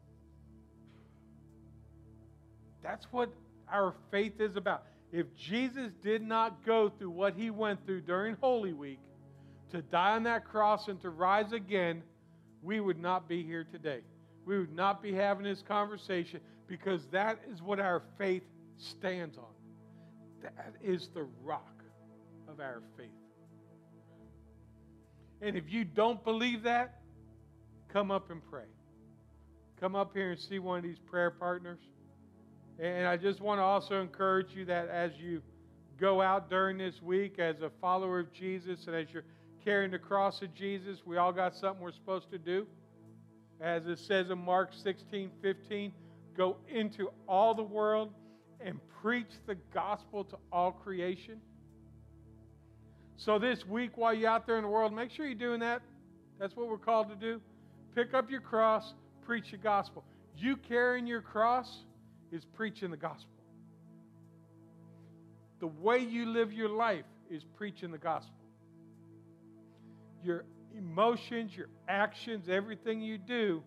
That's 2.82 3.06
what 3.10 3.30
our 3.70 3.94
faith 4.10 4.40
is 4.40 4.56
about. 4.56 4.84
If 5.12 5.34
Jesus 5.34 5.90
did 6.02 6.22
not 6.22 6.64
go 6.64 6.90
through 6.90 7.10
what 7.10 7.34
he 7.34 7.50
went 7.50 7.84
through 7.86 8.02
during 8.02 8.36
Holy 8.40 8.72
Week 8.72 9.00
to 9.70 9.82
die 9.82 10.12
on 10.12 10.22
that 10.24 10.44
cross 10.44 10.88
and 10.88 11.00
to 11.02 11.10
rise 11.10 11.52
again, 11.52 12.02
we 12.62 12.80
would 12.80 12.98
not 12.98 13.28
be 13.28 13.42
here 13.42 13.64
today. 13.64 14.00
We 14.44 14.58
would 14.58 14.74
not 14.74 15.02
be 15.02 15.12
having 15.12 15.44
this 15.44 15.62
conversation 15.62 16.40
because 16.66 17.06
that 17.08 17.38
is 17.50 17.62
what 17.62 17.80
our 17.80 18.02
faith 18.16 18.42
stands 18.76 19.36
on. 19.38 19.44
That 20.42 20.74
is 20.82 21.08
the 21.14 21.26
rock 21.42 21.82
of 22.48 22.60
our 22.60 22.82
faith. 22.96 23.06
And 25.40 25.56
if 25.56 25.70
you 25.70 25.84
don't 25.84 26.22
believe 26.24 26.62
that, 26.64 26.98
come 27.92 28.10
up 28.10 28.30
and 28.30 28.40
pray. 28.50 28.66
Come 29.80 29.94
up 29.94 30.12
here 30.12 30.32
and 30.32 30.40
see 30.40 30.58
one 30.58 30.78
of 30.78 30.84
these 30.84 30.98
prayer 30.98 31.30
partners. 31.30 31.78
And 32.78 33.06
I 33.06 33.16
just 33.16 33.40
want 33.40 33.58
to 33.58 33.62
also 33.62 34.00
encourage 34.00 34.54
you 34.54 34.64
that 34.66 34.88
as 34.88 35.12
you 35.18 35.42
go 35.98 36.20
out 36.22 36.48
during 36.48 36.78
this 36.78 37.02
week 37.02 37.38
as 37.38 37.60
a 37.60 37.70
follower 37.80 38.20
of 38.20 38.32
Jesus 38.32 38.86
and 38.86 38.94
as 38.94 39.08
you're 39.12 39.24
carrying 39.64 39.90
the 39.90 39.98
cross 39.98 40.42
of 40.42 40.54
Jesus, 40.54 41.00
we 41.04 41.16
all 41.16 41.32
got 41.32 41.56
something 41.56 41.82
we're 41.82 41.92
supposed 41.92 42.30
to 42.30 42.38
do. 42.38 42.66
As 43.60 43.86
it 43.86 43.98
says 43.98 44.30
in 44.30 44.38
Mark 44.38 44.72
16 44.72 45.30
15, 45.42 45.92
go 46.36 46.56
into 46.68 47.10
all 47.28 47.54
the 47.54 47.62
world 47.62 48.12
and 48.60 48.78
preach 49.02 49.30
the 49.46 49.56
gospel 49.74 50.24
to 50.24 50.36
all 50.52 50.70
creation. 50.70 51.40
So, 53.16 53.38
this 53.38 53.66
week, 53.66 53.96
while 53.96 54.14
you're 54.14 54.30
out 54.30 54.46
there 54.46 54.56
in 54.56 54.62
the 54.62 54.68
world, 54.68 54.94
make 54.94 55.10
sure 55.10 55.26
you're 55.26 55.34
doing 55.34 55.60
that. 55.60 55.82
That's 56.38 56.54
what 56.54 56.68
we're 56.68 56.78
called 56.78 57.08
to 57.08 57.16
do. 57.16 57.40
Pick 57.94 58.14
up 58.14 58.30
your 58.30 58.40
cross, 58.40 58.94
preach 59.24 59.50
the 59.50 59.56
gospel. 59.56 60.04
You 60.36 60.56
carrying 60.56 61.06
your 61.06 61.20
cross 61.20 61.84
is 62.30 62.44
preaching 62.44 62.90
the 62.90 62.96
gospel. 62.96 63.30
The 65.60 65.66
way 65.66 65.98
you 65.98 66.26
live 66.26 66.52
your 66.52 66.68
life 66.68 67.04
is 67.30 67.42
preaching 67.56 67.90
the 67.90 67.98
gospel. 67.98 68.34
Your 70.22 70.44
emotions, 70.76 71.56
your 71.56 71.68
actions, 71.88 72.48
everything 72.48 73.00
you 73.00 73.18
do 73.18 73.62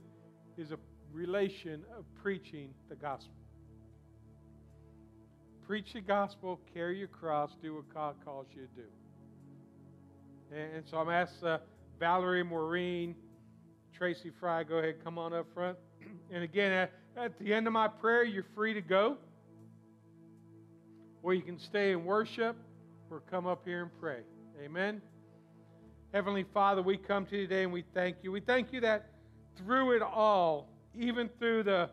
is 0.57 0.71
a 0.71 0.77
relation 1.11 1.83
of 1.97 2.05
preaching 2.21 2.69
the 2.89 2.95
gospel. 2.95 3.33
Preach 5.67 5.93
the 5.93 6.01
gospel, 6.01 6.59
carry 6.73 6.97
your 6.97 7.07
cross, 7.07 7.51
do 7.61 7.75
what 7.75 7.93
God 7.93 8.15
calls 8.23 8.47
you 8.53 8.61
to 8.61 8.81
do. 8.81 8.87
And 10.55 10.83
so 10.89 10.97
I'm 10.97 11.09
asking 11.09 11.47
uh, 11.47 11.59
Valerie 11.99 12.43
Maureen. 12.43 13.15
Tracy 13.97 14.31
Fry, 14.39 14.63
go 14.63 14.77
ahead, 14.77 15.03
come 15.03 15.17
on 15.17 15.33
up 15.33 15.47
front. 15.53 15.77
And 16.33 16.43
again, 16.43 16.71
at, 16.71 16.91
at 17.17 17.37
the 17.39 17.53
end 17.53 17.67
of 17.67 17.73
my 17.73 17.87
prayer, 17.89 18.23
you're 18.23 18.45
free 18.55 18.73
to 18.73 18.81
go. 18.81 19.17
or 21.23 21.33
you 21.33 21.41
can 21.41 21.59
stay 21.59 21.91
and 21.91 22.05
worship 22.05 22.55
or 23.09 23.21
come 23.29 23.45
up 23.45 23.63
here 23.65 23.81
and 23.83 23.91
pray. 23.99 24.19
Amen. 24.63 25.01
Heavenly 26.13 26.45
Father, 26.53 26.81
we 26.81 26.97
come 26.97 27.25
to 27.27 27.35
you 27.37 27.47
today 27.47 27.63
and 27.63 27.71
we 27.73 27.83
thank 27.93 28.17
you. 28.23 28.31
We 28.31 28.41
thank 28.41 28.73
you 28.73 28.81
that 28.81 29.09
through 29.57 29.95
it 29.95 30.01
all, 30.01 30.69
even 30.97 31.29
through 31.39 31.63
the 31.63 31.89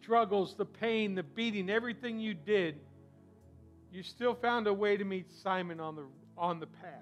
struggles, 0.00 0.54
the 0.56 0.64
pain, 0.64 1.14
the 1.14 1.22
beating, 1.22 1.70
everything 1.70 2.18
you 2.18 2.34
did, 2.34 2.80
you 3.92 4.02
still 4.02 4.34
found 4.34 4.66
a 4.66 4.72
way 4.72 4.96
to 4.96 5.04
meet 5.04 5.26
Simon 5.42 5.80
on 5.80 5.96
the, 5.96 6.04
on 6.36 6.60
the 6.60 6.66
path. 6.66 6.92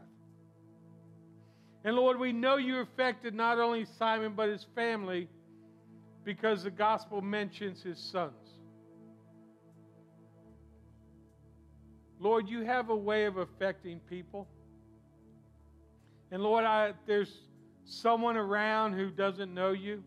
And 1.85 1.97
Lord, 1.97 2.18
we 2.18 2.32
know 2.32 2.57
you 2.57 2.80
affected 2.80 3.35
not 3.35 3.59
only 3.59 3.85
Simon 3.85 4.32
but 4.35 4.49
his 4.49 4.66
family 4.74 5.28
because 6.24 6.64
the 6.64 6.70
gospel 6.70 7.20
mentions 7.20 7.82
his 7.82 7.99
sons. 7.99 8.32
Lord, 12.18 12.49
you 12.49 12.62
have 12.62 12.89
a 12.89 12.97
way 12.97 13.26
of 13.26 13.37
affecting 13.37 14.01
people. 14.09 14.49
And 16.30 16.43
Lord, 16.43 16.64
I, 16.64 16.95
there's 17.07 17.30
someone 17.85 18.39
around 18.39 18.95
who 18.95 19.11
doesn't 19.11 19.53
know 19.53 19.72
you. 19.72 20.03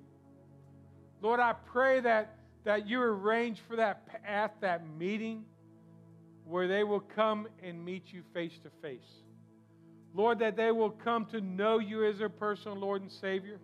Lord, 1.21 1.39
I 1.39 1.53
pray 1.53 1.99
that, 1.99 2.38
that 2.63 2.88
you 2.88 2.99
arrange 3.01 3.59
for 3.67 3.75
that 3.75 4.07
path, 4.23 4.51
that 4.61 4.82
meeting, 4.97 5.45
where 6.43 6.67
they 6.67 6.84
will 6.84 7.01
come 7.01 7.47
and 7.61 7.86
meet 7.86 8.11
you 8.11 8.23
face 8.34 8.57
to 8.63 8.71
face. 8.82 9.26
Lord, 10.18 10.39
that 10.39 10.55
they 10.55 10.72
will 10.72 10.89
come 10.89 11.26
to 11.28 11.39
know 11.39 11.78
you 11.78 12.03
as 12.03 12.18
their 12.18 12.28
personal 12.28 12.76
Lord 12.76 13.03
and 13.03 13.11
Savior, 13.11 13.59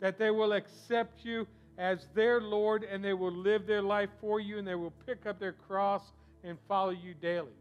that 0.00 0.18
they 0.18 0.30
will 0.30 0.54
accept 0.54 1.26
you 1.26 1.46
as 1.76 2.08
their 2.14 2.40
Lord 2.40 2.84
and 2.84 3.04
they 3.04 3.12
will 3.12 3.32
live 3.32 3.66
their 3.66 3.82
life 3.82 4.08
for 4.18 4.40
you 4.40 4.58
and 4.58 4.66
they 4.66 4.74
will 4.74 4.94
pick 5.04 5.26
up 5.26 5.38
their 5.38 5.52
cross 5.52 6.02
and 6.42 6.56
follow 6.66 6.90
you 6.90 7.12
daily. 7.12 7.52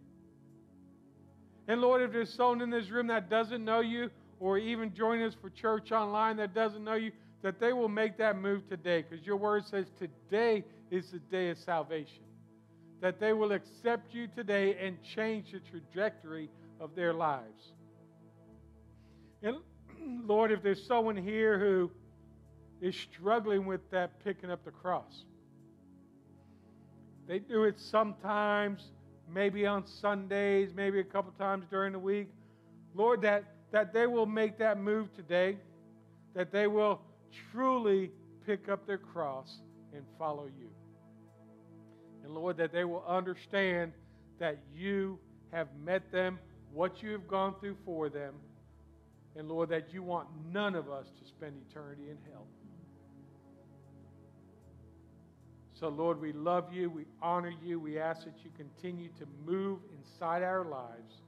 And 1.68 1.82
Lord, 1.82 2.02
if 2.02 2.14
there's 2.14 2.34
someone 2.34 2.62
in 2.62 2.70
this 2.70 2.90
room 2.90 3.08
that 3.08 3.30
doesn't 3.30 3.66
know 3.66 3.82
you 3.82 4.10
or 4.40 4.58
even 4.58 4.94
join 4.94 5.22
us 5.22 5.36
for 5.42 5.50
church 5.50 5.92
online 5.92 6.38
that 6.38 6.54
doesn't 6.54 6.86
know 6.86 6.96
you, 6.96 7.12
that 7.42 7.60
they 7.60 7.74
will 7.74 7.90
make 7.90 8.18
that 8.20 8.38
move 8.38 8.70
today 8.70 9.04
because 9.08 9.26
your 9.26 9.36
word 9.36 9.66
says 9.66 9.86
today 10.00 10.64
is 10.92 11.12
the 11.12 11.20
day 11.20 11.50
of 11.50 11.58
salvation. 11.58 12.24
That 13.02 13.20
they 13.20 13.34
will 13.34 13.52
accept 13.52 14.14
you 14.14 14.28
today 14.34 14.78
and 14.82 14.98
change 15.04 15.52
the 15.52 15.60
trajectory 15.60 16.50
of 16.80 16.96
their 16.96 17.14
lives. 17.14 17.74
And 19.44 19.58
Lord, 20.28 20.52
if 20.52 20.64
there's 20.64 20.86
someone 20.86 21.16
here 21.16 21.60
who 21.60 21.92
is 22.82 22.96
struggling 22.96 23.66
with 23.66 23.90
that 23.92 24.24
picking 24.24 24.52
up 24.52 24.64
the 24.66 24.72
cross, 24.72 25.24
they 27.28 27.40
do 27.40 27.66
it 27.66 27.80
sometimes, 27.80 28.92
maybe 29.32 29.66
on 29.66 29.86
Sundays, 29.86 30.72
maybe 30.74 31.00
a 31.00 31.04
couple 31.04 31.32
times 31.34 31.66
during 31.70 31.92
the 31.92 32.00
week. 32.00 32.30
Lord, 32.96 33.22
that, 33.24 33.44
that 33.72 33.94
they 33.94 34.08
will 34.08 34.26
make 34.26 34.58
that 34.60 34.80
move 34.80 35.14
today, 35.14 35.58
that 36.34 36.52
they 36.52 36.68
will 36.68 37.02
truly 37.52 38.12
pick 38.46 38.70
up 38.70 38.88
their 38.88 38.98
cross 38.98 39.60
and 39.94 40.04
follow 40.18 40.46
you. 40.46 40.70
And 42.24 42.34
Lord, 42.34 42.58
that 42.58 42.72
they 42.72 42.86
will 42.86 43.04
understand 43.06 43.92
that 44.40 44.60
you 44.74 45.20
have 45.52 45.68
met 45.84 46.12
them, 46.12 46.40
what 46.72 47.04
you 47.04 47.12
have 47.12 47.28
gone 47.28 47.56
through 47.60 47.78
for 47.86 48.08
them, 48.10 48.36
and 49.38 49.48
Lord, 49.48 49.70
that 49.70 49.94
you 49.94 50.02
want 50.02 50.28
none 50.52 50.74
of 50.74 50.90
us 50.90 51.06
to 51.20 51.28
spend 51.28 51.54
eternity 51.70 52.10
in 52.10 52.18
hell. 52.32 52.48
So, 55.80 55.90
Lord, 55.90 56.20
we 56.20 56.34
love 56.34 56.74
you. 56.74 56.90
We 56.90 57.06
honor 57.22 57.54
you. 57.64 57.80
We 57.80 58.00
ask 58.00 58.26
that 58.26 58.34
you 58.44 58.50
continue 58.58 59.10
to 59.20 59.28
move 59.46 59.80
inside 59.96 60.42
our 60.42 60.66
lives. 60.66 61.22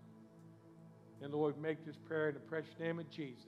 And, 1.22 1.32
Lord, 1.32 1.62
make 1.62 1.86
this 1.86 1.97
prayer 1.97 2.30
in 2.30 2.34
the 2.34 2.39
precious 2.39 2.74
name 2.80 2.97
of 2.97 3.07
Jesus. 3.12 3.45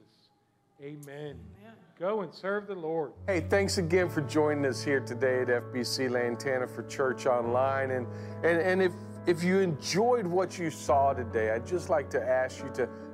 Amen. 0.80 0.99
Amen. 1.07 1.74
Go 1.99 2.22
and 2.22 2.32
serve 2.32 2.68
the 2.68 2.76
Lord. 2.76 3.14
Hey, 3.26 3.41
thanks 3.41 3.80
again 3.80 4.09
for 4.09 4.22
joining 4.22 4.66
us 4.66 4.84
here 4.84 4.99
today 4.99 5.41
at 5.41 5.47
FBC 5.47 6.12
Lantana 6.12 6.68
for 6.68 6.84
Church 6.84 7.26
Online. 7.26 7.91
And, 7.91 8.07
and, 8.43 8.62
and 8.62 8.82
if, 8.84 8.91
if 9.26 9.43
you 9.43 9.59
enjoyed 9.59 10.28
what 10.28 10.59
you 10.59 10.70
saw 10.70 11.14
today, 11.14 11.51
I'd 11.51 11.66
just 11.66 11.89
like 11.89 12.12
to 12.12 12.22
ask 12.22 12.59
you 12.59 12.70
to 12.76 12.88